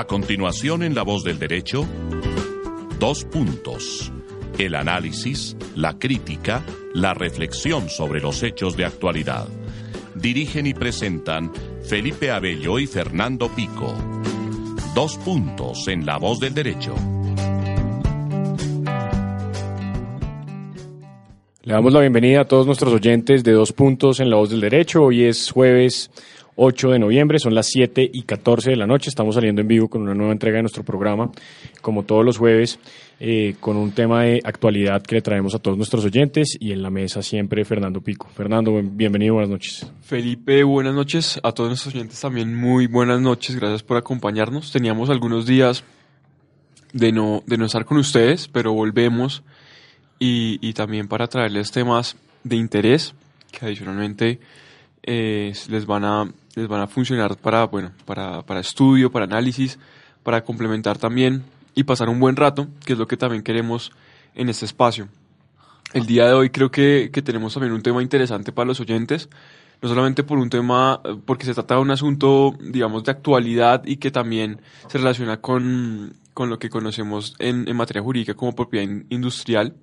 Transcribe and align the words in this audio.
A 0.00 0.06
continuación, 0.06 0.82
en 0.82 0.94
La 0.94 1.02
Voz 1.02 1.24
del 1.24 1.38
Derecho, 1.38 1.86
dos 2.98 3.26
puntos. 3.26 4.10
El 4.56 4.74
análisis, 4.74 5.58
la 5.76 5.98
crítica, 5.98 6.64
la 6.94 7.12
reflexión 7.12 7.90
sobre 7.90 8.22
los 8.22 8.42
hechos 8.42 8.78
de 8.78 8.86
actualidad. 8.86 9.46
Dirigen 10.14 10.66
y 10.66 10.72
presentan 10.72 11.52
Felipe 11.82 12.30
Abello 12.30 12.78
y 12.78 12.86
Fernando 12.86 13.50
Pico. 13.50 13.94
Dos 14.94 15.18
puntos 15.18 15.86
en 15.86 16.06
La 16.06 16.16
Voz 16.16 16.40
del 16.40 16.54
Derecho. 16.54 16.94
Le 21.62 21.74
damos 21.74 21.92
la 21.92 22.00
bienvenida 22.00 22.40
a 22.40 22.48
todos 22.48 22.64
nuestros 22.64 22.94
oyentes 22.94 23.44
de 23.44 23.52
Dos 23.52 23.74
Puntos 23.74 24.18
en 24.18 24.30
La 24.30 24.36
Voz 24.36 24.48
del 24.48 24.62
Derecho. 24.62 25.02
Hoy 25.02 25.24
es 25.24 25.50
jueves 25.50 26.10
8 26.62 26.90
de 26.90 26.98
noviembre, 26.98 27.38
son 27.38 27.54
las 27.54 27.68
7 27.68 28.10
y 28.12 28.22
14 28.24 28.68
de 28.68 28.76
la 28.76 28.86
noche. 28.86 29.08
Estamos 29.08 29.34
saliendo 29.34 29.62
en 29.62 29.68
vivo 29.68 29.88
con 29.88 30.02
una 30.02 30.12
nueva 30.12 30.32
entrega 30.32 30.56
de 30.56 30.64
nuestro 30.64 30.84
programa, 30.84 31.30
como 31.80 32.02
todos 32.02 32.22
los 32.22 32.36
jueves, 32.36 32.78
eh, 33.18 33.56
con 33.60 33.78
un 33.78 33.92
tema 33.92 34.24
de 34.24 34.42
actualidad 34.44 35.00
que 35.00 35.14
le 35.14 35.22
traemos 35.22 35.54
a 35.54 35.58
todos 35.58 35.78
nuestros 35.78 36.04
oyentes 36.04 36.58
y 36.60 36.72
en 36.72 36.82
la 36.82 36.90
mesa 36.90 37.22
siempre 37.22 37.64
Fernando 37.64 38.02
Pico. 38.02 38.28
Fernando, 38.28 38.78
bienvenido, 38.84 39.32
buenas 39.34 39.48
noches. 39.48 39.90
Felipe, 40.02 40.62
buenas 40.62 40.94
noches. 40.94 41.40
A 41.42 41.52
todos 41.52 41.70
nuestros 41.70 41.94
oyentes 41.94 42.20
también 42.20 42.54
muy 42.54 42.86
buenas 42.86 43.22
noches. 43.22 43.56
Gracias 43.56 43.82
por 43.82 43.96
acompañarnos. 43.96 44.70
Teníamos 44.70 45.08
algunos 45.08 45.46
días 45.46 45.82
de 46.92 47.10
no, 47.10 47.42
de 47.46 47.56
no 47.56 47.64
estar 47.64 47.86
con 47.86 47.96
ustedes, 47.96 48.48
pero 48.48 48.74
volvemos 48.74 49.42
y, 50.18 50.58
y 50.60 50.74
también 50.74 51.08
para 51.08 51.26
traerles 51.26 51.70
temas 51.70 52.18
de 52.44 52.56
interés 52.56 53.14
que 53.50 53.64
adicionalmente 53.64 54.40
eh, 55.02 55.54
les 55.68 55.86
van 55.86 56.04
a 56.04 56.30
les 56.54 56.68
van 56.68 56.80
a 56.80 56.86
funcionar 56.86 57.36
para, 57.36 57.64
bueno, 57.64 57.92
para, 58.04 58.42
para 58.42 58.60
estudio, 58.60 59.10
para 59.10 59.24
análisis, 59.24 59.78
para 60.22 60.42
complementar 60.42 60.98
también 60.98 61.44
y 61.74 61.84
pasar 61.84 62.08
un 62.08 62.20
buen 62.20 62.36
rato, 62.36 62.68
que 62.84 62.94
es 62.94 62.98
lo 62.98 63.06
que 63.06 63.16
también 63.16 63.42
queremos 63.42 63.92
en 64.34 64.48
este 64.48 64.64
espacio. 64.64 65.08
El 65.92 66.06
día 66.06 66.26
de 66.26 66.34
hoy 66.34 66.50
creo 66.50 66.70
que, 66.70 67.10
que 67.12 67.22
tenemos 67.22 67.54
también 67.54 67.72
un 67.72 67.82
tema 67.82 68.02
interesante 68.02 68.52
para 68.52 68.66
los 68.66 68.80
oyentes, 68.80 69.28
no 69.82 69.88
solamente 69.88 70.22
por 70.22 70.38
un 70.38 70.50
tema, 70.50 71.00
porque 71.24 71.46
se 71.46 71.54
trata 71.54 71.76
de 71.76 71.80
un 71.80 71.90
asunto, 71.90 72.54
digamos, 72.60 73.04
de 73.04 73.12
actualidad 73.12 73.82
y 73.86 73.96
que 73.96 74.10
también 74.10 74.60
se 74.88 74.98
relaciona 74.98 75.40
con, 75.40 76.14
con 76.34 76.50
lo 76.50 76.58
que 76.58 76.68
conocemos 76.68 77.34
en, 77.38 77.66
en 77.68 77.76
materia 77.76 78.02
jurídica 78.02 78.34
como 78.34 78.54
propiedad 78.54 78.88
industrial, 79.08 79.74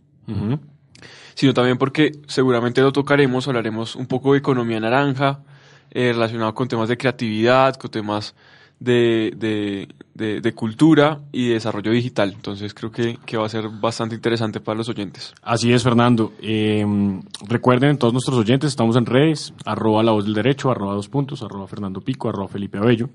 sino 1.34 1.54
también 1.54 1.78
porque 1.78 2.12
seguramente 2.28 2.82
lo 2.82 2.92
tocaremos, 2.92 3.48
hablaremos 3.48 3.96
un 3.96 4.08
poco 4.08 4.34
de 4.34 4.40
economía 4.40 4.80
naranja, 4.80 5.40
eh, 5.92 6.12
relacionado 6.14 6.54
con 6.54 6.68
temas 6.68 6.90
de 6.90 6.98
creatividad, 6.98 7.76
con 7.76 7.90
temas 7.90 8.36
de, 8.80 9.34
de, 10.14 10.42
de, 10.42 10.54
cultura 10.54 11.22
y 11.32 11.50
desarrollo 11.50 11.92
digital. 11.92 12.34
Entonces 12.34 12.74
creo 12.74 12.92
que, 12.92 13.18
que, 13.26 13.38
va 13.38 13.46
a 13.46 13.50
ser 13.50 13.70
bastante 13.70 14.16
interesante 14.16 14.60
para 14.60 14.78
los 14.78 14.90
oyentes. 14.90 15.34
Así 15.42 15.72
es, 15.72 15.84
Fernando. 15.84 16.34
Eh, 16.42 16.86
recuerden, 17.48 17.98
todos 17.98 18.14
nuestros 18.14 18.38
oyentes, 18.38 18.70
estamos 18.70 18.96
en 18.96 19.06
redes, 19.06 19.54
arroba 19.66 20.04
la 20.04 20.12
voz 20.12 20.26
del 20.26 20.36
derecho, 20.36 20.70
arroba 20.70 20.94
dos 20.94 21.10
puntos, 21.10 21.42
arroba 21.42 21.68
Fernando 21.68 22.02
Pico, 22.02 22.30
arroba 22.30 22.48
Felipe 22.48 22.78
Abello. 22.78 23.10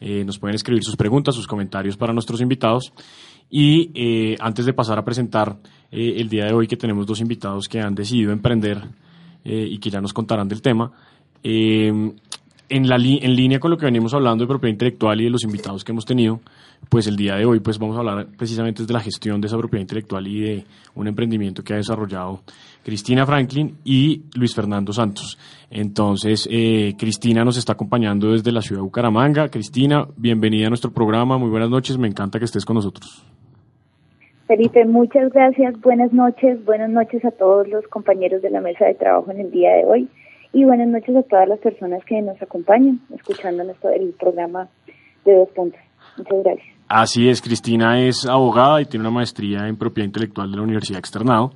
Eh, 0.00 0.24
nos 0.24 0.38
pueden 0.38 0.54
escribir 0.54 0.82
sus 0.82 0.96
preguntas, 0.96 1.34
sus 1.34 1.46
comentarios 1.46 1.96
para 1.96 2.12
nuestros 2.12 2.40
invitados. 2.40 2.92
Y 3.50 4.34
antes 4.40 4.64
de 4.64 4.72
pasar 4.72 4.98
a 4.98 5.04
presentar 5.04 5.58
el 5.90 6.26
día 6.30 6.46
de 6.46 6.54
hoy 6.54 6.66
que 6.66 6.78
tenemos 6.78 7.04
dos 7.04 7.20
invitados 7.20 7.68
que 7.68 7.80
han 7.80 7.94
decidido 7.94 8.32
emprender 8.32 8.82
y 9.44 9.76
que 9.78 9.90
ya 9.90 10.00
nos 10.00 10.14
contarán 10.14 10.48
del 10.48 10.62
tema, 10.62 10.90
eh, 11.42 12.12
en, 12.72 12.88
la 12.88 12.96
en 12.96 13.36
línea 13.36 13.60
con 13.60 13.70
lo 13.70 13.76
que 13.76 13.84
venimos 13.84 14.14
hablando 14.14 14.44
de 14.44 14.48
propiedad 14.48 14.72
intelectual 14.72 15.20
y 15.20 15.24
de 15.24 15.30
los 15.30 15.44
invitados 15.44 15.84
que 15.84 15.92
hemos 15.92 16.06
tenido, 16.06 16.40
pues 16.88 17.06
el 17.06 17.16
día 17.16 17.36
de 17.36 17.44
hoy 17.44 17.60
pues 17.60 17.78
vamos 17.78 17.96
a 17.96 18.00
hablar 18.00 18.26
precisamente 18.36 18.84
de 18.84 18.92
la 18.92 19.00
gestión 19.00 19.40
de 19.40 19.46
esa 19.46 19.58
propiedad 19.58 19.82
intelectual 19.82 20.26
y 20.26 20.40
de 20.40 20.64
un 20.94 21.06
emprendimiento 21.06 21.62
que 21.62 21.74
ha 21.74 21.76
desarrollado 21.76 22.40
Cristina 22.82 23.26
Franklin 23.26 23.76
y 23.84 24.22
Luis 24.34 24.54
Fernando 24.54 24.92
Santos. 24.92 25.38
Entonces, 25.70 26.48
eh, 26.50 26.94
Cristina 26.98 27.44
nos 27.44 27.58
está 27.58 27.74
acompañando 27.74 28.32
desde 28.32 28.50
la 28.52 28.62
ciudad 28.62 28.80
de 28.80 28.84
Bucaramanga. 28.84 29.48
Cristina, 29.48 30.06
bienvenida 30.16 30.66
a 30.66 30.70
nuestro 30.70 30.90
programa, 30.90 31.38
muy 31.38 31.50
buenas 31.50 31.70
noches, 31.70 31.98
me 31.98 32.08
encanta 32.08 32.38
que 32.38 32.46
estés 32.46 32.64
con 32.64 32.76
nosotros. 32.76 33.24
Felipe, 34.46 34.84
muchas 34.86 35.32
gracias, 35.32 35.80
buenas 35.80 36.12
noches, 36.12 36.64
buenas 36.64 36.90
noches 36.90 37.24
a 37.24 37.30
todos 37.30 37.68
los 37.68 37.86
compañeros 37.88 38.42
de 38.42 38.50
la 38.50 38.60
mesa 38.60 38.86
de 38.86 38.94
trabajo 38.94 39.30
en 39.30 39.40
el 39.40 39.50
día 39.50 39.72
de 39.76 39.84
hoy 39.84 40.08
y 40.52 40.64
buenas 40.64 40.88
noches 40.88 41.16
a 41.16 41.22
todas 41.22 41.48
las 41.48 41.58
personas 41.60 42.04
que 42.04 42.20
nos 42.20 42.40
acompañan 42.42 43.00
escuchando 43.14 43.62
el 43.62 44.14
programa 44.18 44.68
de 45.24 45.34
dos 45.34 45.48
puntos. 45.50 45.80
Muchas 46.16 46.44
gracias. 46.44 46.66
Así 46.88 47.28
es, 47.28 47.40
Cristina 47.40 48.00
es 48.00 48.26
abogada 48.26 48.82
y 48.82 48.84
tiene 48.84 49.06
una 49.06 49.14
maestría 49.14 49.66
en 49.66 49.76
propiedad 49.76 50.06
intelectual 50.06 50.50
de 50.50 50.56
la 50.58 50.62
Universidad 50.62 50.98
Externado 50.98 51.52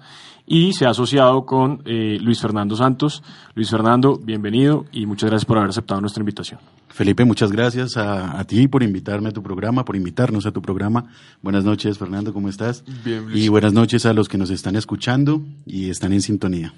y 0.46 0.72
se 0.72 0.86
ha 0.86 0.90
asociado 0.90 1.44
con 1.44 1.82
eh, 1.84 2.18
Luis 2.20 2.40
Fernando 2.40 2.74
Santos. 2.74 3.22
Luis 3.54 3.68
Fernando, 3.68 4.16
bienvenido 4.16 4.86
y 4.92 5.04
muchas 5.04 5.28
gracias 5.28 5.44
por 5.44 5.58
haber 5.58 5.70
aceptado 5.70 6.00
nuestra 6.00 6.22
invitación. 6.22 6.60
Felipe, 6.88 7.24
muchas 7.26 7.52
gracias 7.52 7.98
a, 7.98 8.38
a, 8.38 8.44
ti 8.44 8.66
por 8.68 8.82
invitarme 8.82 9.28
a 9.28 9.32
tu 9.32 9.42
programa, 9.42 9.84
por 9.84 9.96
invitarnos 9.96 10.46
a 10.46 10.52
tu 10.52 10.62
programa. 10.62 11.12
Buenas 11.42 11.64
noches, 11.64 11.98
Fernando, 11.98 12.32
¿cómo 12.32 12.48
estás? 12.48 12.82
Bien, 13.04 13.26
y 13.34 13.48
buenas 13.48 13.74
noches 13.74 14.06
a 14.06 14.14
los 14.14 14.30
que 14.30 14.38
nos 14.38 14.48
están 14.48 14.76
escuchando 14.76 15.42
y 15.66 15.90
están 15.90 16.14
en 16.14 16.22
sintonía. 16.22 16.72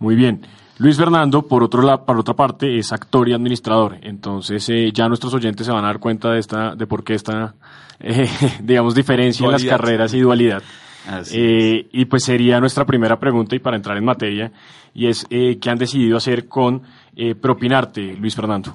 Muy 0.00 0.16
bien. 0.16 0.40
Luis 0.80 0.96
Fernando, 0.96 1.46
por, 1.46 1.62
otro 1.62 1.82
la, 1.82 2.04
por 2.04 2.18
otra 2.18 2.34
parte, 2.34 2.78
es 2.78 2.92
actor 2.92 3.28
y 3.28 3.32
administrador. 3.32 3.98
Entonces, 4.02 4.68
eh, 4.68 4.90
ya 4.92 5.08
nuestros 5.08 5.32
oyentes 5.34 5.66
se 5.66 5.72
van 5.72 5.84
a 5.84 5.88
dar 5.88 6.00
cuenta 6.00 6.32
de 6.32 6.40
esta, 6.40 6.74
de 6.74 6.86
por 6.86 7.04
qué 7.04 7.14
esta, 7.14 7.54
eh, 8.00 8.28
digamos, 8.62 8.94
diferencia 8.94 9.46
dualidad. 9.46 9.60
en 9.60 9.68
las 9.68 9.78
carreras 9.78 10.14
y 10.14 10.20
dualidad. 10.20 10.62
Eh, 11.32 11.88
y 11.92 12.04
pues 12.04 12.24
sería 12.24 12.60
nuestra 12.60 12.84
primera 12.84 13.18
pregunta 13.18 13.56
y 13.56 13.58
para 13.58 13.76
entrar 13.76 13.96
en 13.96 14.04
materia, 14.04 14.52
y 14.94 15.06
es 15.06 15.26
eh, 15.30 15.58
¿qué 15.60 15.70
han 15.70 15.78
decidido 15.78 16.16
hacer 16.16 16.46
con 16.46 16.82
eh, 17.16 17.34
Propinarte, 17.34 18.16
Luis 18.16 18.34
Fernando? 18.34 18.74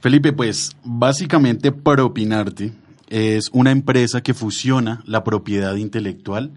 Felipe, 0.00 0.32
pues 0.32 0.76
básicamente 0.84 1.72
Propinarte 1.72 2.72
es 3.08 3.48
una 3.52 3.70
empresa 3.70 4.22
que 4.22 4.34
fusiona 4.34 5.02
la 5.06 5.24
propiedad 5.24 5.76
intelectual 5.76 6.50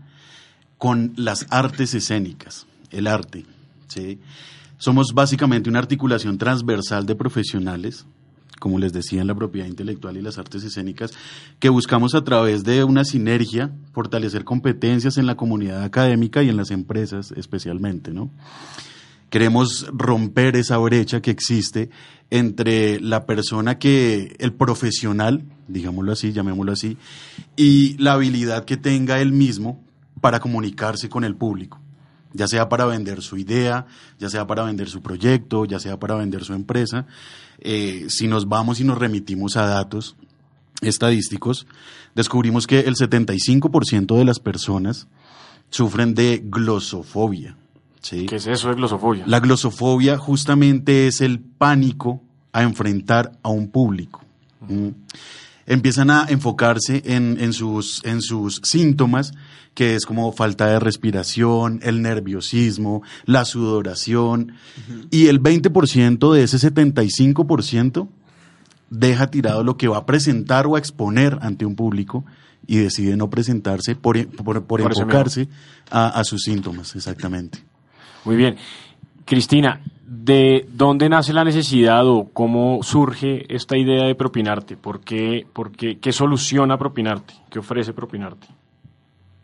con 0.77 1.13
las 1.15 1.45
artes 1.49 1.93
escénicas, 1.93 2.65
el 2.91 3.07
arte. 3.07 3.45
¿Sí? 3.87 4.19
Somos 4.77 5.13
básicamente 5.13 5.69
una 5.69 5.79
articulación 5.79 6.37
transversal 6.37 7.05
de 7.05 7.15
profesionales, 7.15 8.05
como 8.59 8.77
les 8.77 8.93
decía, 8.93 9.21
en 9.21 9.27
la 9.27 9.35
propiedad 9.35 9.67
intelectual 9.67 10.17
y 10.17 10.21
las 10.21 10.37
artes 10.37 10.63
escénicas, 10.63 11.11
que 11.59 11.69
buscamos 11.69 12.13
a 12.13 12.23
través 12.23 12.63
de 12.63 12.83
una 12.83 13.03
sinergia 13.03 13.71
fortalecer 13.91 14.43
competencias 14.43 15.17
en 15.17 15.25
la 15.25 15.35
comunidad 15.35 15.83
académica 15.83 16.43
y 16.43 16.49
en 16.49 16.57
las 16.57 16.69
empresas 16.69 17.31
especialmente, 17.31 18.11
¿no? 18.11 18.29
Queremos 19.31 19.87
romper 19.91 20.55
esa 20.55 20.77
brecha 20.77 21.21
que 21.21 21.31
existe 21.31 21.89
entre 22.29 22.99
la 22.99 23.25
persona 23.25 23.77
que, 23.77 24.35
el 24.39 24.53
profesional, 24.53 25.43
digámoslo 25.67 26.11
así, 26.13 26.31
llamémoslo 26.31 26.71
así, 26.71 26.97
y 27.55 27.97
la 27.97 28.13
habilidad 28.13 28.63
que 28.63 28.77
tenga 28.77 29.19
él 29.19 29.33
mismo 29.33 29.83
para 30.21 30.39
comunicarse 30.39 31.09
con 31.09 31.23
el 31.23 31.35
público 31.35 31.81
ya 32.37 32.47
sea 32.47 32.69
para 32.69 32.85
vender 32.85 33.21
su 33.21 33.37
idea, 33.37 33.85
ya 34.19 34.29
sea 34.29 34.47
para 34.47 34.63
vender 34.63 34.87
su 34.87 35.01
proyecto, 35.01 35.65
ya 35.65 35.79
sea 35.79 35.99
para 35.99 36.15
vender 36.15 36.45
su 36.45 36.53
empresa. 36.53 37.05
Eh, 37.59 38.05
si 38.09 38.27
nos 38.27 38.47
vamos 38.47 38.79
y 38.79 38.83
nos 38.83 38.97
remitimos 38.97 39.57
a 39.57 39.65
datos 39.65 40.15
estadísticos, 40.81 41.67
descubrimos 42.15 42.67
que 42.67 42.81
el 42.81 42.95
75% 42.95 44.15
de 44.15 44.25
las 44.25 44.39
personas 44.39 45.07
sufren 45.69 46.13
de 46.13 46.41
glosofobia. 46.45 47.57
¿sí? 48.01 48.27
¿Qué 48.27 48.35
es 48.37 48.47
eso 48.47 48.69
de 48.69 48.75
glosofobia? 48.75 49.23
La 49.27 49.39
glosofobia 49.39 50.17
justamente 50.17 51.07
es 51.07 51.21
el 51.21 51.39
pánico 51.39 52.21
a 52.53 52.61
enfrentar 52.61 53.31
a 53.41 53.49
un 53.49 53.69
público. 53.69 54.21
¿Mm? 54.67 54.89
Empiezan 55.67 56.09
a 56.09 56.25
enfocarse 56.29 57.03
en, 57.05 57.37
en, 57.39 57.53
sus, 57.53 58.01
en 58.05 58.21
sus 58.21 58.61
síntomas 58.63 59.33
que 59.75 59.93
es 59.93 60.07
como 60.07 60.31
falta 60.31 60.65
de 60.65 60.79
respiración, 60.79 61.79
el 61.83 62.01
nerviosismo, 62.01 63.03
la 63.25 63.45
sudoración, 63.45 64.53
uh 64.53 64.91
-huh. 64.91 65.07
y 65.11 65.27
el 65.27 65.39
20% 65.39 66.33
de 66.33 66.43
ese 66.43 66.57
75% 66.57 68.07
deja 68.89 69.27
tirado 69.29 69.63
lo 69.63 69.77
que 69.77 69.87
va 69.87 69.97
a 69.97 70.05
presentar 70.07 70.65
o 70.65 70.75
a 70.75 70.79
exponer 70.79 71.37
ante 71.41 71.63
un 71.65 71.75
público 71.75 72.25
y 72.65 72.77
decide 72.77 73.17
no 73.17 73.29
presentarse 73.29 73.95
por, 73.95 74.25
por, 74.29 74.45
por, 74.45 74.63
por 74.65 74.81
enfocarse 74.81 75.47
a, 75.91 76.07
a 76.07 76.23
sus 76.23 76.41
síntomas, 76.41 76.95
exactamente. 76.95 77.59
Muy 78.25 78.35
bien. 78.35 78.55
Cristina, 79.25 79.81
¿de 80.07 80.65
dónde 80.69 81.09
nace 81.09 81.33
la 81.33 81.43
necesidad 81.43 82.07
o 82.07 82.29
cómo 82.31 82.81
surge 82.81 83.43
esta 83.53 83.77
idea 83.77 84.05
de 84.05 84.15
Propinarte? 84.15 84.77
¿Por 84.77 85.01
qué, 85.01 85.45
por 85.51 85.71
qué, 85.71 85.99
qué 85.99 86.11
soluciona 86.13 86.77
Propinarte? 86.77 87.33
¿Qué 87.51 87.59
ofrece 87.59 87.93
Propinarte? 87.93 88.47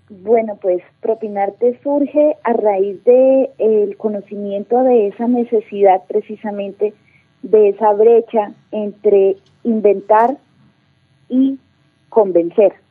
Bueno, 0.10 0.57
pues 0.62 0.81
Propinarte 1.01 1.80
surge 1.83 2.38
a 2.44 2.54
raíz 2.54 3.04
de 3.04 3.51
el 3.57 3.98
conocimiento 3.98 4.83
de 4.83 5.07
esa 5.07 5.27
necesidad 5.27 6.04
precisamente 6.07 6.94
de 7.42 7.69
esa 7.69 7.92
brecha 7.94 8.54
entre 8.71 9.36
inventar 9.63 10.38
y 11.27 11.57
convencer. 12.10 12.83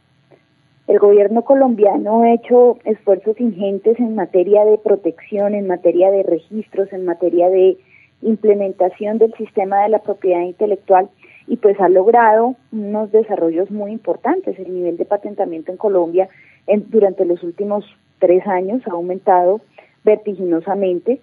El 0.88 0.98
gobierno 0.98 1.42
colombiano 1.42 2.22
ha 2.22 2.32
hecho 2.32 2.78
esfuerzos 2.84 3.40
ingentes 3.40 3.98
en 4.00 4.14
materia 4.14 4.64
de 4.64 4.78
protección, 4.78 5.54
en 5.54 5.66
materia 5.66 6.10
de 6.10 6.24
registros, 6.24 6.92
en 6.92 7.04
materia 7.04 7.48
de 7.48 7.78
implementación 8.20 9.18
del 9.18 9.32
sistema 9.34 9.82
de 9.82 9.90
la 9.90 10.00
propiedad 10.00 10.42
intelectual 10.42 11.08
y 11.46 11.56
pues 11.56 11.78
ha 11.80 11.88
logrado 11.88 12.56
unos 12.72 13.12
desarrollos 13.12 13.70
muy 13.70 13.92
importantes. 13.92 14.58
El 14.58 14.74
nivel 14.74 14.96
de 14.96 15.04
patentamiento 15.04 15.70
en 15.70 15.78
Colombia 15.78 16.28
en, 16.66 16.88
durante 16.90 17.24
los 17.24 17.42
últimos 17.42 17.84
tres 18.18 18.46
años 18.46 18.82
ha 18.86 18.92
aumentado 18.92 19.60
vertiginosamente. 20.04 21.20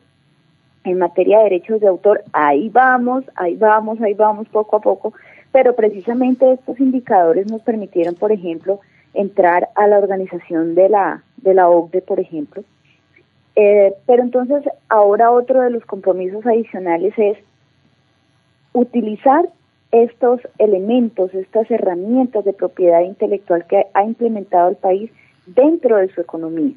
En 0.86 0.98
materia 0.98 1.40
de 1.40 1.44
derechos 1.46 1.82
de 1.82 1.88
autor, 1.88 2.24
ahí 2.32 2.70
vamos, 2.70 3.26
ahí 3.36 3.56
vamos, 3.56 4.00
ahí 4.02 4.14
vamos 4.14 4.48
poco 4.48 4.78
a 4.78 4.82
poco, 4.82 5.14
pero 5.52 5.76
precisamente 5.76 6.54
estos 6.54 6.80
indicadores 6.80 7.52
nos 7.52 7.62
permitieron, 7.62 8.16
por 8.16 8.32
ejemplo, 8.32 8.80
entrar 9.14 9.70
a 9.76 9.88
la 9.88 9.98
organización 9.98 10.76
de 10.76 10.90
la, 10.90 11.24
de 11.38 11.54
la 11.54 11.70
OCDE, 11.70 12.02
por 12.02 12.20
ejemplo. 12.20 12.64
Eh, 13.56 13.94
pero 14.06 14.24
entonces 14.24 14.64
ahora 14.88 15.32
otro 15.32 15.62
de 15.62 15.72
los 15.72 15.86
compromisos 15.86 16.46
adicionales 16.46 17.14
es 17.18 17.38
utilizar 18.74 19.50
estos 19.92 20.40
elementos, 20.60 21.34
estas 21.34 21.70
herramientas 21.72 22.46
de 22.46 22.54
propiedad 22.54 23.02
intelectual 23.02 23.66
que 23.66 23.88
ha 23.94 24.04
implementado 24.04 24.70
el 24.70 24.76
país 24.76 25.12
dentro 25.48 25.98
de 25.98 26.10
su 26.10 26.22
economía. 26.22 26.74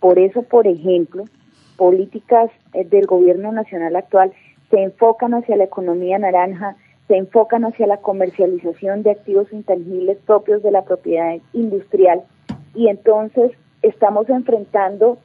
Por 0.00 0.18
eso, 0.18 0.42
por 0.42 0.66
ejemplo, 0.66 1.24
políticas 1.76 2.50
eh, 2.74 2.84
del 2.84 3.06
gobierno 3.06 3.52
nacional 3.52 3.96
actual 3.96 4.32
se 4.70 4.82
enfocan 4.82 5.34
hacia 5.34 5.56
la 5.56 5.64
economía 5.64 6.18
naranja, 6.18 6.76
se 7.08 7.16
enfocan 7.16 7.64
hacia 7.64 7.86
la 7.86 7.96
comercialización 7.96 9.02
de 9.02 9.12
activos 9.12 9.50
intangibles 9.52 10.18
propios 10.26 10.62
de 10.62 10.70
la 10.70 10.84
propiedad 10.84 11.38
industrial. 11.54 12.22
Y 12.74 12.88
entonces 12.88 13.52
estamos 13.82 14.28
enfrentando 14.28 15.18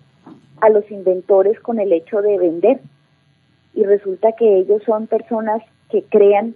a 0.62 0.70
los 0.70 0.90
inventores 0.90 1.60
con 1.60 1.80
el 1.80 1.92
hecho 1.92 2.22
de 2.22 2.38
vender. 2.38 2.80
Y 3.74 3.84
resulta 3.84 4.32
que 4.32 4.60
ellos 4.60 4.82
son 4.86 5.08
personas 5.08 5.62
que 5.90 6.04
crean 6.04 6.56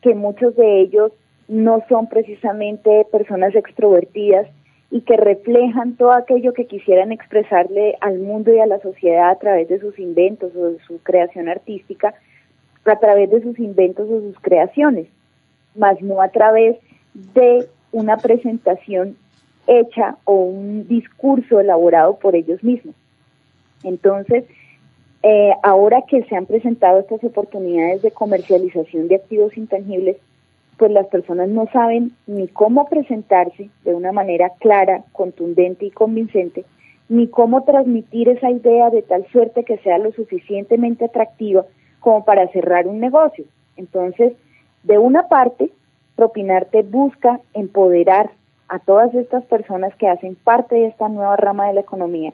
que 0.00 0.14
muchos 0.14 0.54
de 0.54 0.80
ellos 0.80 1.12
no 1.48 1.82
son 1.88 2.08
precisamente 2.08 3.04
personas 3.10 3.54
extrovertidas 3.54 4.46
y 4.90 5.00
que 5.00 5.16
reflejan 5.16 5.96
todo 5.96 6.12
aquello 6.12 6.52
que 6.52 6.66
quisieran 6.66 7.12
expresarle 7.12 7.96
al 8.00 8.18
mundo 8.18 8.54
y 8.54 8.60
a 8.60 8.66
la 8.66 8.78
sociedad 8.80 9.30
a 9.30 9.38
través 9.38 9.68
de 9.68 9.80
sus 9.80 9.98
inventos 9.98 10.54
o 10.54 10.70
de 10.70 10.78
su 10.80 10.98
creación 11.02 11.48
artística, 11.48 12.14
a 12.84 12.96
través 12.96 13.30
de 13.30 13.42
sus 13.42 13.58
inventos 13.58 14.08
o 14.10 14.20
sus 14.20 14.38
creaciones, 14.40 15.06
más 15.74 16.00
no 16.02 16.20
a 16.20 16.28
través 16.28 16.76
de 17.14 17.68
una 17.92 18.16
presentación 18.16 19.16
hecha 19.66 20.16
o 20.24 20.34
un 20.34 20.88
discurso 20.88 21.60
elaborado 21.60 22.16
por 22.16 22.34
ellos 22.34 22.62
mismos. 22.64 22.94
Entonces, 23.84 24.44
eh, 25.22 25.52
ahora 25.62 26.02
que 26.08 26.24
se 26.24 26.34
han 26.34 26.46
presentado 26.46 26.98
estas 26.98 27.22
oportunidades 27.22 28.02
de 28.02 28.10
comercialización 28.10 29.08
de 29.08 29.16
activos 29.16 29.56
intangibles, 29.56 30.16
pues 30.78 30.90
las 30.90 31.06
personas 31.06 31.48
no 31.48 31.68
saben 31.72 32.12
ni 32.26 32.48
cómo 32.48 32.88
presentarse 32.88 33.68
de 33.84 33.94
una 33.94 34.10
manera 34.10 34.50
clara, 34.58 35.04
contundente 35.12 35.86
y 35.86 35.90
convincente, 35.90 36.64
ni 37.08 37.28
cómo 37.28 37.62
transmitir 37.62 38.28
esa 38.30 38.50
idea 38.50 38.90
de 38.90 39.02
tal 39.02 39.24
suerte 39.30 39.64
que 39.64 39.78
sea 39.78 39.98
lo 39.98 40.12
suficientemente 40.12 41.04
atractiva 41.04 41.66
como 42.02 42.26
para 42.26 42.46
cerrar 42.48 42.86
un 42.86 43.00
negocio. 43.00 43.46
Entonces, 43.76 44.34
de 44.82 44.98
una 44.98 45.28
parte, 45.28 45.70
Propinarte 46.14 46.82
busca 46.82 47.40
empoderar 47.54 48.30
a 48.68 48.78
todas 48.78 49.14
estas 49.14 49.44
personas 49.44 49.94
que 49.96 50.08
hacen 50.08 50.34
parte 50.34 50.74
de 50.74 50.86
esta 50.86 51.08
nueva 51.08 51.36
rama 51.36 51.68
de 51.68 51.74
la 51.74 51.80
economía 51.80 52.32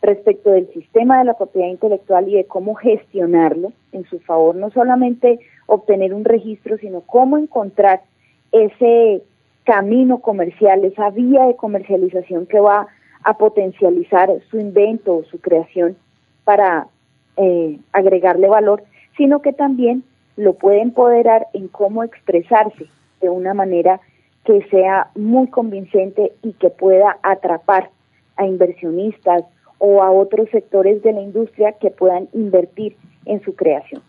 respecto 0.00 0.50
del 0.50 0.72
sistema 0.72 1.18
de 1.18 1.24
la 1.24 1.34
propiedad 1.34 1.68
intelectual 1.68 2.28
y 2.28 2.36
de 2.36 2.44
cómo 2.44 2.74
gestionarlo 2.76 3.72
en 3.90 4.04
su 4.04 4.20
favor, 4.20 4.54
no 4.54 4.70
solamente 4.70 5.40
obtener 5.66 6.14
un 6.14 6.24
registro, 6.24 6.78
sino 6.78 7.00
cómo 7.00 7.36
encontrar 7.36 8.02
ese 8.52 9.22
camino 9.64 10.18
comercial, 10.20 10.84
esa 10.84 11.10
vía 11.10 11.44
de 11.46 11.56
comercialización 11.56 12.46
que 12.46 12.60
va 12.60 12.86
a 13.24 13.36
potencializar 13.36 14.30
su 14.50 14.58
invento 14.58 15.16
o 15.16 15.24
su 15.24 15.40
creación 15.40 15.96
para 16.44 16.86
eh, 17.36 17.78
agregarle 17.92 18.48
valor, 18.48 18.84
sino 19.18 19.42
que 19.42 19.52
también 19.52 20.02
lo 20.36 20.54
puede 20.54 20.80
empoderar 20.80 21.48
en 21.52 21.68
cómo 21.68 22.02
expresarse 22.02 22.86
de 23.20 23.28
una 23.28 23.52
manera 23.52 24.00
que 24.44 24.62
sea 24.70 25.10
muy 25.14 25.48
convincente 25.48 26.32
y 26.42 26.54
que 26.54 26.70
pueda 26.70 27.18
atrapar 27.22 27.90
a 28.36 28.46
inversionistas, 28.46 29.44
o 29.78 30.02
a 30.02 30.10
otros 30.10 30.48
sectores 30.50 31.02
de 31.02 31.12
la 31.12 31.22
industria 31.22 31.74
que 31.80 31.90
puedan 31.90 32.28
invertir 32.32 32.96
en 33.24 33.42
su 33.44 33.54
creación. 33.54 34.02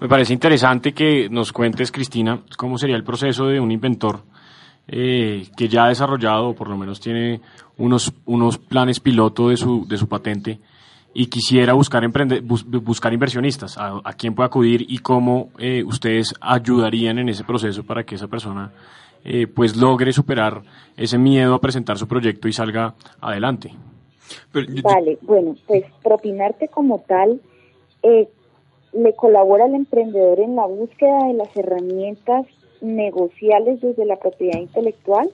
Me 0.00 0.08
parece 0.08 0.32
interesante 0.32 0.92
que 0.92 1.28
nos 1.28 1.52
cuentes, 1.52 1.92
Cristina, 1.92 2.40
cómo 2.56 2.78
sería 2.78 2.96
el 2.96 3.04
proceso 3.04 3.46
de 3.46 3.60
un 3.60 3.70
inventor 3.70 4.20
eh, 4.88 5.44
que 5.56 5.68
ya 5.68 5.84
ha 5.84 5.88
desarrollado, 5.88 6.50
o 6.50 6.54
por 6.54 6.68
lo 6.68 6.76
menos 6.76 7.00
tiene 7.00 7.40
unos, 7.76 8.12
unos 8.24 8.58
planes 8.58 9.00
piloto 9.00 9.48
de 9.48 9.56
su, 9.56 9.86
de 9.86 9.98
su 9.98 10.08
patente 10.08 10.58
y 11.12 11.26
quisiera 11.26 11.72
buscar, 11.72 12.04
buscar 12.42 13.12
inversionistas, 13.12 13.76
a, 13.78 14.12
quién 14.16 14.34
puede 14.34 14.46
acudir 14.46 14.86
y 14.88 14.98
cómo 14.98 15.50
eh, 15.58 15.82
ustedes 15.84 16.34
ayudarían 16.40 17.18
en 17.18 17.28
ese 17.28 17.44
proceso 17.44 17.82
para 17.84 18.04
que 18.04 18.14
esa 18.14 18.28
persona 18.28 18.72
eh, 19.24 19.46
pues 19.46 19.76
logre 19.76 20.12
superar 20.12 20.62
ese 20.96 21.18
miedo 21.18 21.54
a 21.54 21.60
presentar 21.60 21.98
su 21.98 22.06
proyecto 22.06 22.48
y 22.48 22.52
salga 22.52 22.94
adelante. 23.20 23.72
Vale, 24.82 25.18
bueno, 25.22 25.56
pues 25.66 25.84
Propinarte 26.02 26.68
como 26.68 27.00
tal 27.00 27.40
eh, 28.02 28.28
le 28.92 29.14
colabora 29.14 29.64
al 29.64 29.74
emprendedor 29.74 30.38
en 30.38 30.54
la 30.54 30.66
búsqueda 30.66 31.26
de 31.26 31.34
las 31.34 31.54
herramientas 31.56 32.46
negociales 32.80 33.80
desde 33.80 34.04
la 34.06 34.16
propiedad 34.16 34.60
intelectual 34.60 35.30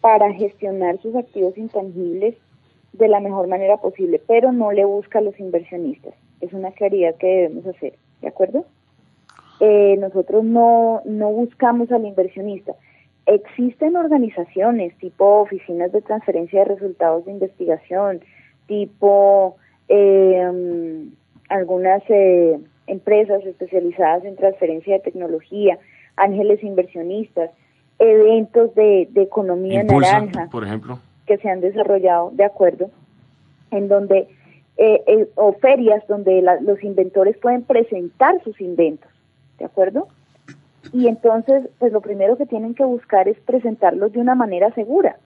para 0.00 0.32
gestionar 0.34 1.00
sus 1.00 1.14
activos 1.14 1.56
intangibles 1.56 2.34
de 2.92 3.08
la 3.08 3.20
mejor 3.20 3.46
manera 3.46 3.76
posible, 3.76 4.20
pero 4.26 4.52
no 4.52 4.72
le 4.72 4.84
busca 4.84 5.18
a 5.18 5.22
los 5.22 5.38
inversionistas. 5.38 6.14
Es 6.40 6.52
una 6.52 6.72
claridad 6.72 7.14
que 7.16 7.26
debemos 7.26 7.66
hacer, 7.66 7.94
¿de 8.22 8.28
acuerdo? 8.28 8.64
Eh, 9.60 9.96
nosotros 9.98 10.44
no, 10.44 11.02
no 11.04 11.30
buscamos 11.30 11.90
al 11.92 12.06
inversionista. 12.06 12.72
Existen 13.26 13.96
organizaciones 13.96 14.96
tipo 14.98 15.40
oficinas 15.40 15.90
de 15.92 16.02
transferencia 16.02 16.60
de 16.60 16.66
resultados 16.66 17.24
de 17.24 17.32
investigación, 17.32 18.20
tipo 18.66 19.56
eh, 19.88 21.08
algunas 21.48 22.02
eh, 22.08 22.58
empresas 22.86 23.44
especializadas 23.44 24.24
en 24.24 24.36
transferencia 24.36 24.94
de 24.94 25.00
tecnología, 25.00 25.78
ángeles 26.16 26.62
inversionistas, 26.62 27.50
eventos 27.98 28.74
de, 28.74 29.08
economía 29.16 29.82
naranja, 29.82 30.48
por 30.50 30.64
ejemplo, 30.64 30.98
que 31.26 31.38
se 31.38 31.48
han 31.48 31.60
desarrollado, 31.60 32.30
de 32.32 32.44
acuerdo, 32.44 32.90
en 33.70 33.88
donde 33.88 34.28
eh, 34.78 35.28
o 35.36 35.54
ferias 35.54 36.06
donde 36.06 36.42
los 36.60 36.82
inventores 36.84 37.36
pueden 37.38 37.62
presentar 37.62 38.42
sus 38.44 38.60
inventos, 38.60 39.10
¿de 39.58 39.64
acuerdo? 39.64 40.08
Y 40.92 41.08
entonces, 41.08 41.68
pues 41.78 41.92
lo 41.92 42.00
primero 42.00 42.36
que 42.36 42.46
tienen 42.46 42.74
que 42.74 42.84
buscar 42.84 43.28
es 43.28 43.38
presentarlos 43.40 44.12
de 44.12 44.20
una 44.20 44.34
manera 44.34 44.70
segura. 44.72 45.16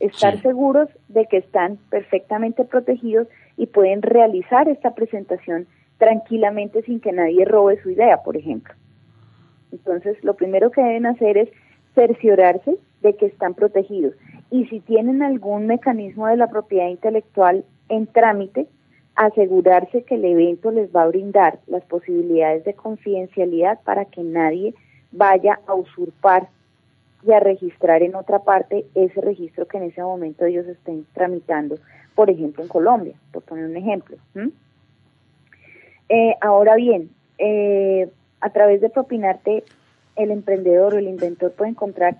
Estar 0.00 0.40
seguros 0.40 0.88
de 1.08 1.26
que 1.26 1.36
están 1.36 1.78
perfectamente 1.90 2.64
protegidos 2.64 3.28
y 3.56 3.66
pueden 3.66 4.02
realizar 4.02 4.68
esta 4.68 4.94
presentación 4.94 5.66
tranquilamente 5.98 6.82
sin 6.82 6.98
que 7.00 7.12
nadie 7.12 7.44
robe 7.44 7.80
su 7.82 7.90
idea, 7.90 8.22
por 8.22 8.36
ejemplo. 8.36 8.74
Entonces, 9.70 10.16
lo 10.24 10.34
primero 10.34 10.70
que 10.70 10.82
deben 10.82 11.06
hacer 11.06 11.36
es 11.36 11.48
cerciorarse 11.94 12.76
de 13.02 13.14
que 13.16 13.26
están 13.26 13.54
protegidos. 13.54 14.14
Y 14.50 14.66
si 14.66 14.80
tienen 14.80 15.22
algún 15.22 15.66
mecanismo 15.66 16.26
de 16.26 16.36
la 16.36 16.48
propiedad 16.48 16.88
intelectual 16.88 17.64
en 17.88 18.06
trámite, 18.06 18.66
asegurarse 19.14 20.04
que 20.04 20.14
el 20.14 20.24
evento 20.24 20.70
les 20.70 20.94
va 20.94 21.02
a 21.02 21.08
brindar 21.08 21.58
las 21.66 21.84
posibilidades 21.84 22.64
de 22.64 22.74
confidencialidad 22.74 23.80
para 23.84 24.06
que 24.06 24.22
nadie 24.22 24.74
vaya 25.10 25.60
a 25.66 25.74
usurpar 25.74 26.48
y 27.24 27.32
a 27.32 27.40
registrar 27.40 28.02
en 28.02 28.14
otra 28.14 28.40
parte 28.40 28.86
ese 28.94 29.20
registro 29.20 29.66
que 29.66 29.76
en 29.76 29.84
ese 29.84 30.02
momento 30.02 30.44
ellos 30.44 30.66
estén 30.66 31.06
tramitando, 31.12 31.76
por 32.14 32.30
ejemplo 32.30 32.62
en 32.62 32.68
Colombia, 32.68 33.14
por 33.32 33.42
poner 33.42 33.66
un 33.66 33.76
ejemplo. 33.76 34.16
Eh, 36.08 36.34
ahora 36.40 36.74
bien, 36.76 37.10
eh, 37.38 38.08
a 38.40 38.50
través 38.50 38.80
de 38.80 38.90
Propinarte, 38.90 39.64
el 40.16 40.30
emprendedor 40.30 40.94
o 40.94 40.98
el 40.98 41.08
inventor 41.08 41.52
puede 41.52 41.70
encontrar 41.70 42.16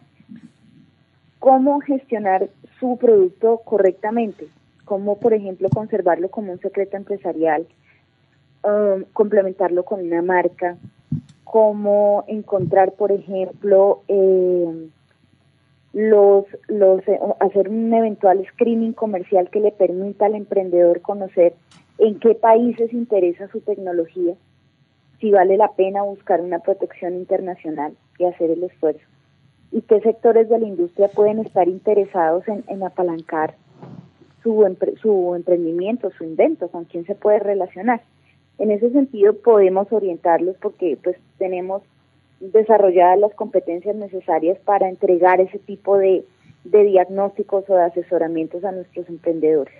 cómo 1.42 1.80
gestionar 1.80 2.50
su 2.78 2.96
producto 2.98 3.62
correctamente, 3.64 4.46
como 4.84 5.18
por 5.18 5.34
ejemplo 5.34 5.68
conservarlo 5.70 6.28
como 6.30 6.52
un 6.52 6.60
secreto 6.60 6.96
empresarial, 6.96 7.66
um, 8.62 9.02
complementarlo 9.12 9.84
con 9.84 10.06
una 10.06 10.22
marca, 10.22 10.76
cómo 11.42 12.22
encontrar, 12.28 12.92
por 12.92 13.10
ejemplo, 13.10 14.04
eh, 14.06 14.88
los, 15.94 16.44
los, 16.68 17.08
eh, 17.08 17.18
hacer 17.40 17.68
un 17.68 17.92
eventual 17.92 18.46
screening 18.52 18.92
comercial 18.92 19.50
que 19.50 19.58
le 19.58 19.72
permita 19.72 20.26
al 20.26 20.36
emprendedor 20.36 21.00
conocer 21.00 21.54
en 21.98 22.20
qué 22.20 22.36
países 22.36 22.92
interesa 22.92 23.48
su 23.48 23.60
tecnología, 23.62 24.36
si 25.18 25.32
vale 25.32 25.56
la 25.56 25.72
pena 25.72 26.02
buscar 26.02 26.40
una 26.40 26.60
protección 26.60 27.14
internacional 27.14 27.94
y 28.16 28.26
hacer 28.26 28.48
el 28.52 28.62
esfuerzo, 28.62 29.02
y 29.72 29.82
qué 29.82 30.00
sectores 30.00 30.48
de 30.48 30.58
la 30.58 30.66
industria 30.66 31.08
pueden 31.08 31.38
estar 31.40 31.66
interesados 31.66 32.46
en, 32.46 32.62
en 32.68 32.82
apalancar 32.84 33.54
su, 34.42 34.64
su 35.00 35.34
emprendimiento, 35.34 36.10
su 36.16 36.24
invento, 36.24 36.68
con 36.68 36.84
quién 36.84 37.06
se 37.06 37.14
puede 37.14 37.38
relacionar. 37.38 38.02
En 38.58 38.70
ese 38.70 38.90
sentido 38.90 39.34
podemos 39.34 39.90
orientarlos 39.90 40.56
porque 40.60 40.98
pues 41.02 41.16
tenemos 41.38 41.82
desarrolladas 42.40 43.18
las 43.18 43.34
competencias 43.34 43.94
necesarias 43.96 44.58
para 44.64 44.88
entregar 44.88 45.40
ese 45.40 45.58
tipo 45.58 45.96
de, 45.96 46.24
diagnósticos 46.64 47.64
o 47.68 47.74
de 47.74 47.84
asesoramientos 47.84 48.64
a 48.64 48.72
nuestros 48.72 49.08
emprendedores. 49.08 49.74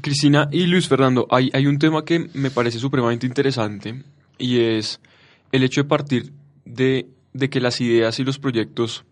Cristina 0.00 0.48
y 0.50 0.66
Luis 0.66 0.88
Fernando, 0.88 1.26
hay, 1.30 1.50
hay 1.52 1.66
un 1.66 1.78
tema 1.78 2.04
que 2.04 2.26
me 2.34 2.50
parece 2.50 2.78
supremamente 2.78 3.26
interesante 3.26 3.94
y 4.38 4.60
es 4.60 5.00
el 5.52 5.62
hecho 5.62 5.82
de 5.82 5.88
partir 5.88 6.32
de, 6.64 7.06
de 7.38 7.50
que 7.50 7.60
las 7.60 7.80
ideas 7.80 8.18
y 8.18 8.24
los 8.24 8.38
proyectos 8.38 9.04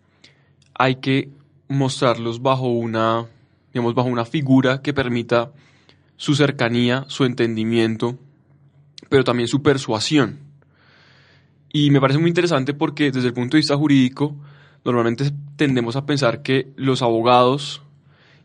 hay 0.73 0.97
que 0.97 1.29
mostrarlos 1.67 2.41
bajo 2.41 2.67
una, 2.67 3.25
digamos, 3.73 3.95
bajo 3.95 4.09
una 4.09 4.25
figura 4.25 4.81
que 4.81 4.93
permita 4.93 5.51
su 6.15 6.35
cercanía, 6.35 7.05
su 7.07 7.25
entendimiento, 7.25 8.17
pero 9.09 9.23
también 9.23 9.47
su 9.47 9.61
persuasión. 9.61 10.39
Y 11.71 11.91
me 11.91 12.01
parece 12.01 12.19
muy 12.19 12.29
interesante 12.29 12.73
porque 12.73 13.11
desde 13.11 13.27
el 13.27 13.33
punto 13.33 13.57
de 13.57 13.59
vista 13.59 13.77
jurídico, 13.77 14.35
normalmente 14.83 15.31
tendemos 15.55 15.95
a 15.95 16.05
pensar 16.05 16.41
que 16.41 16.71
los 16.75 17.01
abogados 17.01 17.81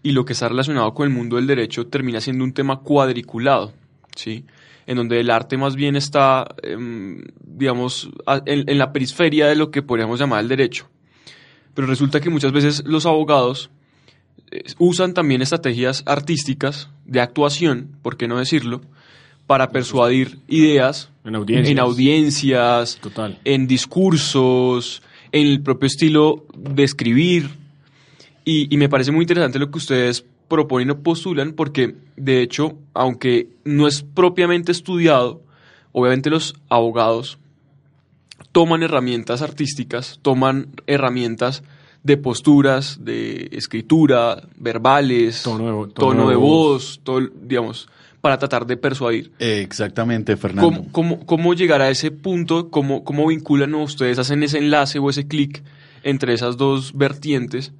y 0.02 0.12
lo 0.12 0.24
que 0.24 0.32
está 0.32 0.48
relacionado 0.48 0.92
con 0.94 1.06
el 1.06 1.14
mundo 1.14 1.36
del 1.36 1.46
derecho 1.46 1.86
termina 1.86 2.20
siendo 2.20 2.44
un 2.44 2.52
tema 2.52 2.80
cuadriculado, 2.80 3.72
¿sí? 4.16 4.44
En 4.86 4.96
donde 4.96 5.20
el 5.20 5.30
arte 5.30 5.56
más 5.56 5.76
bien 5.76 5.96
está, 5.96 6.54
em, 6.62 7.22
digamos, 7.40 8.10
en, 8.46 8.78
la 8.78 8.92
periferia 8.92 9.46
de 9.46 9.54
lo 9.54 9.70
que 9.70 9.82
podríamos 9.82 10.18
llamar 10.18 10.40
el 10.40 10.48
derecho. 10.48 10.88
Pero 11.74 11.86
resulta 11.86 12.20
que 12.20 12.30
muchas 12.30 12.52
veces 12.52 12.84
los 12.84 13.06
abogados 13.06 13.70
eh, 14.50 14.64
usan 14.78 15.14
también 15.14 15.42
estrategias 15.42 16.02
artísticas 16.06 16.90
de 17.04 17.20
actuación, 17.20 17.96
por 18.02 18.16
qué 18.16 18.28
no 18.28 18.38
decirlo, 18.38 18.82
para 19.46 19.70
persuadir 19.70 20.38
ideas 20.48 21.10
en 21.24 21.78
audiencias, 21.78 22.98
en, 23.44 23.66
discursos, 23.66 25.02
en 25.30 25.46
el 25.46 25.62
propio 25.62 25.86
estilo 25.86 26.46
de 26.56 26.82
escribir. 26.84 27.50
Y, 28.44 28.76
me 28.76 28.88
parece 28.88 29.12
muy 29.12 29.22
interesante 29.22 29.58
lo 29.58 29.70
que 29.70 29.78
ustedes 29.78 30.24
proponen 30.48 30.90
o 30.90 30.98
postulan, 31.00 31.52
porque 31.52 31.96
de 32.16 32.42
hecho, 32.42 32.76
aunque 32.94 33.48
no 33.64 33.86
es 33.86 34.02
propiamente 34.02 34.72
estudiado, 34.72 35.42
obviamente 35.92 36.30
los 36.30 36.54
abogados 36.68 37.38
toman 38.52 38.82
herramientas 38.82 39.42
artísticas, 39.42 40.18
toman 40.22 40.68
herramientas 40.86 41.62
de 42.02 42.16
posturas, 42.16 42.98
de 43.04 43.48
escritura, 43.52 44.42
verbales, 44.56 45.42
tono 45.42 46.28
de, 46.28 46.36
voz, 46.36 47.00
todo, 47.02 47.20
digamos, 47.42 47.88
para 48.20 48.38
tratar 48.38 48.66
de 48.66 48.76
persuadir. 48.76 49.32
Exactamente, 49.38 50.36
Fernando. 50.36 50.84
¿Cómo, 50.92 51.24
cómo, 51.24 51.54
llegar 51.54 51.80
a 51.80 51.90
ese 51.90 52.10
punto? 52.10 52.70
¿Cómo, 52.70 53.04
cómo 53.04 53.26
vinculan 53.26 53.74
ustedes, 53.74 54.18
hacen 54.18 54.42
ese 54.42 54.58
enlace 54.58 54.98
o 54.98 55.10
ese 55.10 55.26
clic 55.26 55.62
entre 56.02 56.34
esas 56.34 56.56
dos 56.56 56.92
vertientes? 56.96 57.72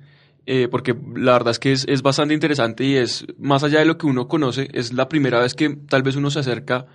Eh, 0.45 0.67
porque 0.69 0.97
la 1.15 1.33
verdad 1.35 1.53
es 1.53 1.59
que 1.61 1.71
es, 1.71 1.85
es, 1.89 2.03
bastante 2.03 2.35
interesante 2.35 2.85
y 2.85 2.97
es, 2.97 3.25
más 3.39 3.63
allá 3.63 3.79
de 3.79 3.85
lo 3.85 3.97
que 3.97 4.07
uno 4.07 4.27
conoce, 4.27 4.69
es 4.73 4.93
la 4.93 5.09
primera 5.09 5.39
vez 5.39 5.55
que 5.55 5.77
tal 5.89 6.03
vez 6.03 6.17
uno 6.17 6.31
se 6.33 6.41
acerca 6.41 6.87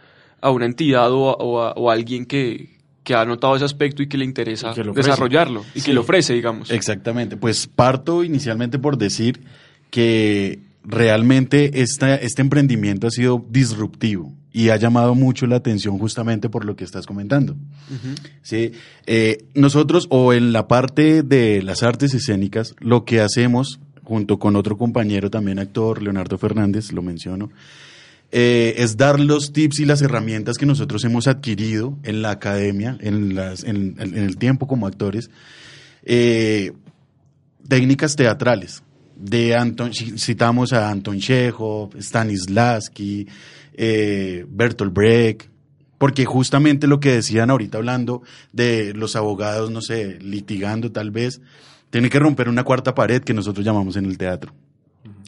a 0.42 0.50
una 0.50 0.66
entidad 0.66 1.12
o 1.12 1.62
a, 1.62 1.72
o 1.72 1.90
alguien 1.90 2.26
que, 2.26 2.78
que 3.08 3.16
ha 3.16 3.24
notado 3.24 3.56
ese 3.56 3.64
aspecto 3.64 4.04
y 4.04 4.08
que 4.08 4.18
le 4.18 4.26
interesa 4.26 4.74
desarrollarlo 4.74 5.64
y 5.74 5.82
que 5.82 5.94
lo 5.94 6.02
ofrece, 6.02 6.34
digamos. 6.34 6.70
Exactamente. 6.72 7.38
Pues 7.38 7.66
parto 7.66 8.22
inicialmente 8.22 8.80
por 8.80 8.98
decir 8.98 9.40
que 9.90 10.60
realmente 10.88 11.82
esta, 11.82 12.16
este 12.16 12.42
emprendimiento 12.42 13.08
ha 13.08 13.12
sido 13.12 13.46
disruptivo 13.50 14.34
y 14.54 14.70
ha 14.70 14.78
llamado 14.78 15.14
mucho 15.14 15.46
la 15.46 15.58
atención 15.58 16.00
justamente 16.00 16.50
por 16.50 16.64
lo 16.66 16.76
que 16.76 16.86
estás 16.86 17.06
comentando. 17.06 17.56
¿Sí? 18.42 18.72
Eh, 19.06 19.46
nosotros, 19.54 20.08
o 20.10 20.34
en 20.34 20.54
la 20.54 20.68
parte 20.68 21.22
de 21.22 21.62
las 21.62 21.84
artes 21.84 22.14
escénicas, 22.14 22.74
lo 22.80 23.04
que 23.04 23.20
hacemos, 23.20 23.80
junto 24.04 24.40
con 24.40 24.56
otro 24.56 24.78
compañero 24.78 25.30
también 25.30 25.60
actor, 25.60 26.02
Leonardo 26.02 26.38
Fernández, 26.38 26.94
lo 26.94 27.02
menciono, 27.02 27.52
eh, 28.32 28.76
es 28.78 28.98
dar 28.98 29.20
los 29.20 29.52
tips 29.52 29.82
y 29.82 29.86
las 29.86 30.02
herramientas 30.02 30.58
que 30.58 30.66
nosotros 30.66 31.04
hemos 31.04 31.28
adquirido 31.28 31.98
en 32.04 32.22
la 32.22 32.32
academia, 32.32 32.98
en, 33.02 33.36
las, 33.36 33.64
en, 33.64 33.96
el 34.00 34.38
tiempo 34.38 34.68
como 34.68 34.88
actores, 34.88 35.30
eh, 36.04 36.72
técnicas 37.68 38.16
teatrales 38.16 38.82
de 39.18 39.56
Anton, 39.56 39.94
citamos 39.94 40.74
a 40.74 40.90
Anton 40.90 41.20
Chekhov, 41.20 41.96
Stanislavski, 42.00 43.28
eh, 43.74 44.46
Bertolt 44.48 44.94
Brecht, 44.94 45.50
porque 45.98 46.26
justamente 46.26 46.88
lo 46.88 47.00
que 47.00 47.14
decían 47.14 47.50
ahorita 47.50 47.78
hablando 47.78 48.22
de 48.54 48.94
los 48.94 49.16
abogados, 49.16 49.72
no 49.72 49.82
sé, 49.82 50.20
litigando 50.22 50.92
tal 50.92 51.12
vez, 51.12 51.42
tiene 51.90 52.10
que 52.10 52.20
romper 52.20 52.50
una 52.50 52.64
cuarta 52.64 52.94
pared 52.94 53.24
que 53.24 53.34
nosotros 53.34 53.66
llamamos 53.66 53.96
en 53.96 54.06
el 54.06 54.18
teatro. 54.18 54.54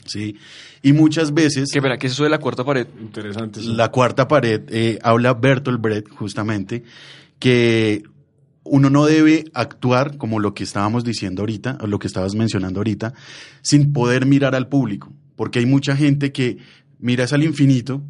¿Sí? 0.06 0.38
Y 0.82 0.94
muchas 0.94 1.34
veces... 1.34 1.70
¿Qué, 1.72 1.82
¿Qué 2.00 2.08
es 2.08 2.14
eso 2.14 2.24
de 2.24 2.30
la 2.30 2.40
cuarta 2.40 2.64
pared? 2.64 2.88
Interesante. 3.00 3.62
La 3.62 3.90
cuarta 3.90 4.28
pared, 4.28 4.62
eh, 4.70 5.00
habla 5.04 5.34
Bertolt 5.34 5.82
Brecht 5.82 6.10
justamente, 6.10 6.84
que 7.38 8.04
uno 8.70 8.90
no 8.90 9.06
debe 9.06 9.46
actuar 9.54 10.18
como 10.18 10.40
lo 10.40 10.54
que 10.54 10.64
estábamos 10.64 11.04
diciendo 11.04 11.42
ahorita, 11.42 11.78
o 11.82 11.88
lo 11.88 12.00
que 12.00 12.08
estabas 12.08 12.36
mencionando 12.36 12.80
ahorita, 12.80 13.14
sin 13.62 13.94
poder 13.94 14.26
mirar 14.26 14.56
al 14.56 14.68
público, 14.68 15.12
porque 15.36 15.60
hay 15.60 15.66
mucha 15.66 15.96
gente 15.96 16.32
que 16.32 16.58
mira 17.00 17.26
al 17.32 17.44
infinito 17.44 18.02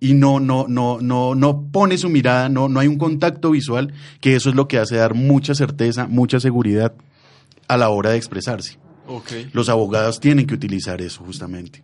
y 0.00 0.14
no, 0.14 0.40
no, 0.40 0.66
no, 0.68 1.00
no, 1.00 1.34
no 1.34 1.68
pone 1.70 1.96
su 1.96 2.08
mirada, 2.08 2.48
no, 2.48 2.68
no 2.68 2.80
hay 2.80 2.88
un 2.88 2.98
contacto 2.98 3.52
visual, 3.52 3.92
que 4.20 4.34
eso 4.34 4.50
es 4.50 4.56
lo 4.56 4.66
que 4.66 4.78
hace 4.78 4.96
dar 4.96 5.14
mucha 5.14 5.54
certeza, 5.54 6.08
mucha 6.08 6.40
seguridad 6.40 6.94
a 7.68 7.76
la 7.76 7.88
hora 7.88 8.10
de 8.10 8.16
expresarse. 8.16 8.78
Los 9.52 9.68
abogados 9.68 10.20
tienen 10.20 10.46
que 10.46 10.54
utilizar 10.54 11.00
eso 11.00 11.22
justamente. 11.24 11.82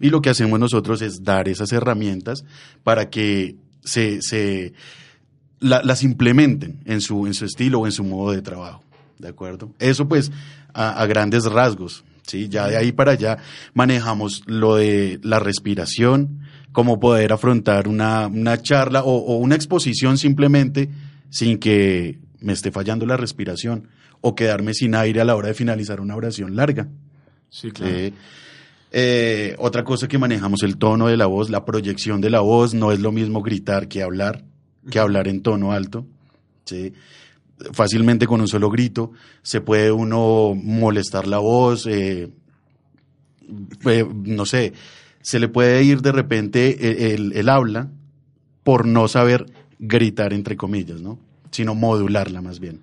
Y 0.00 0.10
lo 0.10 0.20
que 0.20 0.30
hacemos 0.30 0.58
nosotros 0.58 1.02
es 1.02 1.22
dar 1.22 1.48
esas 1.48 1.70
herramientas 1.72 2.44
para 2.82 3.10
que 3.10 3.56
se, 3.84 4.20
se 4.22 4.72
las 5.62 6.02
implementen 6.02 6.80
en 6.84 7.00
su, 7.00 7.26
en 7.26 7.34
su 7.34 7.44
estilo 7.44 7.80
o 7.80 7.86
en 7.86 7.92
su 7.92 8.04
modo 8.04 8.32
de 8.32 8.42
trabajo. 8.42 8.82
¿De 9.18 9.28
acuerdo? 9.28 9.70
Eso 9.78 10.08
pues 10.08 10.32
a, 10.74 11.06
grandes 11.06 11.44
rasgos. 11.44 12.04
¿sí? 12.26 12.48
Ya 12.48 12.66
de 12.66 12.76
ahí 12.76 12.92
para 12.92 13.12
allá 13.12 13.38
manejamos 13.72 14.42
lo 14.46 14.76
de 14.76 15.20
la 15.22 15.38
respiración, 15.38 16.40
cómo 16.72 16.98
poder 16.98 17.32
afrontar 17.32 17.86
una, 17.86 18.26
una 18.26 18.60
charla 18.60 19.04
o, 19.04 19.36
una 19.36 19.54
exposición 19.54 20.18
simplemente 20.18 20.90
sin 21.30 21.58
que 21.58 22.18
me 22.40 22.52
esté 22.52 22.72
fallando 22.72 23.06
la 23.06 23.16
respiración 23.16 23.88
o 24.20 24.34
quedarme 24.34 24.74
sin 24.74 24.94
aire 24.94 25.20
a 25.20 25.24
la 25.24 25.36
hora 25.36 25.48
de 25.48 25.54
finalizar 25.54 26.00
una 26.00 26.16
oración 26.16 26.56
larga. 26.56 26.88
Sí, 27.48 27.70
claro. 27.70 28.14
Eh, 28.94 29.54
otra 29.58 29.84
cosa 29.84 30.06
que 30.06 30.18
manejamos, 30.18 30.62
el 30.64 30.76
tono 30.76 31.06
de 31.06 31.16
la 31.16 31.26
voz, 31.26 31.48
la 31.48 31.64
proyección 31.64 32.20
de 32.20 32.28
la 32.28 32.40
voz, 32.40 32.74
no 32.74 32.92
es 32.92 33.00
lo 33.00 33.10
mismo 33.10 33.40
gritar 33.42 33.88
que 33.88 34.02
hablar 34.02 34.44
que 34.90 34.98
hablar 34.98 35.28
en 35.28 35.42
tono 35.42 35.72
alto. 35.72 36.06
¿sí? 36.64 36.92
Fácilmente 37.72 38.26
con 38.26 38.40
un 38.40 38.48
solo 38.48 38.70
grito 38.70 39.12
se 39.42 39.60
puede 39.60 39.92
uno 39.92 40.54
molestar 40.54 41.26
la 41.26 41.38
voz, 41.38 41.86
eh, 41.86 42.30
eh, 43.86 44.06
no 44.24 44.46
sé, 44.46 44.72
se 45.20 45.38
le 45.38 45.48
puede 45.48 45.82
ir 45.84 46.02
de 46.02 46.12
repente 46.12 47.14
el, 47.14 47.32
el, 47.32 47.48
habla 47.48 47.88
por 48.64 48.86
no 48.86 49.08
saber 49.08 49.46
gritar, 49.78 50.32
entre 50.32 50.56
comillas, 50.56 51.00
¿no? 51.00 51.18
sino 51.50 51.74
modularla 51.74 52.40
más 52.40 52.58
bien. 52.58 52.80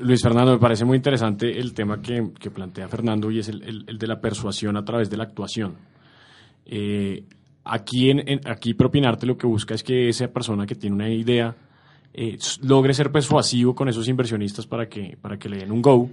Luis 0.00 0.20
Fernando, 0.22 0.52
me 0.52 0.58
parece 0.58 0.84
muy 0.84 0.96
interesante 0.96 1.58
el 1.58 1.72
tema 1.72 2.02
que, 2.02 2.32
plantea 2.52 2.88
Fernando 2.88 3.30
y 3.30 3.38
es 3.38 3.48
el, 3.48 3.84
el, 3.86 3.98
de 3.98 4.06
la 4.06 4.20
persuasión 4.20 4.76
a 4.76 4.84
través 4.84 5.08
de 5.08 5.16
la 5.16 5.24
actuación. 5.24 5.76
Eh, 6.66 7.24
Aquí, 7.64 8.10
en, 8.10 8.40
aquí 8.44 8.74
Propinarte 8.74 9.26
lo 9.26 9.36
que 9.36 9.46
busca 9.46 9.74
es 9.74 9.82
que 9.82 10.08
esa 10.08 10.28
persona 10.28 10.66
que 10.66 10.74
tiene 10.74 10.96
una 10.96 11.08
idea 11.08 11.54
eh, 12.14 12.38
logre 12.62 12.92
ser 12.92 13.10
persuasivo 13.12 13.74
con 13.74 13.88
esos 13.88 14.08
inversionistas 14.08 14.66
para 14.66 14.88
que, 14.88 15.16
para 15.20 15.38
que 15.38 15.48
le 15.48 15.58
den 15.58 15.72
un 15.72 15.82
go. 15.82 16.10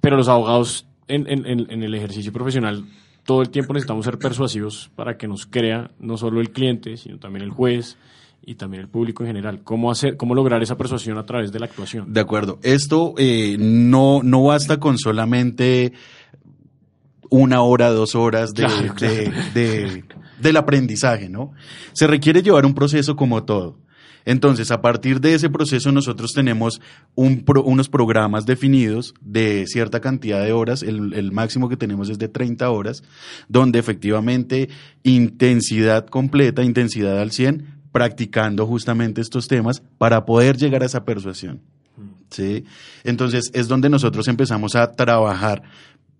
Pero 0.00 0.16
los 0.16 0.28
abogados 0.28 0.86
en, 1.08 1.82
el 1.82 1.94
ejercicio 1.94 2.32
profesional 2.32 2.84
todo 3.24 3.42
el 3.42 3.50
tiempo 3.50 3.72
necesitamos 3.72 4.04
ser 4.04 4.18
persuasivos 4.18 4.90
para 4.96 5.16
que 5.16 5.28
nos 5.28 5.46
crea 5.46 5.90
no 5.98 6.16
solo 6.16 6.40
el 6.40 6.50
cliente, 6.50 6.96
sino 6.96 7.18
también 7.18 7.44
el 7.44 7.50
juez 7.50 7.96
y 8.44 8.54
también 8.54 8.82
el 8.82 8.88
público 8.88 9.22
en 9.22 9.28
general. 9.28 9.60
¿Cómo, 9.62 9.90
hacer, 9.90 10.16
cómo 10.16 10.34
lograr 10.34 10.62
esa 10.62 10.76
persuasión 10.76 11.18
a 11.18 11.26
través 11.26 11.52
de 11.52 11.60
la 11.60 11.66
actuación? 11.66 12.12
De 12.12 12.20
acuerdo. 12.20 12.58
Esto 12.62 13.14
eh, 13.18 13.56
no, 13.58 14.22
no 14.22 14.44
basta 14.44 14.80
con 14.80 14.98
solamente 14.98 15.92
una 17.30 17.62
hora, 17.62 17.88
dos 17.90 18.14
horas 18.14 18.50
de, 18.52 18.64
Claro, 18.64 18.94
claro. 18.94 19.14
de- 19.14 19.32
de- 19.54 20.04
del 20.40 20.56
aprendizaje, 20.56 21.28
¿no? 21.28 21.52
Se 21.92 22.06
requiere 22.06 22.42
llevar 22.42 22.66
un 22.66 22.74
proceso 22.74 23.16
como 23.16 23.44
todo. 23.44 23.78
Entonces, 24.26 24.70
a 24.70 24.82
partir 24.82 25.20
de 25.20 25.32
ese 25.34 25.48
proceso, 25.48 25.92
nosotros 25.92 26.32
tenemos 26.34 26.80
un 27.14 27.40
pro- 27.42 27.62
unos 27.62 27.88
programas 27.88 28.44
definidos 28.44 29.14
de 29.22 29.64
cierta 29.66 30.00
cantidad 30.00 30.44
de 30.44 30.52
horas. 30.52 30.82
El, 30.82 31.14
el 31.14 31.32
máximo 31.32 31.70
que 31.70 31.76
tenemos 31.78 32.10
es 32.10 32.18
de 32.18 32.28
30 32.28 32.68
horas, 32.70 33.02
donde 33.48 33.78
efectivamente 33.78 34.68
intensidad 35.04 36.06
completa, 36.06 36.62
intensidad 36.62 37.18
al 37.18 37.30
100, 37.32 37.66
practicando 37.92 38.66
justamente 38.66 39.20
estos 39.20 39.48
temas 39.48 39.82
para 39.98 40.24
poder 40.24 40.56
llegar 40.56 40.82
a 40.82 40.86
esa 40.86 41.04
persuasión. 41.04 41.60
¿sí? 42.30 42.64
Entonces 43.04 43.50
es 43.54 43.68
donde 43.68 43.88
nosotros 43.90 44.28
empezamos 44.28 44.76
a 44.76 44.92
trabajar 44.92 45.62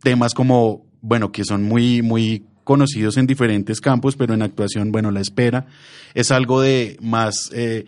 temas 0.02 0.34
como, 0.34 0.84
bueno, 1.02 1.32
que 1.32 1.44
son 1.44 1.62
muy, 1.62 2.02
muy 2.02 2.44
conocidos 2.64 3.16
en 3.16 3.26
diferentes 3.26 3.80
campos, 3.80 4.16
pero 4.16 4.34
en 4.34 4.42
actuación, 4.42 4.92
bueno, 4.92 5.10
la 5.10 5.20
espera 5.20 5.66
es 6.14 6.30
algo 6.30 6.60
de 6.60 6.98
más, 7.00 7.50
eh, 7.52 7.86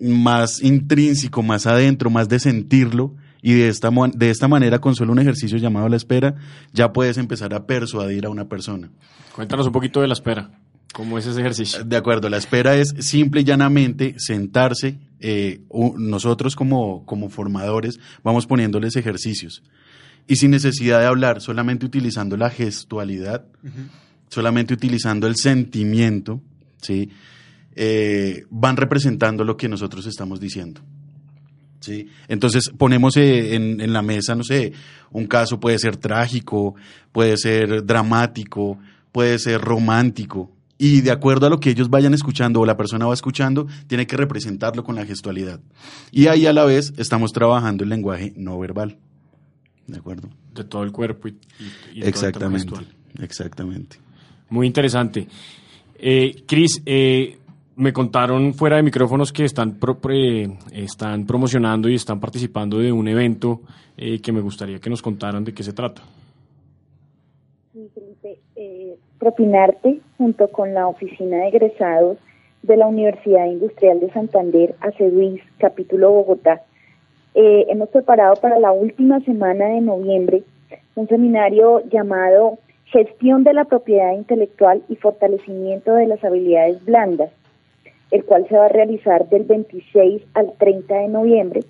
más 0.00 0.62
intrínseco, 0.62 1.42
más 1.42 1.66
adentro, 1.66 2.10
más 2.10 2.28
de 2.28 2.40
sentirlo. 2.40 3.14
Y 3.42 3.52
de 3.52 3.68
esta, 3.68 3.90
de 4.14 4.30
esta 4.30 4.48
manera, 4.48 4.80
con 4.80 4.96
solo 4.96 5.12
un 5.12 5.20
ejercicio 5.20 5.56
llamado 5.58 5.88
la 5.88 5.96
espera, 5.96 6.34
ya 6.72 6.92
puedes 6.92 7.16
empezar 7.16 7.54
a 7.54 7.64
persuadir 7.66 8.26
a 8.26 8.30
una 8.30 8.48
persona. 8.48 8.90
Cuéntanos 9.36 9.66
un 9.66 9.72
poquito 9.72 10.00
de 10.00 10.08
la 10.08 10.14
espera. 10.14 10.50
¿Cómo 10.92 11.18
es 11.18 11.26
ese 11.26 11.40
ejercicio? 11.40 11.84
De 11.84 11.96
acuerdo, 11.96 12.28
la 12.28 12.38
espera 12.38 12.74
es 12.74 12.94
simple 12.98 13.42
y 13.42 13.44
llanamente 13.44 14.14
sentarse. 14.18 14.98
eh, 15.20 15.60
nosotros 15.96 16.56
como, 16.56 17.04
como 17.06 17.28
formadores 17.28 18.00
vamos 18.24 18.46
poniéndoles 18.46 18.96
ejercicios. 18.96 19.62
Y 20.26 20.36
sin 20.36 20.50
necesidad 20.50 21.00
de 21.00 21.06
hablar, 21.06 21.40
solamente 21.40 21.86
utilizando 21.86 22.36
la 22.36 22.50
gestualidad, 22.50 23.44
solamente 24.28 24.74
utilizando 24.74 25.26
el 25.26 25.36
sentimiento, 25.36 26.40
¿sí? 26.82 27.10
Eh, 27.74 28.44
van 28.50 28.76
representando 28.76 29.44
lo 29.44 29.56
que 29.56 29.68
nosotros 29.68 30.06
estamos 30.06 30.40
diciendo. 30.40 30.80
¿sí? 31.80 32.08
Entonces 32.26 32.70
ponemos 32.76 33.16
eh, 33.18 33.54
en, 33.54 33.80
en 33.80 33.92
la 33.92 34.00
mesa, 34.02 34.34
no 34.34 34.42
sé, 34.42 34.72
un 35.10 35.26
caso 35.26 35.60
puede 35.60 35.78
ser 35.78 35.96
trágico, 35.96 36.74
puede 37.12 37.36
ser 37.36 37.84
dramático, 37.84 38.78
puede 39.12 39.38
ser 39.38 39.60
romántico. 39.60 40.50
Y 40.78 41.00
de 41.00 41.10
acuerdo 41.10 41.46
a 41.46 41.50
lo 41.50 41.60
que 41.60 41.70
ellos 41.70 41.88
vayan 41.88 42.12
escuchando 42.12 42.60
o 42.60 42.66
la 42.66 42.76
persona 42.76 43.06
va 43.06 43.14
escuchando, 43.14 43.66
tiene 43.86 44.06
que 44.06 44.16
representarlo 44.16 44.84
con 44.84 44.94
la 44.94 45.06
gestualidad. 45.06 45.60
Y 46.10 46.26
ahí 46.26 46.46
a 46.46 46.52
la 46.52 46.64
vez 46.64 46.92
estamos 46.98 47.32
trabajando 47.32 47.84
el 47.84 47.90
lenguaje 47.90 48.34
no 48.36 48.58
verbal. 48.58 48.98
¿De 49.86 49.98
acuerdo? 49.98 50.28
De 50.54 50.64
todo 50.64 50.82
el 50.82 50.92
cuerpo 50.92 51.28
y, 51.28 51.32
y- 51.32 51.98
y 51.98 52.10
todo 52.12 52.26
el 52.26 52.32
tema 52.32 52.56
Exactamente. 52.56 52.74
Exactamente. 53.20 53.96
Muy 54.50 54.66
interesante. 54.66 55.26
Eh, 55.98 56.42
Cris, 56.46 56.82
eh, 56.86 57.38
me 57.76 57.92
contaron 57.92 58.54
fuera 58.54 58.76
de 58.76 58.82
micrófonos 58.82 59.32
que 59.32 59.44
están, 59.44 59.74
pro- 59.78 59.98
pre- 59.98 60.56
están 60.72 61.26
promocionando 61.26 61.88
y 61.88 61.94
están 61.94 62.20
participando 62.20 62.78
de 62.78 62.90
un 62.92 63.06
evento 63.08 63.60
eh, 63.96 64.20
que 64.20 64.32
me 64.32 64.40
gustaría 64.40 64.78
que 64.78 64.90
nos 64.90 65.02
contaran 65.02 65.44
de 65.44 65.52
qué 65.54 65.62
se 65.62 65.72
trata. 65.72 66.02
Eh, 68.56 68.96
Propinarte, 69.18 70.00
junto 70.18 70.48
con 70.48 70.74
la 70.74 70.86
Oficina 70.88 71.38
de 71.38 71.48
Egresados 71.48 72.18
de 72.62 72.76
la 72.76 72.86
Universidad 72.86 73.46
Industrial 73.46 73.98
de 74.00 74.10
Santander, 74.12 74.74
ACEDUIS, 74.80 75.40
capítulo 75.58 76.10
Bogotá, 76.10 76.62
eh, 77.38 77.66
hemos 77.68 77.90
preparado 77.90 78.34
para 78.36 78.58
la 78.58 78.72
última 78.72 79.20
semana 79.20 79.66
de 79.66 79.82
noviembre 79.82 80.42
un 80.94 81.06
seminario 81.06 81.82
llamado 81.90 82.56
Gestión 82.86 83.44
de 83.44 83.52
la 83.52 83.66
Propiedad 83.66 84.14
Intelectual 84.14 84.82
y 84.88 84.96
Fortalecimiento 84.96 85.92
de 85.92 86.06
las 86.06 86.24
Habilidades 86.24 86.82
Blandas, 86.86 87.30
el 88.10 88.24
cual 88.24 88.48
se 88.48 88.56
va 88.56 88.64
a 88.64 88.70
realizar 88.70 89.28
del 89.28 89.44
26 89.44 90.22
al 90.32 90.54
30 90.56 90.94
de 90.94 91.08
noviembre 91.08 91.60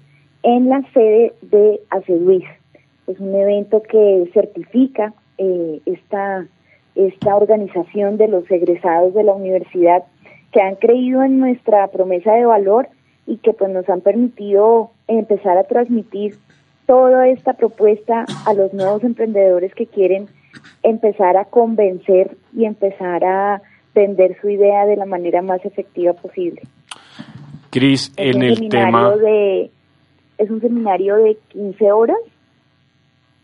en 0.44 0.68
la 0.68 0.82
sede 0.94 1.32
de 1.42 1.80
ACEDUIS. 1.90 2.44
Es 3.08 3.18
un 3.18 3.34
evento 3.34 3.82
que 3.82 4.30
certifica 4.32 5.14
eh, 5.38 5.80
esta, 5.84 6.46
esta 6.94 7.34
organización 7.34 8.18
de 8.18 8.28
los 8.28 8.48
egresados 8.52 9.14
de 9.14 9.24
la 9.24 9.32
universidad 9.32 10.04
que 10.52 10.60
han 10.60 10.76
creído 10.76 11.24
en 11.24 11.40
nuestra 11.40 11.88
promesa 11.88 12.34
de 12.34 12.44
valor 12.44 12.88
y 13.26 13.38
que 13.38 13.52
pues 13.52 13.72
nos 13.72 13.88
han 13.88 14.00
permitido 14.00 14.92
empezar 15.08 15.58
a 15.58 15.64
transmitir 15.64 16.36
toda 16.86 17.28
esta 17.28 17.54
propuesta 17.54 18.24
a 18.46 18.54
los 18.54 18.72
nuevos 18.72 19.02
emprendedores 19.04 19.74
que 19.74 19.86
quieren 19.86 20.28
empezar 20.82 21.36
a 21.36 21.44
convencer 21.44 22.36
y 22.54 22.64
empezar 22.64 23.24
a 23.24 23.62
vender 23.94 24.36
su 24.40 24.48
idea 24.48 24.86
de 24.86 24.96
la 24.96 25.06
manera 25.06 25.42
más 25.42 25.64
efectiva 25.64 26.12
posible. 26.12 26.62
Cris, 27.70 28.12
en 28.16 28.42
el 28.42 28.68
tema... 28.68 29.16
de 29.16 29.70
es 30.38 30.50
un 30.50 30.60
seminario 30.60 31.16
de 31.16 31.38
15 31.48 31.92
horas 31.92 32.18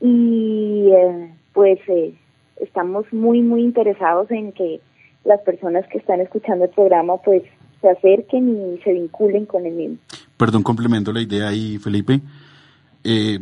y 0.01 0.91
eh, 0.91 1.31
pues 1.55 1.79
eh, 1.89 2.13
estamos 2.61 3.11
muy 3.13 3.41
muy 3.41 3.63
interesados 3.63 4.31
en 4.31 4.53
que 4.53 4.81
las 5.25 5.41
personas 5.41 5.87
que 5.89 5.99
están 5.99 6.21
escuchando 6.21 6.67
el 6.67 6.71
programa 6.71 7.17
pues 7.19 7.43
se 7.81 7.89
acerquen 7.89 8.75
y 8.75 8.79
se 8.83 8.93
vinculen 8.93 9.47
con 9.47 9.65
el 9.65 9.73
mismo. 9.73 9.99
Perdón, 10.43 10.65
complemento 10.65 11.13
la 11.13 11.21
idea 11.21 11.47
ahí, 11.47 11.79
Felipe. 11.79 12.21
Eh, 13.05 13.39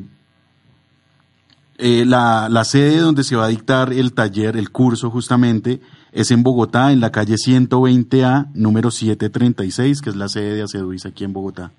eh, 1.79 2.05
la, 2.05 2.51
la 2.51 2.63
sede 2.65 2.99
donde 2.99 3.25
se 3.25 3.37
va 3.37 3.47
a 3.47 3.49
dictar 3.49 3.95
el 3.95 4.13
taller, 4.13 4.59
el 4.59 4.71
curso 4.71 5.09
justamente, 5.09 5.81
es 6.13 6.31
en 6.31 6.43
Bogotá, 6.43 6.93
en 6.93 7.01
la 7.01 7.11
calle 7.11 7.37
120A, 7.37 8.49
número 8.53 8.91
736, 8.91 10.03
que 10.03 10.11
es 10.11 10.17
la 10.17 10.29
sede 10.29 10.57
de 10.57 10.63
Aceduis 10.65 11.07
aquí 11.07 11.25
en 11.25 11.33
Bogotá. 11.33 11.71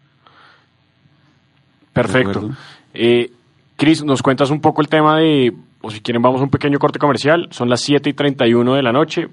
Perfecto. 1.94 2.50
Eh, 2.92 3.32
Cris, 3.76 4.04
nos 4.04 4.24
cuentas 4.24 4.50
un 4.50 4.60
poco 4.60 4.82
el 4.82 4.88
tema 4.88 5.20
de, 5.20 5.56
o 5.82 5.92
si 5.92 6.02
quieren 6.02 6.24
vamos 6.24 6.42
a 6.42 6.46
un 6.46 6.50
pequeño 6.50 6.80
corte 6.80 6.98
comercial, 6.98 7.48
son 7.52 7.70
las 7.70 7.82
7 7.82 8.10
y 8.10 8.14
31 8.14 8.74
de 8.74 8.82
la 8.82 8.92
noche, 8.92 9.30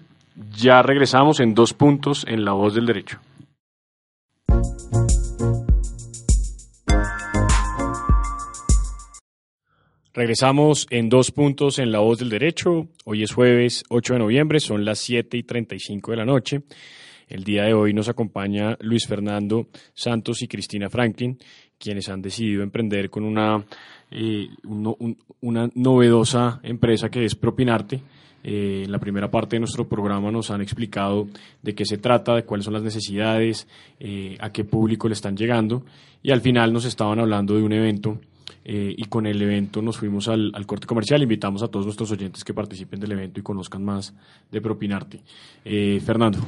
ya 0.55 0.83
regresamos 0.83 1.41
en 1.41 1.55
dos 1.55 1.73
puntos 1.73 2.27
en 2.29 2.45
La 2.45 2.53
Voz 2.53 2.75
del 2.75 2.85
Derecho. 2.85 3.21
Regresamos 10.23 10.89
en 10.91 11.09
dos 11.09 11.31
puntos 11.31 11.79
en 11.79 11.93
La 11.93 12.01
Voz 12.01 12.19
del 12.19 12.29
Derecho. 12.29 12.89
Hoy 13.05 13.23
es 13.23 13.33
jueves 13.33 13.85
8 13.89 14.15
de 14.15 14.19
noviembre, 14.19 14.59
son 14.59 14.85
las 14.85 14.99
7 14.99 15.37
y 15.37 15.45
35 15.45 16.11
de 16.11 16.17
la 16.17 16.25
noche. 16.25 16.63
El 17.29 17.45
día 17.45 17.63
de 17.63 17.73
hoy 17.73 17.95
nos 17.95 18.09
acompaña 18.09 18.77
Luis 18.81 19.07
Fernando 19.07 19.69
Santos 19.95 20.43
y 20.43 20.49
Cristina 20.49 20.91
Franklin, 20.91 21.39
quienes 21.79 22.09
han 22.09 22.21
decidido 22.21 22.65
emprender 22.65 23.11
con 23.11 23.23
una, 23.23 23.65
eh, 24.11 24.49
un- 24.65 24.93
un- 24.99 25.19
una 25.43 25.71
novedosa 25.77 26.59
empresa 26.65 27.09
que 27.11 27.25
es 27.25 27.37
Propinarte. 27.37 28.03
Eh, 28.43 28.83
en 28.87 28.91
la 28.91 28.99
primera 28.99 29.31
parte 29.31 29.55
de 29.55 29.61
nuestro 29.61 29.89
programa 29.89 30.33
nos 30.33 30.51
han 30.51 30.61
explicado 30.63 31.29
de 31.63 31.77
qué 31.77 31.85
se 31.85 31.97
trata, 31.99 32.35
de 32.35 32.43
cuáles 32.43 32.65
son 32.65 32.75
las 32.75 32.83
necesidades, 32.83 33.69
eh, 34.01 34.37
a 34.41 34.51
qué 34.51 34.65
público 34.65 35.07
le 35.07 35.15
están 35.15 35.37
llegando 35.37 35.85
y 36.25 36.33
al 36.33 36.41
final 36.41 36.73
nos 36.73 36.87
estaban 36.87 37.21
hablando 37.21 37.55
de 37.57 37.63
un 37.63 37.73
evento 37.73 38.19
eh, 38.65 38.95
y 38.97 39.05
con 39.05 39.27
el 39.27 39.41
evento 39.41 39.83
nos 39.83 39.97
fuimos 39.99 40.29
al, 40.29 40.51
al 40.55 40.67
corte 40.67 40.87
comercial. 40.87 41.23
Invitamos 41.23 41.63
a 41.63 41.69
todos 41.69 41.85
nuestros 41.87 42.11
oyentes 42.11 42.45
que 42.45 42.55
participen 42.55 43.01
del 43.01 43.13
evento 43.13 43.41
y 43.41 43.43
conozcan 43.43 43.85
más 43.85 44.15
de 44.51 44.61
Propinarte. 44.61 45.23
Eh, 45.65 46.01
Fernando. 46.05 46.39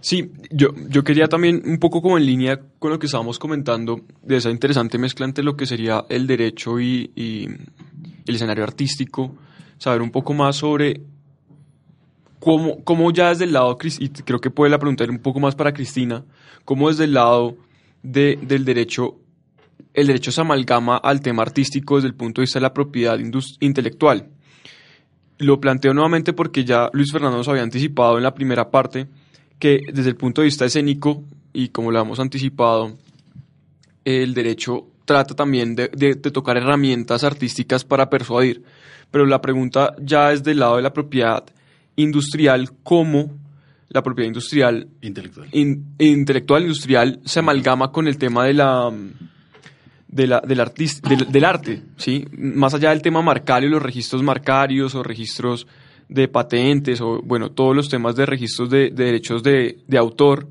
Sí, 0.00 0.30
yo, 0.50 0.68
yo 0.88 1.04
quería 1.04 1.28
también, 1.28 1.62
un 1.64 1.78
poco 1.78 2.02
como 2.02 2.18
en 2.18 2.26
línea 2.26 2.60
con 2.78 2.90
lo 2.90 2.98
que 2.98 3.06
estábamos 3.06 3.38
comentando, 3.38 4.00
de 4.22 4.36
esa 4.36 4.50
interesante 4.50 4.98
mezcla 4.98 5.26
entre 5.26 5.44
lo 5.44 5.56
que 5.56 5.66
sería 5.66 6.04
el 6.08 6.26
derecho 6.26 6.80
y, 6.80 7.10
el 8.26 8.34
escenario 8.34 8.64
artístico, 8.64 9.34
saber 9.78 10.00
un 10.00 10.10
poco 10.10 10.32
más 10.32 10.56
sobre 10.56 11.02
cómo, 12.40 12.82
cómo 12.84 13.10
ya 13.10 13.28
desde 13.30 13.44
el 13.44 13.52
lado, 13.52 13.76
y 13.98 14.08
creo 14.08 14.40
que 14.40 14.50
puede 14.50 14.70
la 14.70 14.78
pregunta 14.78 15.04
ir 15.04 15.10
un 15.10 15.18
poco 15.18 15.40
más 15.40 15.54
para 15.54 15.72
Cristina, 15.72 16.24
cómo 16.64 16.88
desde 16.88 17.04
el 17.04 17.14
lado 17.14 17.56
de- 18.02 18.38
del 18.42 18.64
derecho, 18.64 19.16
el 19.94 20.06
derecho 20.08 20.30
se 20.32 20.40
amalgama 20.40 20.96
al 20.98 21.20
tema 21.20 21.42
artístico 21.42 21.96
desde 21.96 22.08
el 22.08 22.14
punto 22.14 22.40
de 22.40 22.44
vista 22.44 22.58
de 22.58 22.62
la 22.64 22.74
propiedad 22.74 23.18
intelectual. 23.60 24.28
Lo 25.38 25.60
planteo 25.60 25.94
nuevamente 25.94 26.32
porque 26.32 26.64
ya 26.64 26.90
Luis 26.92 27.10
Fernando 27.12 27.36
nos 27.38 27.48
había 27.48 27.62
anticipado 27.62 28.16
en 28.18 28.22
la 28.24 28.34
primera 28.34 28.70
parte 28.70 29.06
que 29.58 29.78
desde 29.92 30.10
el 30.10 30.16
punto 30.16 30.40
de 30.40 30.46
vista 30.46 30.64
escénico, 30.64 31.24
y 31.52 31.68
como 31.68 31.90
lo 31.90 32.00
hemos 32.00 32.18
anticipado, 32.20 32.96
el 34.04 34.34
derecho 34.34 34.88
trata 35.04 35.34
también 35.34 35.74
de, 35.74 35.88
de- 35.88 36.14
de 36.14 36.30
tocar 36.30 36.56
herramientas 36.56 37.24
artísticas 37.24 37.84
para 37.84 38.10
persuadir. 38.10 38.62
Pero 39.10 39.26
la 39.26 39.40
pregunta 39.40 39.94
ya 40.00 40.32
es 40.32 40.42
del 40.42 40.58
lado 40.58 40.76
de 40.76 40.82
la 40.82 40.92
propiedad 40.92 41.44
industrial, 41.96 42.70
cómo 42.82 43.30
la 43.88 44.02
propiedad 44.02 44.26
industrial 44.28 44.88
Intelectual. 45.02 45.48
in- 45.52 45.94
intelectual 45.98 46.62
industrial 46.62 47.20
se 47.24 47.38
amalgama 47.38 47.92
con 47.92 48.08
el 48.08 48.18
tema 48.18 48.44
de 48.44 48.54
la 48.54 48.90
de 50.14 50.26
la- 50.28 50.40
del, 50.40 50.60
artis- 50.60 51.00
del, 51.02 51.30
del 51.30 51.44
arte, 51.44 51.82
¿sí? 51.96 52.24
Más 52.38 52.72
allá 52.72 52.90
del 52.90 53.02
tema 53.02 53.20
marcario, 53.20 53.68
los 53.68 53.82
registros 53.82 54.22
marcarios 54.22 54.94
o 54.94 55.02
registros 55.02 55.66
de 56.08 56.28
patentes 56.28 57.00
o, 57.00 57.20
bueno, 57.22 57.50
todos 57.50 57.74
los 57.74 57.88
temas 57.88 58.14
de 58.14 58.24
registros 58.26 58.70
de, 58.70 58.90
de 58.90 59.04
derechos 59.04 59.42
de, 59.42 59.78
autor, 59.98 60.46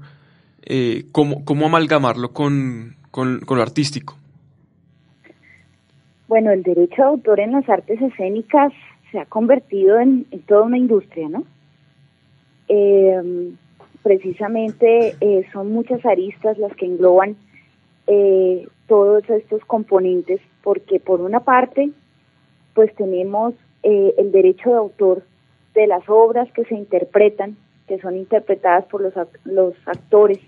eh, 0.63 1.05
¿cómo, 1.13 1.45
¿cómo 1.45 1.67
amalgamarlo 1.67 2.33
con, 2.33 2.95
con, 3.09 3.39
lo 3.47 3.61
artístico? 3.61 4.17
Bueno, 6.27 6.51
el 6.51 6.63
derecho 6.63 6.95
de 7.03 7.07
autor 7.07 7.39
en 7.39 7.53
las 7.53 7.69
artes 7.69 8.01
escénicas 8.01 8.73
se 9.11 9.19
ha 9.19 9.25
convertido 9.25 9.99
en, 9.99 10.25
en 10.31 10.41
toda 10.41 10.63
una 10.63 10.77
industria, 10.77 11.29
¿no? 11.29 11.45
Eh, 12.67 13.51
precisamente 14.01 15.15
eh, 15.21 15.45
son 15.53 15.71
muchas 15.71 16.05
aristas 16.05 16.57
las 16.57 16.75
que 16.75 16.85
engloban 16.85 17.37
eh, 18.07 18.67
todos 18.87 19.27
estos 19.29 19.63
componentes, 19.65 20.41
porque 20.63 20.99
por 20.99 21.21
una 21.21 21.41
parte, 21.41 21.91
pues 22.73 22.93
tenemos 22.95 23.53
eh, 23.83 24.13
el 24.17 24.31
derecho 24.31 24.69
de 24.69 24.75
autor 24.75 25.23
de 25.73 25.87
las 25.87 26.07
obras 26.07 26.51
que 26.53 26.65
se 26.65 26.75
interpretan, 26.75 27.57
que 27.87 27.99
son 27.99 28.15
interpretadas 28.15 28.85
por 28.85 29.01
los, 29.01 29.13
los 29.45 29.73
actores 29.85 30.39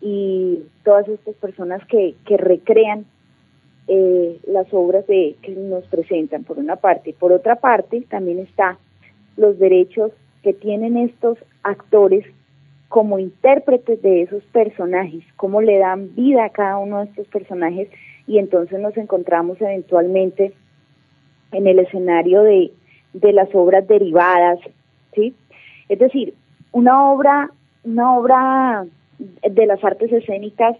y 0.00 0.60
todas 0.84 1.08
estas 1.08 1.34
personas 1.36 1.84
que, 1.86 2.14
que 2.24 2.36
recrean 2.36 3.04
eh, 3.86 4.38
las 4.46 4.66
obras 4.72 5.06
de, 5.06 5.36
que 5.42 5.52
nos 5.52 5.84
presentan, 5.86 6.44
por 6.44 6.58
una 6.58 6.76
parte. 6.76 7.14
Por 7.18 7.32
otra 7.32 7.56
parte, 7.56 8.02
también 8.08 8.38
está 8.38 8.78
los 9.36 9.58
derechos 9.58 10.12
que 10.42 10.52
tienen 10.52 10.96
estos 10.96 11.38
actores 11.62 12.24
como 12.90 13.20
intérpretes 13.20 14.02
de 14.02 14.22
esos 14.22 14.42
personajes, 14.46 15.22
cómo 15.36 15.62
le 15.62 15.78
dan 15.78 16.12
vida 16.16 16.44
a 16.44 16.50
cada 16.50 16.76
uno 16.78 16.98
de 16.98 17.04
estos 17.04 17.28
personajes 17.28 17.88
y 18.26 18.38
entonces 18.38 18.80
nos 18.80 18.96
encontramos 18.96 19.60
eventualmente 19.60 20.52
en 21.52 21.68
el 21.68 21.78
escenario 21.78 22.42
de, 22.42 22.72
de 23.12 23.32
las 23.32 23.48
obras 23.54 23.86
derivadas, 23.86 24.58
¿sí? 25.14 25.36
Es 25.88 26.00
decir, 26.00 26.34
una 26.72 27.12
obra, 27.12 27.52
una 27.84 28.18
obra 28.18 28.86
de 29.18 29.66
las 29.66 29.82
artes 29.84 30.10
escénicas 30.10 30.76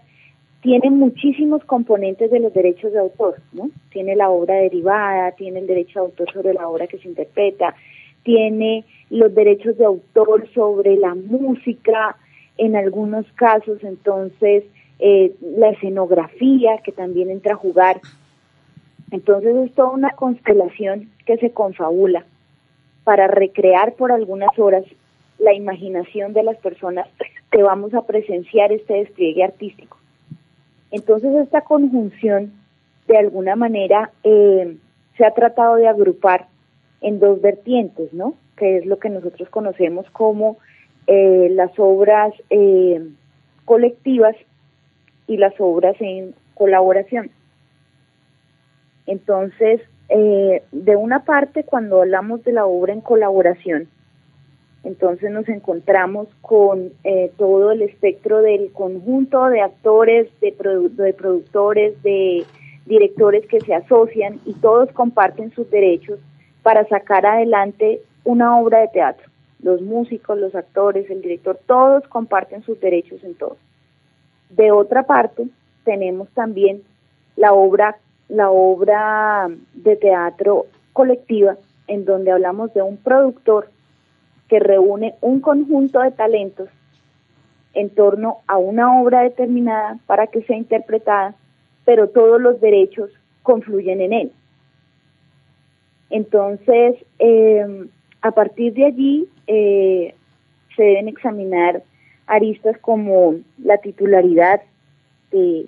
tiene 0.61 0.89
muchísimos 0.89 1.63
componentes 1.63 2.29
de 2.29 2.41
los 2.41 2.53
derechos 2.53 2.91
de 2.91 2.99
autor, 2.99 3.37
¿no? 3.53 3.69
Tiene 3.89 4.17
la 4.17 4.29
obra 4.29 4.55
derivada, 4.55 5.31
tiene 5.31 5.59
el 5.59 5.67
derecho 5.67 5.99
de 5.99 6.05
autor 6.07 6.33
sobre 6.33 6.53
la 6.55 6.67
obra 6.67 6.87
que 6.87 6.97
se 6.97 7.07
interpreta, 7.07 7.73
tiene 8.23 8.85
los 9.09 9.33
derechos 9.33 9.77
de 9.77 9.85
autor 9.85 10.47
sobre 10.53 10.95
la 10.95 11.15
música, 11.15 12.17
en 12.57 12.75
algunos 12.75 13.25
casos 13.33 13.83
entonces 13.83 14.63
eh, 14.99 15.33
la 15.41 15.69
escenografía 15.69 16.77
que 16.83 16.91
también 16.91 17.31
entra 17.31 17.53
a 17.53 17.57
jugar. 17.57 18.01
Entonces 19.09 19.55
es 19.55 19.73
toda 19.73 19.89
una 19.89 20.11
constelación 20.11 21.09
que 21.25 21.37
se 21.37 21.51
confabula 21.51 22.25
para 23.03 23.27
recrear 23.27 23.93
por 23.95 24.11
algunas 24.11 24.57
horas 24.59 24.85
la 25.39 25.53
imaginación 25.53 26.33
de 26.33 26.43
las 26.43 26.57
personas 26.57 27.07
que 27.51 27.63
vamos 27.63 27.93
a 27.93 28.05
presenciar 28.05 28.71
este 28.71 28.93
despliegue 28.93 29.43
artístico. 29.43 29.97
Entonces 30.91 31.33
esta 31.35 31.61
conjunción 31.61 32.53
de 33.07 33.17
alguna 33.17 33.55
manera 33.55 34.11
eh, 34.23 34.77
se 35.17 35.25
ha 35.25 35.31
tratado 35.33 35.75
de 35.75 35.87
agrupar 35.87 36.47
en 37.01 37.19
dos 37.19 37.41
vertientes, 37.41 38.13
¿no? 38.13 38.35
Que 38.55 38.77
es 38.77 38.85
lo 38.85 38.99
que 38.99 39.09
nosotros 39.09 39.49
conocemos 39.49 40.09
como 40.11 40.57
eh, 41.07 41.49
las 41.51 41.71
obras 41.77 42.33
eh, 42.49 43.01
colectivas 43.65 44.35
y 45.27 45.37
las 45.37 45.53
obras 45.59 45.95
en 45.99 46.35
colaboración. 46.53 47.31
Entonces, 49.07 49.81
eh, 50.09 50.63
de 50.71 50.95
una 50.95 51.25
parte, 51.25 51.63
cuando 51.63 52.01
hablamos 52.01 52.43
de 52.43 52.51
la 52.51 52.65
obra 52.65 52.93
en 52.93 53.01
colaboración, 53.01 53.87
entonces 54.83 55.31
nos 55.31 55.47
encontramos 55.47 56.27
con 56.41 56.91
eh, 57.03 57.31
todo 57.37 57.71
el 57.71 57.81
espectro 57.81 58.41
del 58.41 58.71
conjunto 58.71 59.47
de 59.49 59.61
actores, 59.61 60.27
de, 60.41 60.51
produ 60.51 60.89
de 60.89 61.13
productores, 61.13 62.01
de 62.03 62.43
directores 62.85 63.45
que 63.47 63.61
se 63.61 63.73
asocian 63.73 64.39
y 64.45 64.53
todos 64.53 64.91
comparten 64.91 65.51
sus 65.51 65.69
derechos 65.69 66.19
para 66.63 66.87
sacar 66.87 67.25
adelante 67.25 68.01
una 68.23 68.57
obra 68.59 68.79
de 68.79 68.87
teatro. 68.89 69.27
Los 69.61 69.81
músicos, 69.81 70.37
los 70.37 70.55
actores, 70.55 71.09
el 71.09 71.21
director, 71.21 71.59
todos 71.65 72.07
comparten 72.07 72.63
sus 72.63 72.79
derechos 72.79 73.23
en 73.23 73.35
todo. 73.35 73.57
De 74.49 74.71
otra 74.71 75.03
parte, 75.03 75.47
tenemos 75.83 76.29
también 76.29 76.81
la 77.35 77.53
obra, 77.53 77.97
la 78.27 78.49
obra 78.49 79.49
de 79.73 79.95
teatro 79.95 80.65
colectiva, 80.93 81.57
en 81.87 82.05
donde 82.05 82.31
hablamos 82.31 82.73
de 82.73 82.81
un 82.81 82.97
productor 82.97 83.69
que 84.47 84.59
reúne 84.59 85.15
un 85.21 85.39
conjunto 85.39 85.99
de 86.01 86.11
talentos 86.11 86.69
en 87.73 87.89
torno 87.89 88.39
a 88.47 88.57
una 88.57 89.01
obra 89.01 89.21
determinada 89.21 89.97
para 90.05 90.27
que 90.27 90.41
sea 90.43 90.57
interpretada, 90.57 91.35
pero 91.85 92.09
todos 92.09 92.41
los 92.41 92.59
derechos 92.59 93.09
confluyen 93.43 94.01
en 94.01 94.13
él. 94.13 94.31
Entonces, 96.11 96.95
eh, 97.19 97.87
a 98.21 98.31
partir 98.31 98.73
de 98.73 98.85
allí 98.85 99.27
eh, 99.47 100.13
se 100.75 100.83
deben 100.83 101.07
examinar 101.07 101.83
aristas 102.27 102.77
como 102.79 103.35
la 103.63 103.77
titularidad 103.77 104.61
de, 105.31 105.67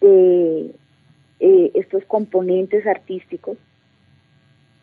eh, 0.00 0.72
estos 1.74 2.04
componentes 2.04 2.86
artísticos, 2.86 3.56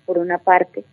por 0.05 0.17
una 0.17 0.37
parte, 0.37 0.85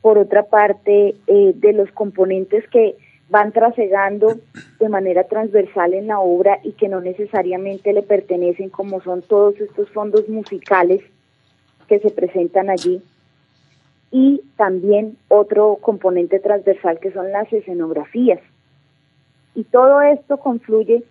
por 0.00 0.16
otra 0.18 0.44
parte, 0.44 1.14
de 1.26 1.72
los 1.72 1.90
componentes 1.92 2.66
que 2.68 2.96
van 3.28 3.52
trasegando 3.52 4.38
de 4.80 4.88
manera 4.88 5.24
transversal 5.24 5.92
en 5.92 6.06
la 6.06 6.18
obra 6.18 6.58
y 6.64 6.72
que 6.72 6.88
no 6.88 7.00
necesariamente 7.00 7.92
le 7.92 8.02
pertenecen, 8.02 8.70
como 8.70 9.02
son 9.02 9.20
todos 9.22 9.60
estos 9.60 9.90
fondos 9.90 10.28
musicales 10.28 11.02
que 11.88 11.98
se 11.98 12.10
presentan 12.10 12.70
allí. 12.70 13.02
Y 14.10 14.42
también 14.56 15.16
otro 15.28 15.76
componente 15.80 16.40
transversal 16.40 16.98
que 16.98 17.12
son 17.12 17.30
las 17.30 17.52
escenografías. 17.52 18.40
Y 19.54 19.64
todo 19.64 20.00
esto 20.02 20.38
confluye 20.38 21.02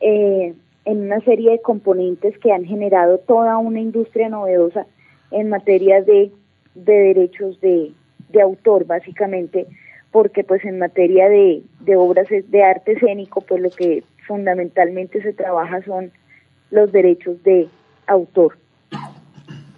eh, 0.00 0.54
en 0.84 1.00
una 1.00 1.20
serie 1.20 1.52
de 1.52 1.62
componentes 1.62 2.36
que 2.38 2.52
han 2.52 2.64
generado 2.64 3.18
toda 3.18 3.58
una 3.58 3.80
industria 3.80 4.28
novedosa 4.28 4.86
en 5.30 5.48
materia 5.48 6.02
de, 6.02 6.30
de 6.74 6.92
derechos 6.92 7.60
de, 7.60 7.92
de 8.30 8.42
autor, 8.42 8.86
básicamente, 8.86 9.66
porque 10.10 10.44
pues 10.44 10.64
en 10.64 10.78
materia 10.78 11.28
de, 11.28 11.62
de 11.80 11.96
obras 11.96 12.26
de 12.28 12.62
arte 12.62 12.92
escénico, 12.92 13.40
pues 13.40 13.62
lo 13.62 13.70
que 13.70 14.02
fundamentalmente 14.26 15.22
se 15.22 15.32
trabaja 15.32 15.82
son 15.82 16.10
los 16.70 16.90
derechos 16.92 17.42
de 17.44 17.68
autor. 18.06 18.56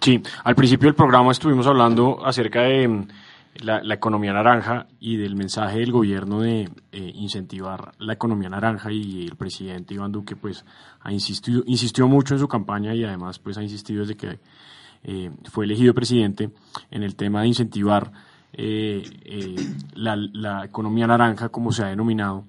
Sí, 0.05 0.21
al 0.43 0.53
principio 0.53 0.85
del 0.85 0.93
programa 0.93 1.31
estuvimos 1.31 1.65
hablando 1.65 2.23
acerca 2.23 2.61
de 2.61 2.87
mm, 2.87 3.07
la, 3.61 3.95
economía 3.95 4.33
naranja 4.33 4.85
y 4.99 5.17
del 5.17 5.35
mensaje 5.35 5.79
del 5.79 5.91
gobierno 5.91 6.41
de 6.41 6.69
eh, 6.91 7.11
incentivar 7.15 7.91
la 7.97 8.13
economía 8.13 8.47
naranja 8.47 8.91
y 8.91 9.25
el 9.25 9.35
presidente 9.35 9.95
Iván 9.95 10.11
Duque 10.11 10.35
pues 10.35 10.63
ha 10.99 11.11
insistido, 11.11 11.63
insistió 11.65 12.07
mucho 12.07 12.35
en 12.35 12.39
su 12.39 12.47
campaña 12.47 12.93
y 12.93 13.03
además 13.03 13.39
pues 13.39 13.57
ha 13.57 13.63
insistido 13.63 14.01
desde 14.01 14.15
que 14.15 14.37
eh, 15.05 15.31
fue 15.45 15.65
elegido 15.65 15.95
presidente 15.95 16.51
en 16.91 17.01
el 17.01 17.15
tema 17.15 17.41
de 17.41 17.47
incentivar 17.47 18.11
eh, 18.53 19.01
eh, 19.23 19.55
la, 19.95 20.15
la, 20.15 20.65
economía 20.65 21.07
naranja, 21.07 21.49
como 21.49 21.71
se 21.71 21.83
ha 21.83 21.87
denominado, 21.87 22.45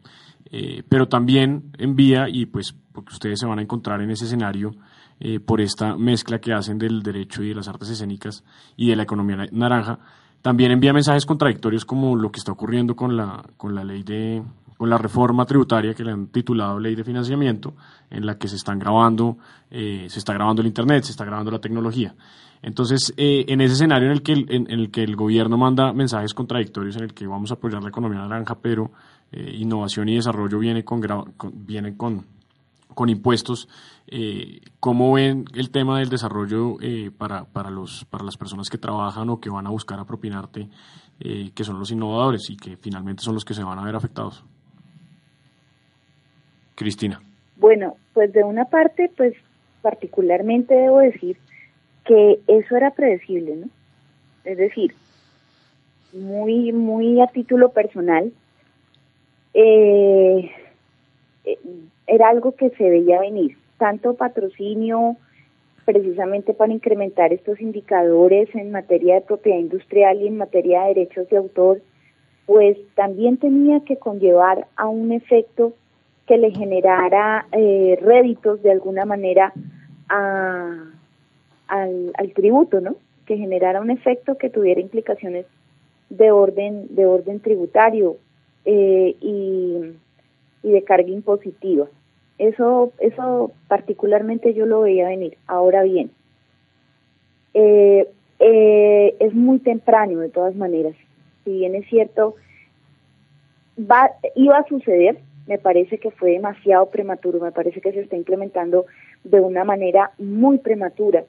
pero 0.90 1.08
también 1.08 1.72
envía, 1.78 2.28
y 2.28 2.44
pues 2.44 2.74
porque 2.92 3.14
ustedes 3.14 3.40
se 3.40 3.46
van 3.46 3.60
a 3.60 3.62
encontrar 3.62 4.02
en 4.02 4.10
ese 4.10 4.26
escenario, 4.26 4.74
eh, 5.20 5.40
por 5.40 5.60
esta 5.60 5.96
mezcla 5.96 6.38
que 6.38 6.52
hacen 6.52 6.78
del 6.78 7.02
derecho 7.02 7.42
y 7.42 7.48
de 7.48 7.54
las 7.54 7.68
artes 7.68 7.88
escénicas 7.88 8.44
y 8.76 8.88
de 8.88 8.96
la 8.96 9.04
economía 9.04 9.46
naranja, 9.52 9.98
también 10.42 10.70
envía 10.70 10.92
mensajes 10.92 11.26
contradictorios 11.26 11.84
como 11.84 12.16
lo 12.16 12.30
que 12.30 12.38
está 12.38 12.52
ocurriendo 12.52 12.94
con 12.94 13.16
la, 13.16 13.42
con 13.56 13.74
la 13.74 13.84
ley 13.84 14.02
de 14.02 14.42
con 14.76 14.90
la 14.90 14.98
reforma 14.98 15.46
tributaria 15.46 15.94
que 15.94 16.04
le 16.04 16.12
han 16.12 16.26
titulado 16.28 16.78
ley 16.78 16.94
de 16.94 17.04
financiamiento, 17.04 17.74
en 18.10 18.26
la 18.26 18.36
que 18.36 18.46
se 18.46 18.56
están 18.56 18.78
grabando, 18.78 19.38
eh, 19.70 20.06
se 20.08 20.18
está 20.18 20.34
grabando 20.34 20.60
el 20.60 20.68
internet, 20.68 21.04
se 21.04 21.12
está 21.12 21.24
grabando 21.24 21.50
la 21.50 21.60
tecnología. 21.60 22.14
Entonces, 22.62 23.12
eh, 23.16 23.44
en 23.48 23.60
ese 23.60 23.74
escenario 23.74 24.06
en 24.06 24.12
el, 24.12 24.22
que 24.22 24.32
el, 24.32 24.46
en, 24.50 24.70
el 24.70 24.90
que 24.90 25.02
el 25.02 25.16
gobierno 25.16 25.56
manda 25.56 25.92
mensajes 25.92 26.34
contradictorios, 26.34 26.96
en 26.96 27.04
el 27.04 27.14
que 27.14 27.26
vamos 27.26 27.50
a 27.50 27.54
apoyar 27.54 27.82
la 27.82 27.88
economía 27.88 28.18
naranja, 28.18 28.58
pero 28.60 28.92
eh, 29.32 29.56
innovación 29.58 30.08
y 30.08 30.16
desarrollo 30.16 30.58
viene 30.58 30.84
con, 30.84 31.00
vienen 31.54 31.96
con, 31.96 32.26
con 32.96 33.10
impuestos, 33.10 33.68
eh, 34.08 34.60
¿cómo 34.80 35.12
ven 35.12 35.44
el 35.54 35.70
tema 35.70 35.98
del 35.98 36.08
desarrollo 36.08 36.78
eh, 36.80 37.10
para, 37.16 37.44
para, 37.44 37.70
los, 37.70 38.06
para 38.06 38.24
las 38.24 38.38
personas 38.38 38.70
que 38.70 38.78
trabajan 38.78 39.28
o 39.28 39.38
que 39.38 39.50
van 39.50 39.66
a 39.66 39.70
buscar 39.70 40.00
a 40.00 40.06
propinarte, 40.06 40.70
eh, 41.20 41.50
que 41.54 41.62
son 41.62 41.78
los 41.78 41.90
innovadores 41.90 42.48
y 42.48 42.56
que 42.56 42.78
finalmente 42.78 43.22
son 43.22 43.34
los 43.34 43.44
que 43.44 43.52
se 43.52 43.62
van 43.62 43.78
a 43.78 43.84
ver 43.84 43.94
afectados? 43.94 44.42
Cristina. 46.74 47.20
Bueno, 47.56 47.96
pues 48.14 48.32
de 48.32 48.42
una 48.42 48.64
parte, 48.64 49.10
pues 49.14 49.34
particularmente 49.82 50.74
debo 50.74 51.00
decir 51.00 51.36
que 52.06 52.40
eso 52.46 52.76
era 52.76 52.92
predecible, 52.92 53.56
¿no? 53.56 53.66
Es 54.44 54.56
decir, 54.56 54.94
muy, 56.14 56.72
muy 56.72 57.20
a 57.20 57.26
título 57.26 57.72
personal, 57.72 58.32
eh, 59.52 60.50
era 62.06 62.28
algo 62.28 62.52
que 62.52 62.70
se 62.70 62.90
veía 62.90 63.20
venir, 63.20 63.56
tanto 63.78 64.14
patrocinio 64.14 65.16
precisamente 65.84 66.52
para 66.52 66.72
incrementar 66.72 67.32
estos 67.32 67.60
indicadores 67.60 68.52
en 68.54 68.72
materia 68.72 69.14
de 69.14 69.20
propiedad 69.20 69.58
industrial 69.58 70.20
y 70.20 70.26
en 70.26 70.36
materia 70.36 70.82
de 70.82 70.88
derechos 70.88 71.28
de 71.30 71.36
autor, 71.36 71.80
pues 72.44 72.76
también 72.94 73.36
tenía 73.36 73.80
que 73.80 73.96
conllevar 73.96 74.66
a 74.76 74.88
un 74.88 75.12
efecto 75.12 75.72
que 76.26 76.38
le 76.38 76.50
generara 76.50 77.46
eh, 77.52 77.98
réditos 78.02 78.62
de 78.62 78.72
alguna 78.72 79.04
manera 79.04 79.52
al, 80.08 80.92
al, 81.68 82.32
tributo, 82.34 82.80
¿no? 82.80 82.96
Que 83.24 83.36
generara 83.36 83.80
un 83.80 83.90
efecto 83.90 84.36
que 84.36 84.50
tuviera 84.50 84.80
implicaciones 84.80 85.46
de 86.10 86.30
orden 86.30 86.94
de 86.94 87.06
orden 87.06 87.40
tributario 87.40 88.16
eh, 88.64 89.14
y, 89.20 89.92
y 90.66 90.72
de 90.72 90.82
carga 90.82 91.10
impositiva. 91.10 91.86
Eso, 92.38 92.92
eso 92.98 93.52
particularmente 93.68 94.52
yo 94.52 94.66
lo 94.66 94.80
veía 94.80 95.06
venir. 95.06 95.38
Ahora 95.46 95.84
bien, 95.84 96.10
eh, 97.54 98.08
eh, 98.40 99.16
es 99.20 99.32
muy 99.32 99.60
temprano 99.60 100.18
de 100.18 100.28
todas 100.28 100.56
maneras. 100.56 100.96
Si 101.44 101.52
bien 101.52 101.76
es 101.76 101.88
cierto, 101.88 102.34
va, 103.78 104.10
iba 104.34 104.58
a 104.58 104.66
suceder, 104.66 105.20
me 105.46 105.58
parece 105.58 105.98
que 105.98 106.10
fue 106.10 106.32
demasiado 106.32 106.86
prematuro, 106.86 107.38
me 107.38 107.52
parece 107.52 107.80
que 107.80 107.92
se 107.92 108.00
está 108.00 108.16
implementando 108.16 108.86
de 109.22 109.40
una 109.40 109.62
manera 109.62 110.10
muy 110.18 110.58
prematura 110.58 111.22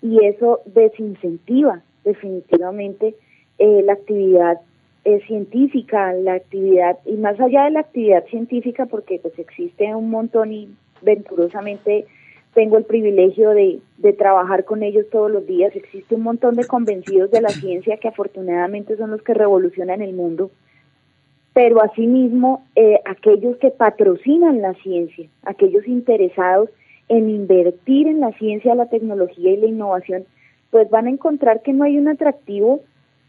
y 0.00 0.24
eso 0.24 0.60
desincentiva 0.66 1.82
definitivamente 2.04 3.16
eh, 3.58 3.82
la 3.82 3.94
actividad 3.94 4.60
eh, 5.04 5.20
científica, 5.26 6.12
la 6.12 6.34
actividad, 6.34 6.98
y 7.04 7.14
más 7.16 7.38
allá 7.40 7.64
de 7.64 7.70
la 7.70 7.80
actividad 7.80 8.24
científica, 8.26 8.86
porque 8.86 9.18
pues 9.20 9.38
existe 9.38 9.94
un 9.94 10.10
montón 10.10 10.52
y 10.52 10.68
venturosamente 11.02 12.06
tengo 12.54 12.76
el 12.76 12.84
privilegio 12.84 13.50
de, 13.50 13.78
de 13.98 14.12
trabajar 14.12 14.64
con 14.64 14.82
ellos 14.82 15.06
todos 15.10 15.30
los 15.30 15.46
días, 15.46 15.74
existe 15.76 16.14
un 16.14 16.22
montón 16.22 16.56
de 16.56 16.66
convencidos 16.66 17.30
de 17.30 17.40
la 17.40 17.50
ciencia 17.50 17.98
que 17.98 18.08
afortunadamente 18.08 18.96
son 18.96 19.10
los 19.10 19.22
que 19.22 19.34
revolucionan 19.34 20.02
el 20.02 20.14
mundo, 20.14 20.50
pero 21.52 21.82
asimismo 21.82 22.64
eh, 22.76 23.00
aquellos 23.04 23.56
que 23.56 23.70
patrocinan 23.70 24.60
la 24.60 24.74
ciencia, 24.74 25.28
aquellos 25.42 25.86
interesados 25.86 26.70
en 27.08 27.30
invertir 27.30 28.06
en 28.06 28.20
la 28.20 28.32
ciencia, 28.32 28.74
la 28.74 28.88
tecnología 28.88 29.52
y 29.52 29.56
la 29.56 29.66
innovación, 29.66 30.24
pues 30.70 30.90
van 30.90 31.06
a 31.06 31.10
encontrar 31.10 31.62
que 31.62 31.72
no 31.72 31.84
hay 31.84 31.98
un 31.98 32.08
atractivo 32.08 32.80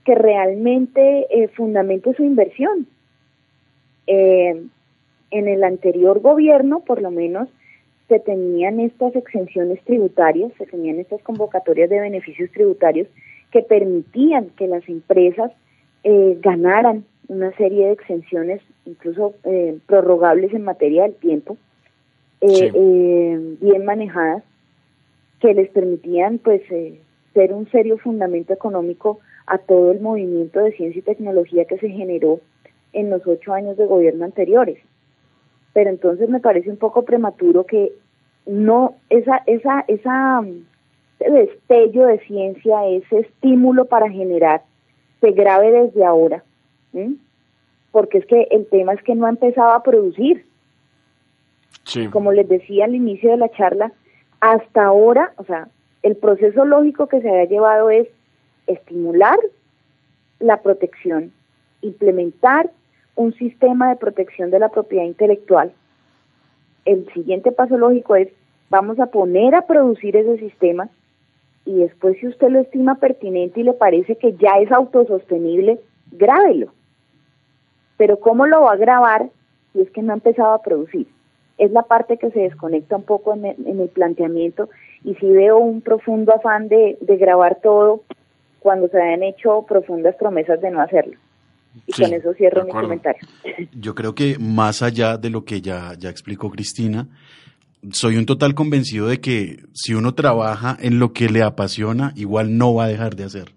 que 0.09 0.15
realmente 0.15 1.27
eh, 1.29 1.49
fundamente 1.49 2.15
su 2.15 2.23
inversión. 2.23 2.87
Eh, 4.07 4.59
en 5.29 5.47
el 5.47 5.63
anterior 5.63 6.19
gobierno, 6.19 6.79
por 6.79 6.99
lo 6.99 7.11
menos, 7.11 7.47
se 8.07 8.19
tenían 8.19 8.79
estas 8.79 9.15
exenciones 9.15 9.79
tributarias, 9.83 10.51
se 10.57 10.65
tenían 10.65 10.97
estas 10.97 11.21
convocatorias 11.21 11.91
de 11.91 11.99
beneficios 11.99 12.49
tributarios 12.49 13.07
que 13.51 13.61
permitían 13.61 14.49
que 14.57 14.67
las 14.67 14.89
empresas 14.89 15.51
eh, 16.03 16.39
ganaran 16.41 17.05
una 17.27 17.51
serie 17.51 17.85
de 17.85 17.91
exenciones, 17.91 18.63
incluso 18.87 19.35
eh, 19.43 19.77
prorrogables 19.85 20.51
en 20.55 20.63
materia 20.63 21.03
del 21.03 21.13
tiempo, 21.13 21.55
bien 22.41 23.85
manejadas, 23.85 24.43
que 25.39 25.53
les 25.53 25.69
permitían 25.69 26.39
pues 26.39 26.63
ser 27.35 27.53
un 27.53 27.69
serio 27.69 27.99
fundamento 27.99 28.53
económico 28.53 29.19
a 29.49 29.57
todo 29.57 29.91
el 29.91 29.99
movimiento 29.99 30.59
de 30.59 30.71
ciencia 30.73 30.99
y 30.99 31.03
tecnología 31.03 31.65
que 31.65 31.77
se 31.79 31.89
generó 31.89 32.39
en 32.93 33.09
los 33.09 33.25
ocho 33.27 33.53
años 33.53 33.77
de 33.77 33.85
gobierno 33.85 34.25
anteriores. 34.25 34.79
Pero 35.73 35.89
entonces 35.89 36.29
me 36.29 36.39
parece 36.39 36.69
un 36.69 36.77
poco 36.77 37.03
prematuro 37.03 37.65
que 37.65 37.91
no 38.45 38.95
esa 39.09 39.43
esa 39.45 39.83
esa 39.87 40.43
ese 41.19 41.31
destello 41.31 42.05
de 42.05 42.19
ciencia, 42.19 42.87
ese 42.87 43.19
estímulo 43.19 43.85
para 43.85 44.09
generar 44.09 44.63
se 45.21 45.31
grave 45.31 45.71
desde 45.71 46.05
ahora, 46.05 46.43
porque 47.91 48.19
es 48.19 48.25
que 48.25 48.47
el 48.51 48.67
tema 48.67 48.93
es 48.93 49.03
que 49.03 49.15
no 49.15 49.25
ha 49.25 49.29
empezado 49.29 49.73
a 49.73 49.83
producir. 49.83 50.45
Como 52.11 52.31
les 52.31 52.47
decía 52.47 52.85
al 52.85 52.95
inicio 52.95 53.31
de 53.31 53.37
la 53.37 53.49
charla, 53.49 53.91
hasta 54.39 54.85
ahora, 54.85 55.33
o 55.37 55.43
sea, 55.43 55.67
el 56.03 56.15
proceso 56.15 56.63
lógico 56.63 57.07
que 57.07 57.19
se 57.19 57.29
había 57.29 57.45
llevado 57.45 57.89
es 57.89 58.07
estimular 58.69 59.37
la 60.39 60.61
protección, 60.61 61.33
implementar 61.81 62.69
un 63.15 63.33
sistema 63.33 63.89
de 63.89 63.97
protección 63.97 64.49
de 64.51 64.59
la 64.59 64.69
propiedad 64.69 65.03
intelectual. 65.03 65.73
El 66.85 67.11
siguiente 67.13 67.51
paso 67.51 67.77
lógico 67.77 68.15
es, 68.15 68.29
vamos 68.69 68.99
a 68.99 69.07
poner 69.07 69.55
a 69.55 69.67
producir 69.67 70.15
ese 70.15 70.37
sistema 70.37 70.89
y 71.65 71.79
después 71.79 72.17
si 72.19 72.27
usted 72.27 72.49
lo 72.49 72.59
estima 72.59 72.95
pertinente 72.95 73.59
y 73.59 73.63
le 73.63 73.73
parece 73.73 74.15
que 74.15 74.33
ya 74.33 74.59
es 74.59 74.71
autosostenible, 74.71 75.79
grábelo. 76.11 76.71
Pero 77.97 78.19
¿cómo 78.19 78.47
lo 78.47 78.61
va 78.61 78.73
a 78.73 78.77
grabar 78.77 79.29
si 79.73 79.81
es 79.81 79.91
que 79.91 80.01
no 80.01 80.13
ha 80.13 80.15
empezado 80.15 80.53
a 80.53 80.61
producir? 80.61 81.07
Es 81.57 81.71
la 81.71 81.83
parte 81.83 82.17
que 82.17 82.31
se 82.31 82.39
desconecta 82.39 82.95
un 82.95 83.03
poco 83.03 83.33
en 83.33 83.45
el, 83.45 83.89
planteamiento 83.89 84.69
y 85.03 85.15
si 85.15 85.29
veo 85.29 85.57
un 85.57 85.81
profundo 85.81 86.33
afán 86.33 86.69
de, 86.69 86.97
de 87.01 87.17
grabar 87.17 87.59
todo 87.61 88.01
cuando 88.59 88.87
se 88.87 89.01
habían 89.01 89.23
hecho 89.23 89.65
profundas 89.67 90.15
promesas 90.15 90.61
de 90.61 90.71
no 90.71 90.81
hacerlo. 90.81 91.17
Y 91.85 91.93
con 91.93 92.13
eso 92.13 92.33
cierro 92.33 92.65
mi 92.65 92.71
comentario. 92.71 93.21
Yo 93.73 93.95
creo 93.95 94.15
que 94.15 94.37
más 94.39 94.81
allá 94.81 95.17
de 95.17 95.29
lo 95.29 95.45
que 95.45 95.61
ya, 95.61 95.93
ya 95.97 96.09
explicó 96.09 96.49
Cristina, 96.49 97.07
soy 97.91 98.17
un 98.17 98.25
total 98.25 98.55
convencido 98.55 99.07
de 99.07 99.21
que 99.21 99.63
si 99.73 99.93
uno 99.93 100.13
trabaja 100.13 100.77
en 100.81 100.99
lo 100.99 101.13
que 101.13 101.29
le 101.29 101.43
apasiona, 101.43 102.11
igual 102.15 102.57
no 102.57 102.73
va 102.73 102.85
a 102.85 102.87
dejar 102.87 103.15
de 103.15 103.23
hacer. 103.23 103.53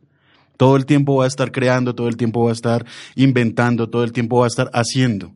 Todo 0.56 0.76
el 0.76 0.86
tiempo 0.86 1.16
va 1.16 1.24
a 1.24 1.28
estar 1.28 1.50
creando, 1.50 1.94
todo 1.94 2.08
el 2.08 2.16
tiempo 2.16 2.44
va 2.44 2.50
a 2.50 2.52
estar 2.52 2.86
inventando, 3.16 3.88
todo 3.88 4.04
el 4.04 4.12
tiempo 4.12 4.38
va 4.38 4.44
a 4.44 4.48
estar 4.48 4.70
haciendo. 4.72 5.32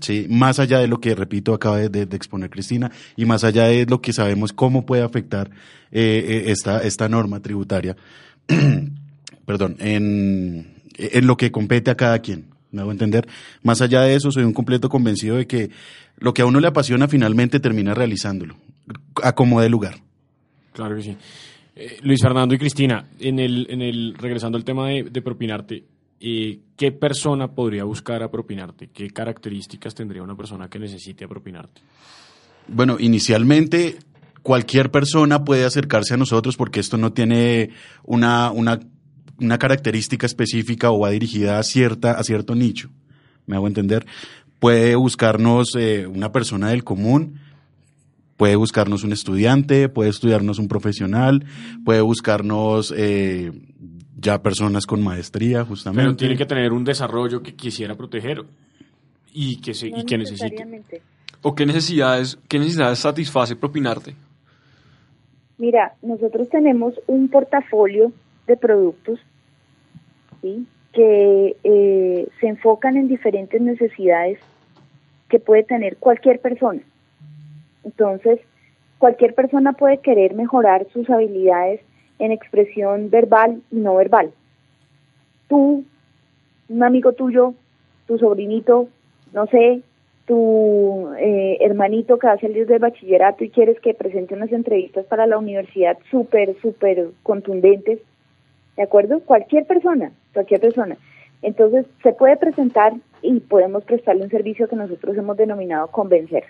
Sí, 0.00 0.26
más 0.28 0.58
allá 0.58 0.80
de 0.80 0.88
lo 0.88 0.98
que, 0.98 1.14
repito, 1.14 1.54
acaba 1.54 1.78
de, 1.78 2.02
exponer 2.02 2.50
Cristina, 2.50 2.90
y 3.16 3.24
más 3.24 3.44
allá 3.44 3.66
de 3.66 3.86
lo 3.86 4.00
que 4.00 4.12
sabemos 4.12 4.52
cómo 4.52 4.84
puede 4.84 5.02
afectar 5.02 5.48
eh, 5.92 6.24
eh, 6.26 6.42
esta, 6.46 6.82
esta 6.82 7.08
norma 7.08 7.40
tributaria, 7.40 7.96
perdón, 9.46 9.76
en, 9.78 10.74
en 10.96 11.26
lo 11.26 11.36
que 11.36 11.50
compete 11.50 11.90
a 11.90 11.96
cada 11.96 12.18
quien. 12.20 12.46
¿Me 12.72 12.82
hago 12.82 12.92
entender? 12.92 13.26
Más 13.62 13.80
allá 13.80 14.02
de 14.02 14.14
eso, 14.14 14.30
soy 14.30 14.44
un 14.44 14.52
completo 14.52 14.88
convencido 14.88 15.36
de 15.36 15.46
que 15.46 15.70
lo 16.18 16.32
que 16.32 16.42
a 16.42 16.46
uno 16.46 16.60
le 16.60 16.68
apasiona 16.68 17.08
finalmente 17.08 17.58
termina 17.58 17.94
realizándolo, 17.94 18.56
a 19.22 19.34
como 19.34 19.60
de 19.60 19.68
lugar. 19.68 19.96
Claro 20.72 20.94
que 20.94 21.02
sí. 21.02 21.16
Eh, 21.74 21.98
Luis 22.02 22.20
Fernando 22.22 22.54
y 22.54 22.58
Cristina, 22.58 23.08
en 23.18 23.38
el, 23.38 23.66
en 23.70 23.82
el, 23.82 24.14
regresando 24.14 24.56
al 24.56 24.64
tema 24.64 24.88
de, 24.88 25.04
de 25.04 25.22
propinarte, 25.22 25.84
eh, 26.20 26.60
¿qué 26.76 26.92
persona 26.92 27.48
podría 27.48 27.84
buscar 27.84 28.22
apropinarte? 28.22 28.88
¿Qué 28.88 29.10
características 29.10 29.94
tendría 29.94 30.22
una 30.22 30.36
persona 30.36 30.68
que 30.68 30.78
necesite 30.78 31.24
apropinarte? 31.24 31.80
Bueno, 32.68 32.98
inicialmente 33.00 33.96
cualquier 34.42 34.90
persona 34.90 35.44
puede 35.44 35.64
acercarse 35.64 36.14
a 36.14 36.16
nosotros 36.16 36.56
porque 36.56 36.80
esto 36.80 36.96
no 36.96 37.12
tiene 37.12 37.70
una, 38.04 38.50
una, 38.50 38.80
una 39.38 39.58
característica 39.58 40.26
específica 40.26 40.90
o 40.90 41.00
va 41.00 41.10
dirigida 41.10 41.58
a, 41.58 41.62
cierta, 41.62 42.12
a 42.12 42.22
cierto 42.22 42.54
nicho. 42.54 42.90
¿Me 43.46 43.56
hago 43.56 43.66
entender? 43.66 44.06
Puede 44.58 44.94
buscarnos 44.94 45.74
eh, 45.76 46.06
una 46.06 46.32
persona 46.32 46.70
del 46.70 46.84
común, 46.84 47.40
puede 48.36 48.56
buscarnos 48.56 49.04
un 49.04 49.12
estudiante, 49.12 49.88
puede 49.88 50.10
estudiarnos 50.10 50.58
un 50.58 50.68
profesional, 50.68 51.44
puede 51.84 52.00
buscarnos 52.00 52.92
eh, 52.96 53.52
ya 54.18 54.42
personas 54.42 54.86
con 54.86 55.02
maestría, 55.02 55.64
justamente. 55.64 56.04
Pero 56.04 56.16
tiene 56.16 56.36
que 56.36 56.46
tener 56.46 56.72
un 56.72 56.84
desarrollo 56.84 57.42
que 57.42 57.54
quisiera 57.54 57.94
proteger 57.96 58.44
y 59.32 59.56
que, 59.56 59.74
se, 59.74 59.88
y 59.88 60.04
que 60.04 60.18
necesite. 60.18 60.66
¿O 61.42 61.54
qué 61.54 61.64
necesidades, 61.64 62.38
qué 62.48 62.58
necesidades 62.58 62.98
satisface 62.98 63.56
propinarte? 63.56 64.14
Mira, 65.60 65.92
nosotros 66.00 66.48
tenemos 66.48 66.98
un 67.06 67.28
portafolio 67.28 68.12
de 68.46 68.56
productos 68.56 69.20
que 70.40 71.56
eh, 71.62 72.28
se 72.40 72.46
enfocan 72.46 72.96
en 72.96 73.08
diferentes 73.08 73.60
necesidades 73.60 74.38
que 75.28 75.38
puede 75.38 75.62
tener 75.64 75.98
cualquier 75.98 76.40
persona. 76.40 76.80
Entonces, 77.84 78.40
cualquier 78.96 79.34
persona 79.34 79.74
puede 79.74 79.98
querer 79.98 80.32
mejorar 80.32 80.86
sus 80.94 81.10
habilidades 81.10 81.82
en 82.18 82.32
expresión 82.32 83.10
verbal 83.10 83.60
y 83.70 83.76
no 83.80 83.96
verbal. 83.96 84.32
Tú, 85.46 85.84
un 86.70 86.82
amigo 86.82 87.12
tuyo, 87.12 87.52
tu 88.06 88.16
sobrinito, 88.16 88.88
no 89.34 89.46
sé, 89.48 89.82
tu 90.34 91.08
eh, 91.18 91.58
hermanito 91.60 92.16
que 92.16 92.28
va 92.28 92.34
a 92.34 92.38
salir 92.38 92.64
del 92.68 92.78
bachillerato 92.78 93.42
y 93.42 93.50
quieres 93.50 93.80
que 93.80 93.94
presente 93.94 94.32
unas 94.34 94.52
entrevistas 94.52 95.04
para 95.06 95.26
la 95.26 95.36
universidad 95.38 95.98
súper, 96.08 96.54
súper 96.62 97.08
contundentes, 97.24 97.98
¿de 98.76 98.82
acuerdo? 98.84 99.18
Cualquier 99.26 99.66
persona, 99.66 100.12
cualquier 100.32 100.60
persona. 100.60 100.96
Entonces, 101.42 101.84
se 102.04 102.12
puede 102.12 102.36
presentar 102.36 102.92
y 103.22 103.40
podemos 103.40 103.82
prestarle 103.82 104.22
un 104.22 104.30
servicio 104.30 104.68
que 104.68 104.76
nosotros 104.76 105.16
hemos 105.16 105.36
denominado 105.36 105.88
convencer. 105.88 106.44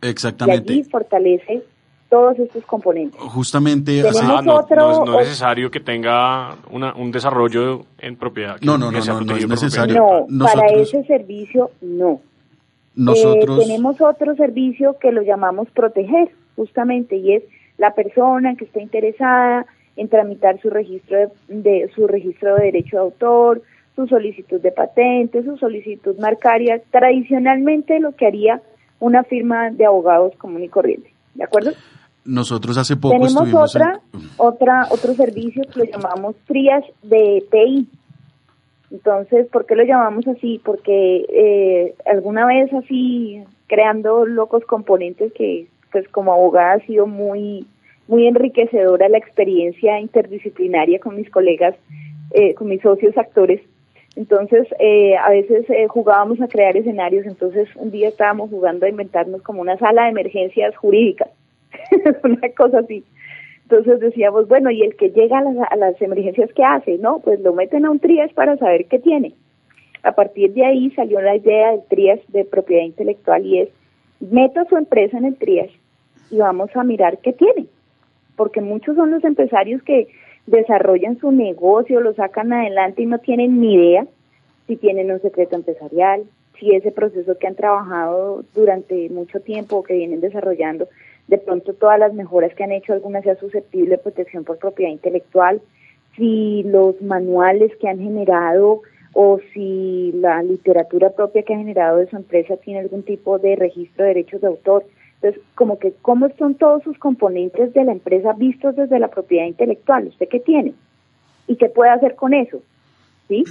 Exactamente. 0.00 0.72
Y 0.72 0.76
allí 0.80 0.84
fortalece 0.84 1.62
todos 2.08 2.38
estos 2.38 2.64
componentes. 2.64 3.20
Justamente, 3.20 4.00
Ah, 4.00 4.40
no, 4.42 4.56
otro- 4.56 4.76
no 4.76 4.90
es, 4.92 4.98
no 5.10 5.16
o- 5.16 5.20
es 5.20 5.26
necesario 5.26 5.70
que 5.70 5.80
tenga 5.80 6.56
una, 6.70 6.94
un 6.94 7.12
desarrollo 7.12 7.84
en 7.98 8.16
propiedad. 8.16 8.56
No, 8.62 8.78
no, 8.78 8.90
no, 8.90 8.98
no, 9.04 9.20
no 9.20 9.36
es 9.36 9.46
necesario. 9.46 10.24
No, 10.26 10.46
para 10.46 10.68
ese 10.68 11.04
servicio 11.04 11.70
no. 11.82 12.20
Nosotros... 12.96 13.58
Eh, 13.60 13.62
tenemos 13.66 14.00
otro 14.00 14.34
servicio 14.34 14.96
que 14.98 15.12
lo 15.12 15.22
llamamos 15.22 15.68
proteger, 15.70 16.30
justamente, 16.56 17.16
y 17.16 17.34
es 17.34 17.42
la 17.78 17.94
persona 17.94 18.56
que 18.56 18.64
está 18.64 18.80
interesada 18.80 19.66
en 19.96 20.08
tramitar 20.08 20.60
su 20.60 20.70
registro 20.70 21.18
de, 21.18 21.28
de- 21.48 21.90
su 21.94 22.06
registro 22.06 22.56
de 22.56 22.64
derecho 22.64 22.96
de 22.96 23.02
autor, 23.02 23.62
su 23.94 24.06
solicitud 24.06 24.60
de 24.60 24.72
patente, 24.72 25.42
su 25.44 25.56
solicitud 25.56 26.18
marcaria, 26.18 26.82
tradicionalmente 26.90 27.98
lo 28.00 28.12
que 28.12 28.26
haría 28.26 28.60
una 29.00 29.24
firma 29.24 29.70
de 29.70 29.86
abogados 29.86 30.34
común 30.36 30.62
y 30.64 30.68
corriente, 30.68 31.10
¿de 31.34 31.44
acuerdo? 31.44 31.72
Nosotros 32.24 32.76
hace 32.76 32.96
poco 32.96 33.12
Tenemos 33.14 33.48
en- 33.48 33.54
otra, 33.56 34.00
otra, 34.36 34.86
otro 34.90 35.14
servicio 35.14 35.62
que 35.72 35.78
lo 35.80 35.84
llamamos 35.84 36.34
triage 36.46 36.92
de 37.02 37.44
TI. 37.50 37.86
Entonces, 38.90 39.46
¿por 39.48 39.66
qué 39.66 39.74
lo 39.74 39.84
llamamos 39.84 40.26
así? 40.28 40.60
Porque 40.64 41.24
eh, 41.28 41.94
alguna 42.06 42.46
vez 42.46 42.72
así, 42.72 43.42
creando 43.66 44.24
locos 44.26 44.64
componentes 44.64 45.32
que, 45.32 45.66
pues 45.92 46.08
como 46.08 46.32
abogada 46.32 46.74
ha 46.74 46.86
sido 46.86 47.06
muy, 47.06 47.66
muy 48.08 48.26
enriquecedora 48.26 49.08
la 49.08 49.18
experiencia 49.18 49.98
interdisciplinaria 49.98 51.00
con 51.00 51.16
mis 51.16 51.30
colegas, 51.30 51.74
eh, 52.32 52.54
con 52.54 52.68
mis 52.68 52.80
socios 52.80 53.16
actores. 53.16 53.60
Entonces, 54.14 54.66
eh, 54.78 55.14
a 55.16 55.30
veces 55.30 55.68
eh, 55.68 55.86
jugábamos 55.88 56.40
a 56.40 56.48
crear 56.48 56.76
escenarios, 56.76 57.26
entonces 57.26 57.68
un 57.76 57.90
día 57.90 58.08
estábamos 58.08 58.48
jugando 58.48 58.86
a 58.86 58.88
inventarnos 58.88 59.42
como 59.42 59.60
una 59.60 59.76
sala 59.78 60.04
de 60.04 60.10
emergencias 60.10 60.74
jurídicas, 60.76 61.28
una 62.24 62.48
cosa 62.56 62.78
así. 62.78 63.04
Entonces 63.68 63.98
decíamos, 63.98 64.46
bueno, 64.46 64.70
¿y 64.70 64.82
el 64.82 64.94
que 64.94 65.10
llega 65.10 65.38
a 65.38 65.42
las, 65.42 65.56
a 65.68 65.74
las 65.74 66.00
emergencias 66.00 66.50
qué 66.54 66.62
hace? 66.62 66.98
No, 66.98 67.18
pues 67.18 67.40
lo 67.40 67.52
meten 67.52 67.84
a 67.84 67.90
un 67.90 67.98
triage 67.98 68.32
para 68.32 68.56
saber 68.58 68.86
qué 68.86 69.00
tiene. 69.00 69.34
A 70.04 70.12
partir 70.12 70.52
de 70.52 70.64
ahí 70.64 70.90
salió 70.92 71.20
la 71.20 71.34
idea 71.34 71.72
del 71.72 71.82
triage 71.88 72.22
de 72.28 72.44
propiedad 72.44 72.84
intelectual 72.84 73.44
y 73.44 73.62
es, 73.62 73.68
meta 74.20 74.64
su 74.66 74.76
empresa 74.76 75.18
en 75.18 75.24
el 75.24 75.36
triage 75.36 75.74
y 76.30 76.38
vamos 76.38 76.70
a 76.76 76.84
mirar 76.84 77.18
qué 77.18 77.32
tiene. 77.32 77.66
Porque 78.36 78.60
muchos 78.60 78.94
son 78.94 79.10
los 79.10 79.24
empresarios 79.24 79.82
que 79.82 80.06
desarrollan 80.46 81.18
su 81.18 81.32
negocio, 81.32 82.00
lo 82.00 82.14
sacan 82.14 82.52
adelante 82.52 83.02
y 83.02 83.06
no 83.06 83.18
tienen 83.18 83.60
ni 83.60 83.74
idea 83.74 84.06
si 84.68 84.76
tienen 84.76 85.10
un 85.10 85.20
secreto 85.20 85.56
empresarial, 85.56 86.22
si 86.60 86.72
ese 86.72 86.92
proceso 86.92 87.36
que 87.36 87.48
han 87.48 87.56
trabajado 87.56 88.44
durante 88.54 89.08
mucho 89.10 89.40
tiempo 89.40 89.78
o 89.78 89.82
que 89.82 89.94
vienen 89.94 90.20
desarrollando, 90.20 90.86
de 91.28 91.38
pronto 91.38 91.74
todas 91.74 91.98
las 91.98 92.14
mejoras 92.14 92.54
que 92.54 92.64
han 92.64 92.72
hecho, 92.72 92.92
alguna 92.92 93.22
sea 93.22 93.36
susceptible 93.36 93.90
de 93.90 93.98
protección 93.98 94.44
por 94.44 94.58
propiedad 94.58 94.92
intelectual, 94.92 95.60
si 96.16 96.62
los 96.64 97.00
manuales 97.02 97.72
que 97.76 97.88
han 97.88 97.98
generado 97.98 98.82
o 99.12 99.40
si 99.52 100.12
la 100.14 100.42
literatura 100.42 101.10
propia 101.10 101.42
que 101.42 101.54
ha 101.54 101.58
generado 101.58 101.98
de 101.98 102.08
su 102.08 102.16
empresa 102.16 102.56
tiene 102.58 102.80
algún 102.80 103.02
tipo 103.02 103.38
de 103.38 103.56
registro 103.56 104.04
de 104.04 104.08
derechos 104.08 104.40
de 104.40 104.46
autor. 104.46 104.84
Entonces, 105.14 105.42
como 105.54 105.78
que 105.78 105.94
cómo 106.02 106.28
son 106.38 106.54
todos 106.54 106.82
sus 106.82 106.98
componentes 106.98 107.72
de 107.72 107.84
la 107.84 107.92
empresa 107.92 108.34
vistos 108.34 108.76
desde 108.76 108.98
la 108.98 109.08
propiedad 109.08 109.46
intelectual, 109.46 110.08
¿usted 110.08 110.28
qué 110.28 110.40
tiene? 110.40 110.74
¿Y 111.46 111.56
qué 111.56 111.68
puede 111.68 111.90
hacer 111.90 112.14
con 112.14 112.34
eso? 112.34 112.60
¿Sí? 113.28 113.44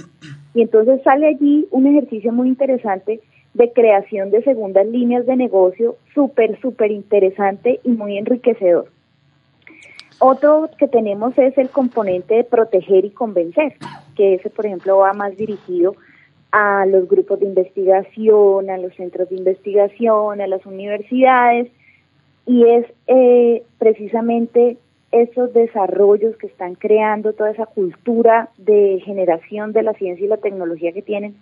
Y 0.54 0.62
entonces 0.62 1.02
sale 1.02 1.26
allí 1.26 1.66
un 1.70 1.86
ejercicio 1.86 2.32
muy 2.32 2.48
interesante 2.48 3.20
de 3.56 3.72
creación 3.72 4.30
de 4.30 4.42
segundas 4.42 4.86
líneas 4.86 5.24
de 5.24 5.34
negocio 5.34 5.96
súper, 6.14 6.60
súper 6.60 6.90
interesante 6.90 7.80
y 7.84 7.90
muy 7.90 8.18
enriquecedor. 8.18 8.88
Otro 10.18 10.68
que 10.78 10.88
tenemos 10.88 11.36
es 11.38 11.56
el 11.56 11.70
componente 11.70 12.34
de 12.34 12.44
proteger 12.44 13.06
y 13.06 13.10
convencer, 13.10 13.74
que 14.14 14.34
ese, 14.34 14.50
por 14.50 14.66
ejemplo, 14.66 14.98
va 14.98 15.14
más 15.14 15.36
dirigido 15.36 15.94
a 16.52 16.84
los 16.86 17.08
grupos 17.08 17.40
de 17.40 17.46
investigación, 17.46 18.68
a 18.68 18.76
los 18.76 18.94
centros 18.94 19.28
de 19.30 19.36
investigación, 19.36 20.40
a 20.40 20.46
las 20.46 20.64
universidades, 20.66 21.70
y 22.46 22.64
es 22.64 22.86
eh, 23.06 23.62
precisamente 23.78 24.76
esos 25.12 25.52
desarrollos 25.54 26.36
que 26.36 26.46
están 26.46 26.74
creando 26.74 27.32
toda 27.32 27.50
esa 27.50 27.66
cultura 27.66 28.50
de 28.58 29.00
generación 29.04 29.72
de 29.72 29.82
la 29.82 29.94
ciencia 29.94 30.26
y 30.26 30.28
la 30.28 30.36
tecnología 30.36 30.92
que 30.92 31.02
tienen, 31.02 31.36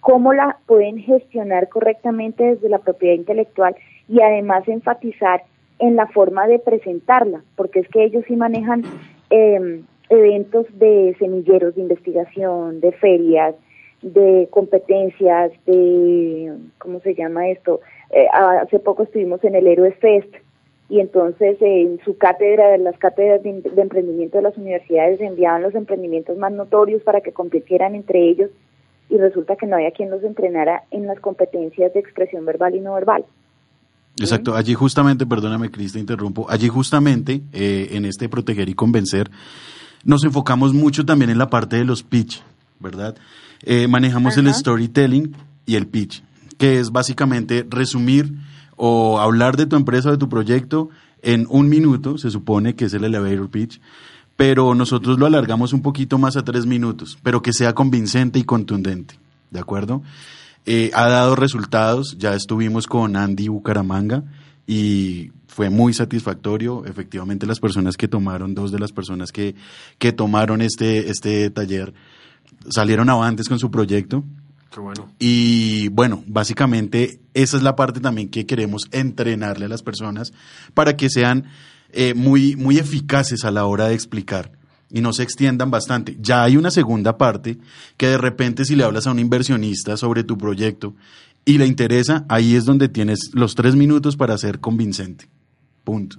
cómo 0.00 0.32
la 0.32 0.58
pueden 0.66 0.98
gestionar 0.98 1.68
correctamente 1.68 2.44
desde 2.44 2.68
la 2.68 2.78
propiedad 2.78 3.14
intelectual 3.14 3.76
y 4.08 4.20
además 4.20 4.66
enfatizar 4.68 5.42
en 5.78 5.96
la 5.96 6.06
forma 6.06 6.46
de 6.46 6.58
presentarla, 6.58 7.42
porque 7.56 7.80
es 7.80 7.88
que 7.88 8.04
ellos 8.04 8.24
sí 8.26 8.36
manejan 8.36 8.82
eh, 9.30 9.82
eventos 10.08 10.66
de 10.78 11.14
semilleros 11.18 11.74
de 11.74 11.82
investigación, 11.82 12.80
de 12.80 12.92
ferias, 12.92 13.54
de 14.02 14.48
competencias, 14.50 15.52
de, 15.66 16.54
¿cómo 16.78 17.00
se 17.00 17.14
llama 17.14 17.48
esto? 17.48 17.80
Eh, 18.10 18.26
hace 18.32 18.78
poco 18.78 19.02
estuvimos 19.02 19.42
en 19.44 19.54
el 19.54 19.66
Héroes 19.66 19.96
Fest 19.96 20.32
y 20.88 21.00
entonces 21.00 21.56
en 21.60 21.98
su 22.04 22.16
cátedra, 22.16 22.70
de 22.70 22.78
las 22.78 22.96
cátedras 22.98 23.42
de, 23.42 23.60
de 23.62 23.82
emprendimiento 23.82 24.36
de 24.36 24.44
las 24.44 24.56
universidades 24.56 25.20
enviaban 25.20 25.62
los 25.62 25.74
emprendimientos 25.74 26.38
más 26.38 26.52
notorios 26.52 27.02
para 27.02 27.20
que 27.20 27.32
compitieran 27.32 27.94
entre 27.94 28.20
ellos 28.20 28.50
y 29.08 29.18
resulta 29.18 29.56
que 29.56 29.66
no 29.66 29.76
había 29.76 29.90
quien 29.90 30.10
los 30.10 30.22
entrenara 30.22 30.84
en 30.90 31.06
las 31.06 31.20
competencias 31.20 31.92
de 31.94 32.00
expresión 32.00 32.44
verbal 32.44 32.74
y 32.74 32.80
no 32.80 32.94
verbal. 32.94 33.24
Exacto, 34.18 34.54
allí 34.54 34.74
justamente, 34.74 35.26
perdóname 35.26 35.70
Cris, 35.70 35.92
te 35.92 35.98
interrumpo, 35.98 36.46
allí 36.48 36.68
justamente 36.68 37.42
eh, 37.52 37.88
en 37.92 38.06
este 38.06 38.28
proteger 38.28 38.68
y 38.68 38.74
convencer 38.74 39.30
nos 40.06 40.22
enfocamos 40.22 40.72
mucho 40.72 41.04
también 41.04 41.30
en 41.30 41.38
la 41.38 41.50
parte 41.50 41.76
de 41.76 41.84
los 41.84 42.04
pitch, 42.04 42.40
¿verdad? 42.78 43.16
Eh, 43.62 43.88
manejamos 43.88 44.36
el 44.36 44.52
storytelling 44.54 45.34
y 45.66 45.74
el 45.74 45.88
pitch, 45.88 46.22
que 46.58 46.78
es 46.78 46.92
básicamente 46.92 47.66
resumir 47.68 48.32
o 48.76 49.18
hablar 49.18 49.56
de 49.56 49.66
tu 49.66 49.74
empresa 49.74 50.10
o 50.10 50.12
de 50.12 50.18
tu 50.18 50.28
proyecto 50.28 50.90
en 51.22 51.46
un 51.50 51.68
minuto, 51.68 52.18
se 52.18 52.30
supone 52.30 52.76
que 52.76 52.84
es 52.84 52.94
el 52.94 53.02
elevator 53.02 53.50
pitch, 53.50 53.80
pero 54.36 54.74
nosotros 54.74 55.18
lo 55.18 55.26
alargamos 55.26 55.72
un 55.72 55.82
poquito 55.82 56.18
más 56.18 56.36
a 56.36 56.44
tres 56.44 56.66
minutos, 56.66 57.18
pero 57.22 57.42
que 57.42 57.52
sea 57.52 57.74
convincente 57.74 58.38
y 58.38 58.44
contundente, 58.44 59.18
¿de 59.50 59.60
acuerdo? 59.60 60.02
Eh, 60.66 60.90
ha 60.94 61.08
dado 61.08 61.36
resultados, 61.36 62.16
ya 62.18 62.34
estuvimos 62.34 62.86
con 62.86 63.16
Andy 63.16 63.48
Bucaramanga 63.48 64.24
y 64.66 65.30
fue 65.46 65.70
muy 65.70 65.94
satisfactorio. 65.94 66.84
Efectivamente, 66.84 67.46
las 67.46 67.60
personas 67.60 67.96
que 67.96 68.08
tomaron, 68.08 68.54
dos 68.54 68.72
de 68.72 68.80
las 68.80 68.92
personas 68.92 69.32
que, 69.32 69.54
que 69.98 70.12
tomaron 70.12 70.60
este, 70.60 71.08
este 71.08 71.50
taller, 71.50 71.94
salieron 72.68 73.08
avantes 73.08 73.48
con 73.48 73.58
su 73.58 73.70
proyecto. 73.70 74.24
Qué 74.70 74.80
bueno. 74.80 75.08
Y 75.18 75.88
bueno, 75.88 76.24
básicamente 76.26 77.20
esa 77.32 77.56
es 77.56 77.62
la 77.62 77.76
parte 77.76 78.00
también 78.00 78.28
que 78.28 78.44
queremos 78.44 78.82
entrenarle 78.90 79.66
a 79.66 79.68
las 79.68 79.82
personas 79.82 80.32
para 80.74 80.96
que 80.96 81.08
sean 81.08 81.44
eh, 81.96 82.14
muy, 82.14 82.56
muy 82.56 82.78
eficaces 82.78 83.44
a 83.44 83.50
la 83.50 83.64
hora 83.64 83.88
de 83.88 83.94
explicar 83.94 84.52
y 84.90 85.00
no 85.00 85.12
se 85.12 85.22
extiendan 85.22 85.70
bastante. 85.70 86.16
Ya 86.20 86.44
hay 86.44 86.56
una 86.56 86.70
segunda 86.70 87.18
parte 87.18 87.58
que 87.96 88.08
de 88.08 88.18
repente 88.18 88.64
si 88.64 88.76
le 88.76 88.84
hablas 88.84 89.06
a 89.06 89.10
un 89.10 89.18
inversionista 89.18 89.96
sobre 89.96 90.22
tu 90.22 90.38
proyecto 90.38 90.94
y 91.44 91.58
le 91.58 91.66
interesa, 91.66 92.24
ahí 92.28 92.54
es 92.54 92.64
donde 92.64 92.88
tienes 92.88 93.30
los 93.32 93.54
tres 93.54 93.76
minutos 93.76 94.16
para 94.16 94.36
ser 94.36 94.60
convincente. 94.60 95.28
Punto. 95.84 96.18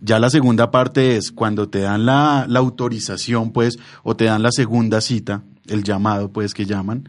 Ya 0.00 0.18
la 0.18 0.30
segunda 0.30 0.70
parte 0.70 1.16
es 1.16 1.30
cuando 1.32 1.68
te 1.68 1.80
dan 1.80 2.06
la, 2.06 2.46
la 2.48 2.58
autorización, 2.58 3.52
pues, 3.52 3.76
o 4.02 4.14
te 4.16 4.24
dan 4.24 4.42
la 4.42 4.52
segunda 4.52 5.00
cita, 5.00 5.42
el 5.66 5.82
llamado, 5.82 6.30
pues, 6.30 6.54
que 6.54 6.66
llaman, 6.66 7.08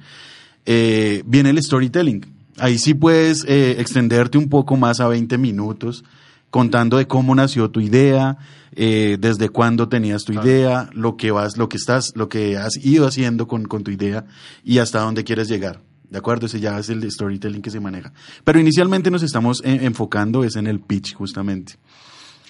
eh, 0.65 1.21
viene 1.25 1.51
el 1.51 1.61
storytelling. 1.61 2.25
Ahí 2.57 2.79
sí 2.79 2.93
puedes 2.93 3.45
eh, 3.47 3.75
extenderte 3.79 4.37
un 4.37 4.49
poco 4.49 4.75
más 4.77 4.99
a 4.99 5.07
20 5.07 5.37
minutos 5.37 6.03
contando 6.49 6.97
de 6.97 7.07
cómo 7.07 7.35
nació 7.35 7.69
tu 7.69 7.79
idea, 7.81 8.37
eh, 8.73 9.17
desde 9.19 9.49
cuándo 9.49 9.89
tenías 9.89 10.23
tu 10.23 10.33
Claro. 10.33 10.47
idea, 10.47 10.89
lo 10.93 11.17
que 11.17 11.31
vas, 11.31 11.57
lo 11.57 11.67
que 11.69 11.77
estás, 11.77 12.11
lo 12.15 12.29
que 12.29 12.57
has 12.57 12.77
ido 12.83 13.07
haciendo 13.07 13.47
con, 13.47 13.65
con 13.65 13.83
tu 13.83 13.91
idea 13.91 14.25
y 14.63 14.77
hasta 14.79 14.99
dónde 15.01 15.23
quieres 15.23 15.47
llegar. 15.49 15.81
¿De 16.09 16.17
acuerdo? 16.19 16.45
Ese 16.45 16.61
ya 16.61 16.79
es 16.79 16.87
el 16.89 17.09
storytelling 17.11 17.61
que 17.61 17.69
se 17.69 17.81
maneja. 17.81 18.13
Pero 18.45 18.59
inicialmente 18.61 19.11
nos 19.11 19.23
estamos 19.23 19.61
eh, 19.65 19.79
enfocando 19.81 20.45
es 20.45 20.55
en 20.55 20.65
el 20.67 20.79
pitch, 20.79 21.13
justamente. 21.15 21.73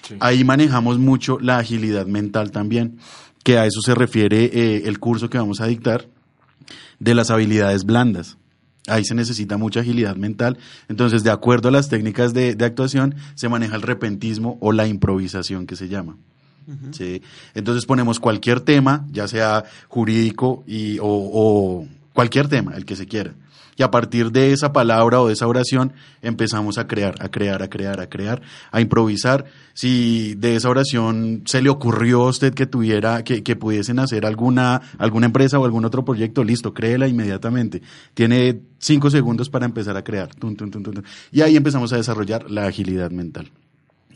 Sí. 0.06 0.14
Ahí 0.20 0.44
manejamos 0.44 0.98
mucho 0.98 1.38
la 1.40 1.58
agilidad 1.58 2.06
mental 2.06 2.52
también, 2.52 2.98
que 3.42 3.58
a 3.58 3.66
eso 3.66 3.80
se 3.80 3.96
refiere 3.96 4.44
eh, 4.44 4.82
el 4.86 5.00
curso 5.00 5.28
que 5.28 5.38
vamos 5.38 5.60
a 5.60 5.66
dictar 5.66 6.06
de 7.00 7.14
las 7.14 7.30
habilidades 7.30 7.84
blandas. 7.84 8.36
Ahí 8.88 9.04
se 9.04 9.14
necesita 9.14 9.56
mucha 9.56 9.80
agilidad 9.80 10.16
mental. 10.16 10.58
Entonces, 10.88 11.22
de 11.22 11.30
acuerdo 11.30 11.68
a 11.68 11.72
las 11.72 11.88
técnicas 11.88 12.34
de, 12.34 12.54
de 12.54 12.64
actuación, 12.64 13.14
se 13.34 13.48
maneja 13.48 13.76
el 13.76 13.82
repentismo 13.82 14.58
o 14.60 14.72
la 14.72 14.86
improvisación 14.86 15.66
que 15.66 15.76
se 15.76 15.88
llama. 15.88 16.16
¿sí? 16.92 17.22
Entonces 17.54 17.86
ponemos 17.86 18.20
cualquier 18.20 18.60
tema, 18.60 19.06
ya 19.10 19.28
sea 19.28 19.64
jurídico 19.88 20.64
y, 20.66 20.98
o, 20.98 21.06
o 21.06 21.86
cualquier 22.12 22.48
tema, 22.48 22.74
el 22.76 22.84
que 22.84 22.96
se 22.96 23.06
quiera. 23.06 23.32
Y 23.78 23.84
a 23.84 23.90
partir 23.90 24.32
de 24.32 24.52
esa 24.52 24.72
palabra 24.72 25.20
o 25.20 25.28
de 25.28 25.34
esa 25.34 25.46
oración 25.46 25.92
empezamos 26.20 26.78
a 26.78 26.88
crear, 26.88 27.14
a 27.20 27.28
crear, 27.28 27.62
a 27.62 27.68
crear, 27.68 28.00
a 28.00 28.08
crear, 28.08 28.42
a 28.72 28.80
improvisar. 28.80 29.44
Si 29.72 30.34
de 30.34 30.56
esa 30.56 30.68
oración 30.68 31.42
se 31.46 31.62
le 31.62 31.70
ocurrió 31.70 32.22
a 32.22 32.30
usted 32.30 32.52
que 32.52 32.66
tuviera, 32.66 33.22
que, 33.22 33.44
que 33.44 33.54
pudiesen 33.54 34.00
hacer 34.00 34.26
alguna, 34.26 34.82
alguna 34.98 35.26
empresa 35.26 35.60
o 35.60 35.64
algún 35.64 35.84
otro 35.84 36.04
proyecto, 36.04 36.42
listo, 36.42 36.74
créela 36.74 37.06
inmediatamente. 37.06 37.80
Tiene 38.14 38.58
cinco 38.78 39.10
segundos 39.10 39.48
para 39.48 39.64
empezar 39.64 39.96
a 39.96 40.02
crear. 40.02 40.28
Tun, 40.34 40.56
tun, 40.56 40.70
tun. 40.70 41.04
Y 41.30 41.42
ahí 41.42 41.56
empezamos 41.56 41.92
a 41.92 41.98
desarrollar 41.98 42.50
la 42.50 42.66
agilidad 42.66 43.12
mental. 43.12 43.48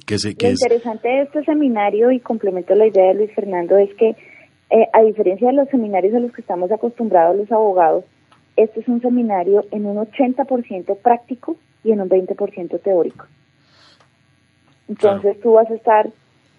Que 0.05 0.19
se, 0.19 0.35
que 0.35 0.47
Lo 0.47 0.53
es, 0.55 0.61
interesante 0.61 1.09
de 1.09 1.23
este 1.23 1.45
seminario, 1.45 2.11
y 2.11 2.19
complemento 2.19 2.75
la 2.75 2.89
idea 2.89 3.07
de 3.09 3.15
Luis 3.15 3.31
Fernando, 3.37 3.77
es 3.77 3.95
que 3.95 4.17
eh, 4.71 4.89
a 4.93 5.03
diferencia 5.03 5.47
de 5.47 5.55
los 5.55 5.69
seminarios 5.69 6.15
a 6.15 6.19
los 6.19 6.33
que 6.33 6.41
estamos 6.41 6.73
acostumbrados 6.73 7.37
los 7.37 7.53
abogados, 7.53 8.05
este 8.57 8.81
es 8.81 8.89
un 8.89 9.01
seminario 9.01 9.65
en 9.71 9.87
un 9.87 9.97
80% 9.97 10.97
práctico 10.99 11.57
y 11.85 11.93
en 11.93 12.01
un 12.01 12.09
20% 12.09 12.81
teórico. 12.81 13.27
Entonces 14.89 15.41
tú 15.41 15.53
vas 15.53 15.71
a 15.71 15.75
estar 15.75 16.11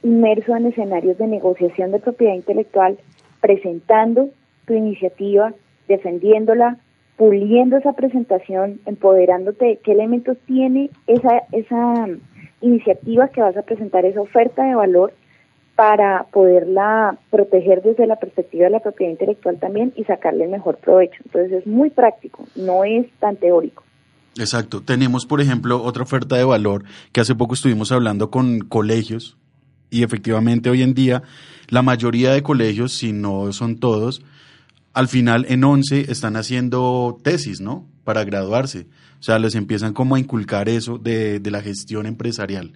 inmerso 0.02 0.56
en 0.56 0.68
escenarios 0.68 1.18
de 1.18 1.28
negociación 1.28 1.92
de 1.92 2.00
propiedad 2.00 2.34
intelectual, 2.34 2.98
presentando 3.42 4.30
tu 4.66 4.74
iniciativa, 4.74 5.54
defendiéndola, 5.88 6.78
puliendo 7.18 7.78
esa 7.78 7.94
presentación, 7.94 8.80
empoderándote. 8.86 9.66
De 9.66 9.78
qué 9.78 9.92
elementos 9.92 10.38
tiene 10.46 10.90
esa, 11.08 11.44
esa 11.52 12.08
iniciativa 12.62 13.28
que 13.28 13.42
vas 13.42 13.56
a 13.56 13.62
presentar, 13.62 14.06
esa 14.06 14.22
oferta 14.22 14.64
de 14.64 14.76
valor 14.76 15.14
para 15.76 16.26
poderla 16.32 17.18
proteger 17.32 17.82
desde 17.82 18.06
la 18.06 18.18
perspectiva 18.18 18.66
de 18.66 18.70
la 18.70 18.80
propiedad 18.80 19.12
intelectual 19.12 19.60
también 19.60 19.92
y 19.96 20.04
sacarle 20.04 20.46
el 20.46 20.52
mejor 20.52 20.78
provecho. 20.78 21.22
Entonces 21.26 21.52
es 21.52 21.68
muy 21.68 21.90
práctico, 21.90 22.46
no 22.56 22.84
es 22.84 23.08
tan 23.20 23.38
teórico. 23.38 23.84
Exacto. 24.38 24.82
Tenemos, 24.82 25.26
por 25.26 25.42
ejemplo, 25.42 25.82
otra 25.84 26.04
oferta 26.04 26.36
de 26.36 26.44
valor 26.44 26.84
que 27.12 27.22
hace 27.22 27.36
poco 27.36 27.54
estuvimos 27.54 27.92
hablando 27.92 28.30
con 28.30 28.60
colegios 28.60 29.38
y 29.90 30.04
efectivamente 30.04 30.70
hoy 30.70 30.82
en 30.82 30.94
día 30.94 31.24
la 31.70 31.82
mayoría 31.82 32.32
de 32.32 32.44
colegios, 32.44 32.94
si 32.94 33.14
no 33.14 33.52
son 33.52 33.78
todos, 33.78 34.24
al 34.94 35.08
final 35.08 35.46
en 35.50 35.64
11 35.64 36.12
están 36.12 36.36
haciendo 36.36 37.18
tesis, 37.24 37.62
¿no? 37.62 37.88
Para 38.04 38.24
graduarse. 38.24 38.88
O 39.20 39.24
sea, 39.24 39.40
les 39.40 39.56
empiezan 39.56 39.94
como 39.94 40.16
a 40.16 40.20
inculcar 40.20 40.70
eso 40.70 40.98
de, 40.98 41.40
de 41.40 41.52
la 41.52 41.62
gestión 41.62 42.06
empresarial. 42.06 42.74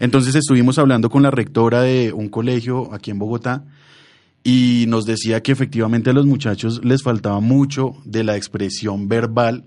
Entonces 0.00 0.34
estuvimos 0.34 0.78
hablando 0.78 1.10
con 1.10 1.22
la 1.22 1.30
rectora 1.30 1.82
de 1.82 2.12
un 2.12 2.28
colegio 2.28 2.92
aquí 2.92 3.10
en 3.10 3.18
Bogotá 3.18 3.64
y 4.42 4.86
nos 4.88 5.06
decía 5.06 5.42
que 5.42 5.52
efectivamente 5.52 6.10
a 6.10 6.12
los 6.12 6.26
muchachos 6.26 6.84
les 6.84 7.02
faltaba 7.02 7.40
mucho 7.40 7.96
de 8.04 8.24
la 8.24 8.36
expresión 8.36 9.08
verbal 9.08 9.64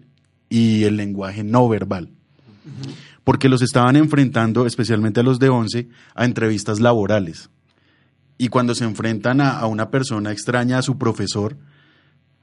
y 0.49 0.84
el 0.84 0.97
lenguaje 0.97 1.43
no 1.43 1.67
verbal. 1.69 2.09
Porque 3.24 3.49
los 3.49 3.61
estaban 3.61 3.95
enfrentando, 3.95 4.65
especialmente 4.65 5.19
a 5.19 5.24
los 5.24 5.39
de 5.39 5.49
11, 5.49 5.88
a 6.15 6.26
entrevistas 6.26 6.80
laborales. 6.80 7.49
Y 8.38 8.47
cuando 8.47 8.74
se 8.74 8.84
enfrentan 8.84 9.39
a, 9.39 9.59
a 9.59 9.67
una 9.67 9.91
persona 9.91 10.32
extraña, 10.32 10.80
a 10.80 10.82
su 10.82 10.97
profesor, 10.97 11.57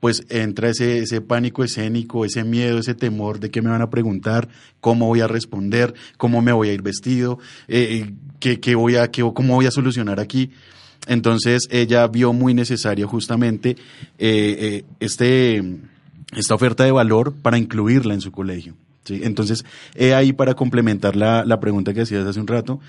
pues 0.01 0.25
entra 0.29 0.71
ese, 0.71 1.01
ese 1.01 1.21
pánico 1.21 1.65
escénico, 1.65 2.25
ese 2.25 2.45
miedo, 2.45 2.79
ese 2.79 2.95
temor 2.95 3.41
de 3.41 3.51
qué 3.51 3.63
me 3.63 3.71
van 3.71 3.83
a 3.83 3.91
preguntar, 3.91 4.49
cómo 4.81 5.07
voy 5.07 5.21
a 5.21 5.27
responder, 5.27 5.95
cómo 6.17 6.41
me 6.43 6.53
voy 6.53 6.69
a 6.69 6.73
ir 6.73 6.83
vestido, 6.83 7.39
eh, 7.67 8.13
qué, 8.41 8.61
qué 8.61 8.75
voy 8.75 8.97
a, 8.97 9.11
qué, 9.11 9.23
cómo 9.35 9.55
voy 9.55 9.67
a 9.67 9.71
solucionar 9.71 10.21
aquí. 10.21 10.51
Entonces 11.07 11.69
ella 11.71 12.07
vio 12.07 12.33
muy 12.33 12.55
necesario 12.55 13.09
justamente 13.09 13.71
eh, 13.71 13.77
eh, 14.19 14.85
este, 15.01 15.63
esta 16.37 16.55
oferta 16.55 16.85
de 16.85 16.93
valor 16.93 17.35
para 17.35 17.59
incluirla 17.59 18.15
en 18.15 18.21
su 18.21 18.31
colegio. 18.31 18.75
¿sí? 19.05 19.21
Entonces, 19.25 19.65
he 19.95 20.15
ahí 20.15 20.33
para 20.33 20.55
complementar 20.55 21.17
la, 21.17 21.45
la 21.45 21.61
pregunta 21.61 21.95
que 21.95 22.03
hacías 22.03 22.27
hace 22.27 22.41
un 22.41 22.47
rato, 22.47 22.81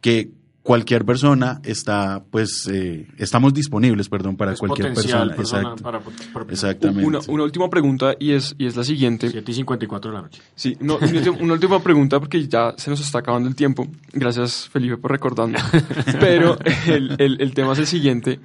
que 0.00 0.30
cualquier 0.68 1.06
persona 1.06 1.62
está, 1.64 2.22
pues, 2.30 2.68
eh, 2.70 3.06
estamos 3.16 3.54
disponibles, 3.54 4.10
perdón, 4.10 4.36
para 4.36 4.52
Es 4.52 4.58
cualquier 4.58 4.92
persona. 4.92 5.34
persona 5.34 5.60
Exacto. 5.62 5.82
para- 5.82 6.00
para- 6.00 6.16
para- 6.34 6.52
Exactamente. 6.52 7.06
Una, 7.06 7.20
una 7.26 7.44
última 7.44 7.70
pregunta 7.70 8.14
y 8.20 8.32
es, 8.32 8.54
y 8.58 8.66
es 8.66 8.76
la 8.76 8.84
siguiente. 8.84 9.30
7 9.30 9.50
y 9.50 9.54
54 9.54 10.10
de 10.10 10.16
la 10.18 10.22
noche. 10.24 10.42
Sí, 10.54 10.76
no, 10.80 10.96
una, 10.98 11.06
última- 11.06 11.36
una 11.40 11.52
última 11.54 11.82
pregunta 11.82 12.20
porque 12.20 12.46
ya 12.46 12.74
se 12.76 12.90
nos 12.90 13.00
está 13.00 13.20
acabando 13.20 13.48
el 13.48 13.54
tiempo. 13.54 13.88
Gracias, 14.12 14.68
Felipe, 14.70 14.98
por 14.98 15.10
recordarnos. 15.10 15.62
Pero 16.20 16.58
el, 16.86 17.16
el- 17.18 17.40
el 17.40 17.54
tema 17.54 17.72
es 17.72 17.78
el 17.78 17.86
siguiente 17.86 18.38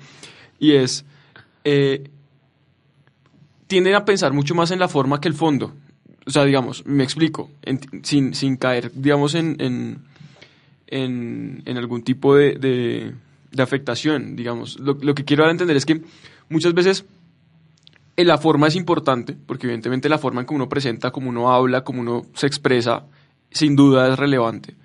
y 0.59 0.71
es, 0.75 1.03
eh, 1.65 2.09
tienden 3.67 3.95
a 3.95 4.05
pensar 4.05 4.31
mucho 4.31 4.55
más 4.55 4.71
en 4.71 4.79
la 4.79 4.87
forma 4.87 5.19
que 5.19 5.27
el 5.27 5.33
fondo. 5.33 5.73
O 6.25 6.31
sea, 6.31 6.45
digamos, 6.45 6.85
me 6.85 7.03
explico, 7.03 7.49
en- 7.63 7.81
sin, 8.03 8.33
sin 8.33 8.55
caer, 8.55 8.93
digamos, 8.95 9.35
en, 9.35 9.57
en, 9.59 10.03
en, 10.93 11.63
algún 11.77 12.03
tipo 12.03 12.35
de, 12.35 12.53
de- 12.55 13.13
afectación, 13.61 14.35
digamos. 14.35 14.79
Lo, 14.79 14.93
lo 15.01 15.13
que 15.15 15.25
quiero 15.25 15.43
dar 15.43 15.49
a 15.49 15.51
entender 15.51 15.75
es 15.77 15.85
que 15.85 16.01
muchas 16.49 16.73
veces 16.73 17.05
eh, 18.15 18.23
la 18.25 18.37
forma 18.37 18.67
es 18.67 18.75
importante, 18.75 19.35
porque 19.45 19.67
evidentemente 19.67 20.09
la 20.09 20.17
forma 20.17 20.41
en 20.41 20.47
que 20.47 20.53
uno 20.53 20.69
presenta, 20.69 21.11
como 21.11 21.29
uno 21.29 21.51
habla, 21.53 21.83
como 21.83 22.01
uno 22.01 22.25
se 22.33 22.47
expresa, 22.47 23.05
sin 23.51 23.75
duda 23.75 24.11
es 24.11 24.17
relevante. 24.19 24.75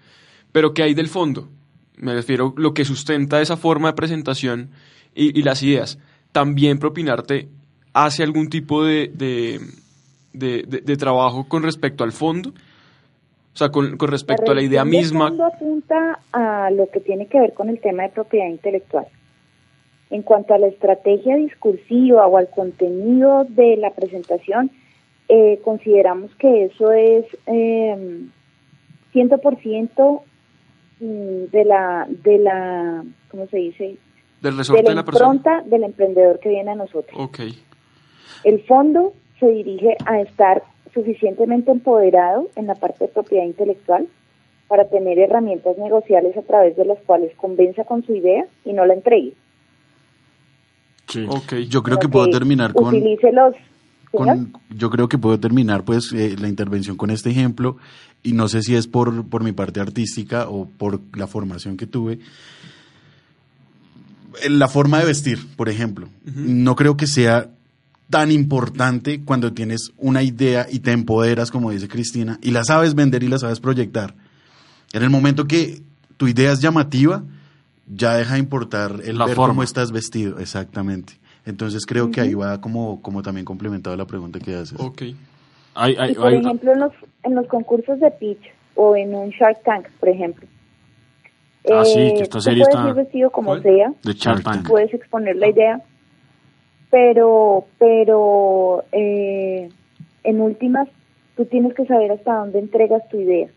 Pero 0.52 0.72
¿qué 0.74 0.82
hay 0.82 0.94
del 0.94 1.09
fondo? 1.09 1.48
Me 1.96 2.14
refiero 2.14 2.54
a 2.56 2.61
lo 2.61 2.74
que 2.74 2.84
sustenta 2.84 3.40
esa 3.40 3.56
forma 3.56 3.88
de 3.88 3.94
presentación 3.94 4.70
y, 5.14 5.42
las 5.42 5.62
ideas. 5.62 5.98
También 6.32 6.78
propinarte 6.78 7.48
hace 7.92 8.22
algún 8.22 8.48
tipo 8.48 8.84
de- 8.84 9.11
de- 9.14 10.82
de 10.84 10.96
trabajo 10.96 11.48
con 11.48 11.62
respecto 11.62 12.04
al 12.04 12.12
fondo. 12.12 12.52
O 13.55 13.57
sea, 13.59 13.70
con, 13.70 13.96
con 13.96 14.09
respecto 14.11 14.53
a 14.53 14.55
la 14.55 14.62
idea 14.62 14.84
de 14.84 14.90
misma. 14.90 15.28
fondo 15.28 15.44
apunta 15.46 16.20
a 16.32 16.70
lo 16.70 16.88
que 16.90 17.01
tiene 17.01 17.26
que 17.26 17.40
ver 17.40 17.55
con 17.55 17.68
el 17.68 17.80
tema 17.80 18.05
de 18.05 18.11
propiedad 18.11 18.46
intelectual. 18.49 19.07
En 20.11 20.22
cuanto 20.22 20.55
a 20.55 20.59
la 20.59 20.68
estrategia 20.68 21.36
discursiva 21.36 22.26
o 22.26 22.38
al 22.38 22.49
contenido 22.51 23.44
de 23.49 23.76
la 23.76 23.90
presentación, 23.90 24.70
eh, 25.28 25.61
consideramos 25.64 26.34
que 26.36 26.64
eso 26.66 26.92
es 26.92 27.26
eh, 27.46 28.20
100% 29.12 30.22
mm, 31.01 31.05
de 31.51 31.64
la, 31.64 32.07
de 32.09 32.38
la, 32.38 33.05
¿cómo 33.30 33.46
se 33.49 33.59
dice? 33.59 33.96
Del 34.40 34.53
De 34.53 34.59
resorte 34.59 34.82
la 34.84 34.90
de 34.90 34.94
la 34.94 35.05
persona. 35.05 35.62
del 35.66 35.82
emprendedor 35.82 36.38
que 36.38 36.49
viene 36.49 36.70
a 36.70 36.76
nosotros. 36.76 37.12
Ok. 37.14 37.40
El 38.44 38.62
fondo 38.64 39.12
se 39.40 39.49
dirige 39.49 39.96
a 40.07 40.20
estar 40.20 40.62
suficientemente 40.93 41.70
empoderado 41.70 42.49
en 42.57 42.66
la 42.66 42.74
parte 42.74 43.05
de 43.05 43.12
propiedad 43.12 43.45
intelectual 43.45 44.07
para 44.68 44.89
tener 44.89 45.18
herramientas 45.18 45.78
negociables 45.78 46.36
a 46.36 46.43
través 46.43 46.76
de 46.76 46.84
las 46.84 46.99
cuales 47.07 47.34
convenza 47.36 47.84
con 47.84 48.05
su 48.05 48.14
idea 48.14 48.45
y 48.64 48.72
no 48.72 48.84
la 48.84 48.95
entregue. 48.95 49.32
Sí. 51.09 51.24
Ok. 51.28 51.55
Yo 51.68 51.82
creo 51.82 51.99
que 51.99 52.09
puedo 52.09 52.28
terminar 52.28 52.74
con, 52.74 52.95
Utilice 52.95 53.32
los... 53.32 53.55
¿señor? 54.12 54.26
con- 54.36 54.53
yo 54.76 54.91
creo 54.91 55.09
que 55.09 55.16
puedo 55.18 55.41
terminar 55.41 55.84
pues 55.84 56.12
eh, 56.12 56.36
la 56.39 56.49
intervención 56.49 56.97
con 56.97 57.11
este 57.11 57.30
ejemplo 57.30 57.78
y 58.22 58.32
no 58.32 58.49
sé 58.49 58.62
si 58.62 58.74
es 58.74 58.86
por, 58.86 59.26
por 59.28 59.43
mi 59.43 59.53
parte 59.53 59.80
artística 59.80 60.49
o 60.49 60.66
por 60.66 61.01
la 61.16 61.26
formación 61.26 61.76
que 61.76 61.86
tuve. 61.86 62.18
La 64.49 64.68
forma 64.68 65.01
de 65.01 65.07
vestir, 65.07 65.39
por 65.57 65.68
ejemplo, 65.68 66.09
no 66.24 66.76
creo 66.76 66.97
que 66.97 67.07
sea 67.07 67.49
tan 68.11 68.30
importante 68.30 69.22
cuando 69.24 69.52
tienes 69.52 69.92
una 69.98 70.22
idea 70.22 70.66
y 70.70 70.78
te 70.80 70.92
empoderas, 70.92 71.50
como 71.50 71.70
dice 71.70 71.88
Cristina, 71.88 72.38
y 72.42 72.50
la 72.52 72.64
sabes 72.64 72.94
vender 72.94 73.22
y 73.22 73.28
la 73.28 73.38
sabes 73.38 73.61
proyectar. 73.61 74.14
En 74.92 75.02
el 75.02 75.11
momento 75.11 75.46
que 75.46 75.82
tu 76.16 76.26
idea 76.28 76.52
es 76.52 76.61
llamativa, 76.61 77.22
ya 77.86 78.14
deja 78.14 78.34
de 78.34 78.40
importar 78.40 79.00
el 79.04 79.18
La 79.18 79.26
ver 79.26 79.36
forma. 79.36 79.52
cómo 79.54 79.62
estás 79.62 79.92
vestido, 79.92 80.38
exactamente. 80.38 81.14
Entonces 81.44 81.84
creo 81.86 82.11
que 82.11 82.20
ahí 82.20 82.34
va 82.34 82.61
como, 82.61 83.00
como 83.02 83.22
también 83.22 83.44
complementado 83.44 83.96
la 83.96 84.06
pregunta 84.06 84.38
que 84.38 84.54
haces. 84.54 84.78
Ok. 84.80 85.02
Y 85.02 86.14
por 86.14 86.32
ejemplo, 86.32 86.72
en 86.72 86.80
los, 86.80 86.92
en 87.22 87.34
los 87.34 87.46
concursos 87.46 88.00
de 88.00 88.11
pitch 88.11 88.40
o 88.74 88.96
en 88.96 89.14
un 89.14 89.30
Shark 89.30 89.62
Tank, 89.64 89.86
por 90.00 90.09
ejemplo. 90.09 90.46
Ah, 91.70 91.84
sí, 91.84 91.98
eh, 92.00 92.14
que 92.16 92.22
esta 92.24 92.38
tú 92.38 92.42
serie 92.42 92.62
puedes 92.64 92.76
está- 92.78 92.88
ir 92.88 92.94
vestido 92.94 93.30
como 93.30 93.50
¿Cuál? 93.50 93.62
sea, 93.62 93.92
de 94.02 94.12
Shark 94.14 94.42
Tank. 94.42 94.66
puedes 94.68 94.92
exponer 94.94 95.36
la 95.36 95.48
idea, 95.48 95.80
pero, 96.91 97.66
pero 97.78 98.84
eh, 98.93 99.68
en 100.24 100.41
últimas, 100.41 100.89
tú 101.36 101.45
tienes 101.45 101.74
que 101.74 101.86
saber 101.86 102.12
hasta 102.12 102.36
dónde 102.36 102.59
entregas 102.59 103.07
tu 103.09 103.18
idea. 103.18 103.49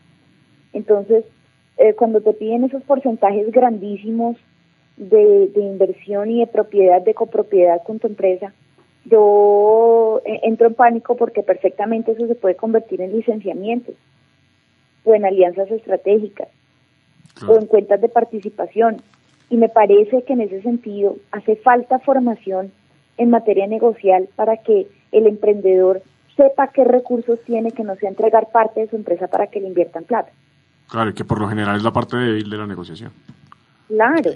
Entonces, 0.73 1.25
eh, 1.77 1.93
cuando 1.93 2.21
te 2.21 2.33
piden 2.33 2.65
esos 2.65 2.83
porcentajes 2.83 3.51
grandísimos 3.51 4.37
de, 4.97 5.47
de 5.47 5.61
inversión 5.61 6.29
y 6.29 6.39
de 6.39 6.47
propiedad, 6.47 7.01
de 7.01 7.13
copropiedad 7.13 7.81
con 7.83 7.99
tu 7.99 8.07
empresa, 8.07 8.53
yo 9.05 10.21
eh, 10.25 10.41
entro 10.43 10.67
en 10.67 10.75
pánico 10.75 11.15
porque 11.15 11.41
perfectamente 11.41 12.11
eso 12.11 12.27
se 12.27 12.35
puede 12.35 12.55
convertir 12.55 13.01
en 13.01 13.13
licenciamientos 13.13 13.95
o 15.03 15.15
en 15.15 15.25
alianzas 15.25 15.71
estratégicas 15.71 16.49
o 17.47 17.57
en 17.57 17.65
cuentas 17.65 17.99
de 18.01 18.09
participación. 18.09 19.01
Y 19.49 19.57
me 19.57 19.69
parece 19.69 20.23
que 20.23 20.33
en 20.33 20.41
ese 20.41 20.61
sentido 20.61 21.15
hace 21.31 21.55
falta 21.55 21.99
formación 21.99 22.71
en 23.21 23.29
materia 23.29 23.67
negocial 23.67 24.27
para 24.35 24.57
que 24.57 24.87
el 25.11 25.27
emprendedor 25.27 26.01
sepa 26.35 26.69
qué 26.69 26.83
recursos 26.83 27.39
tiene, 27.45 27.71
que 27.71 27.83
no 27.83 27.95
sea 27.95 28.09
entregar 28.09 28.47
parte 28.51 28.81
de 28.81 28.89
su 28.89 28.95
empresa 28.95 29.27
para 29.27 29.47
que 29.47 29.59
le 29.59 29.67
inviertan 29.67 30.05
plata. 30.05 30.31
Claro, 30.89 31.13
que 31.13 31.23
por 31.23 31.39
lo 31.39 31.47
general 31.47 31.75
es 31.75 31.83
la 31.83 31.93
parte 31.93 32.17
débil 32.17 32.49
de 32.49 32.57
la 32.57 32.65
negociación. 32.65 33.11
Claro, 33.87 34.31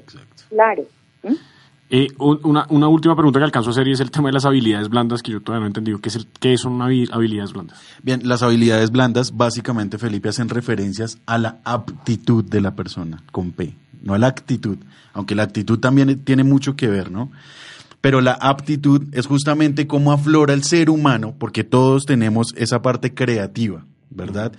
claro. 0.50 0.84
¿Mm? 1.24 1.34
Eh, 1.90 2.08
una, 2.20 2.66
una, 2.70 2.88
última 2.88 3.16
pregunta 3.16 3.40
que 3.40 3.46
alcanzo 3.46 3.70
a 3.70 3.72
hacer 3.72 3.88
y 3.88 3.92
es 3.92 4.00
el 4.00 4.12
tema 4.12 4.30
de 4.30 4.34
las 4.34 4.46
habilidades 4.46 4.90
blandas 4.90 5.22
que 5.22 5.32
yo 5.32 5.42
todavía 5.42 5.62
no 5.62 5.66
he 5.66 5.70
entendido. 5.70 6.00
¿Qué, 6.00 6.10
es 6.10 6.16
el, 6.16 6.28
qué 6.40 6.58
son 6.58 6.80
habilidades 6.82 7.54
blandas? 7.54 7.80
Bien, 8.04 8.22
las 8.24 8.44
habilidades 8.44 8.92
blandas 8.92 9.36
básicamente, 9.36 9.98
Felipe, 9.98 10.30
hacen 10.30 10.50
referencias 10.50 11.20
a 11.26 11.38
la 11.38 11.60
aptitud 11.64 12.44
de 12.44 12.62
la 12.62 12.76
persona, 12.76 13.24
con 13.32 13.52
P, 13.52 13.74
no 14.04 14.14
a 14.14 14.20
la 14.20 14.28
actitud, 14.28 14.78
aunque 15.14 15.36
la 15.36 15.44
actitud 15.44 15.80
también 15.80 16.24
tiene 16.24 16.44
mucho 16.44 16.76
que 16.76 16.88
ver, 16.88 17.12
¿no? 17.12 17.32
Pero 18.06 18.22
la 18.22 18.34
aptitud 18.34 19.08
es 19.14 19.26
justamente 19.26 19.88
cómo 19.88 20.12
aflora 20.12 20.54
el 20.54 20.64
ser 20.64 20.92
humano, 20.92 21.34
porque 21.40 21.64
todos 21.64 22.06
tenemos 22.06 22.54
esa 22.56 22.84
parte 22.84 23.16
creativa, 23.16 23.84
¿verdad? 24.12 24.52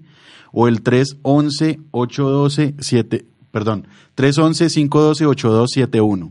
o 0.53 0.69
el 0.69 0.85
311-812-7, 0.85 3.25
perdón, 3.59 3.87
311-512-8271. 4.17 6.31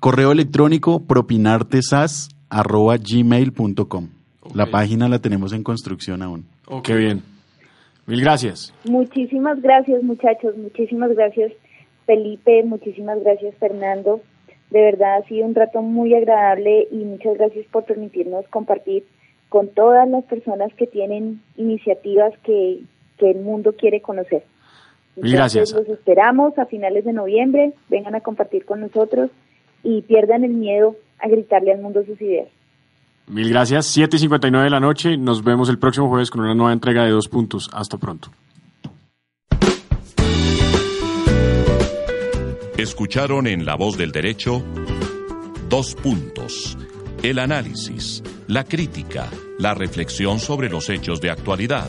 Correo 0.00 0.32
electrónico 0.32 1.00
propinartesas 1.00 2.30
arroba 2.48 2.96
gmail.com. 2.96 4.08
La 4.54 4.70
página 4.70 5.10
la 5.10 5.18
tenemos 5.18 5.52
en 5.52 5.62
construcción 5.62 6.22
aún. 6.22 6.46
Qué 6.84 6.94
bien. 6.94 7.22
Mil 8.06 8.22
gracias. 8.22 8.72
Muchísimas 8.84 9.60
gracias, 9.60 10.02
muchachos. 10.02 10.56
Muchísimas 10.56 11.14
gracias, 11.14 11.52
Felipe. 12.06 12.64
Muchísimas 12.64 13.22
gracias, 13.22 13.54
Fernando. 13.56 14.22
De 14.70 14.80
verdad 14.80 15.18
ha 15.18 15.28
sido 15.28 15.44
un 15.44 15.54
rato 15.54 15.82
muy 15.82 16.14
agradable 16.14 16.88
y 16.90 17.04
muchas 17.04 17.36
gracias 17.36 17.66
por 17.70 17.84
permitirnos 17.84 18.48
compartir 18.48 19.04
con 19.50 19.68
todas 19.68 20.08
las 20.08 20.24
personas 20.24 20.72
que 20.74 20.86
tienen 20.86 21.42
iniciativas 21.58 22.32
que, 22.42 22.80
que 23.18 23.32
el 23.32 23.40
mundo 23.40 23.74
quiere 23.76 24.00
conocer. 24.00 24.44
Mil 25.22 25.32
gracias. 25.32 25.72
Los 25.72 25.88
esperamos 25.88 26.58
a 26.58 26.66
finales 26.66 27.04
de 27.04 27.12
noviembre. 27.12 27.72
Vengan 27.88 28.14
a 28.14 28.20
compartir 28.20 28.64
con 28.64 28.80
nosotros 28.80 29.30
y 29.82 30.02
pierdan 30.02 30.44
el 30.44 30.52
miedo 30.52 30.96
a 31.18 31.28
gritarle 31.28 31.72
al 31.72 31.80
mundo 31.80 32.04
sus 32.04 32.20
ideas. 32.20 32.48
Mil 33.26 33.50
gracias. 33.50 33.86
7 33.86 34.16
y 34.16 34.18
59 34.20 34.64
de 34.64 34.70
la 34.70 34.80
noche. 34.80 35.16
Nos 35.16 35.44
vemos 35.44 35.68
el 35.68 35.78
próximo 35.78 36.08
jueves 36.08 36.30
con 36.30 36.40
una 36.40 36.54
nueva 36.54 36.72
entrega 36.72 37.04
de 37.04 37.10
Dos 37.10 37.28
Puntos. 37.28 37.68
Hasta 37.72 37.98
pronto. 37.98 38.30
Escucharon 42.78 43.46
en 43.48 43.66
La 43.66 43.74
Voz 43.74 43.98
del 43.98 44.12
Derecho 44.12 44.62
Dos 45.68 45.94
Puntos. 45.96 46.78
El 47.22 47.40
análisis, 47.40 48.22
la 48.46 48.64
crítica, 48.64 49.28
la 49.58 49.74
reflexión 49.74 50.38
sobre 50.38 50.70
los 50.70 50.88
hechos 50.88 51.20
de 51.20 51.30
actualidad. 51.30 51.88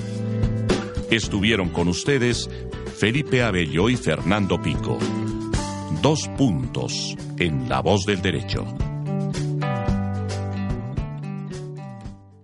Estuvieron 1.11 1.69
con 1.69 1.87
ustedes 1.87 2.49
Felipe 2.99 3.41
Abello 3.41 3.89
y 3.89 3.95
Fernando 3.95 4.61
Pico. 4.61 4.97
Dos 6.01 6.27
puntos 6.37 7.15
en 7.37 7.69
La 7.69 7.79
Voz 7.81 8.05
del 8.05 8.21
Derecho. 8.21 8.88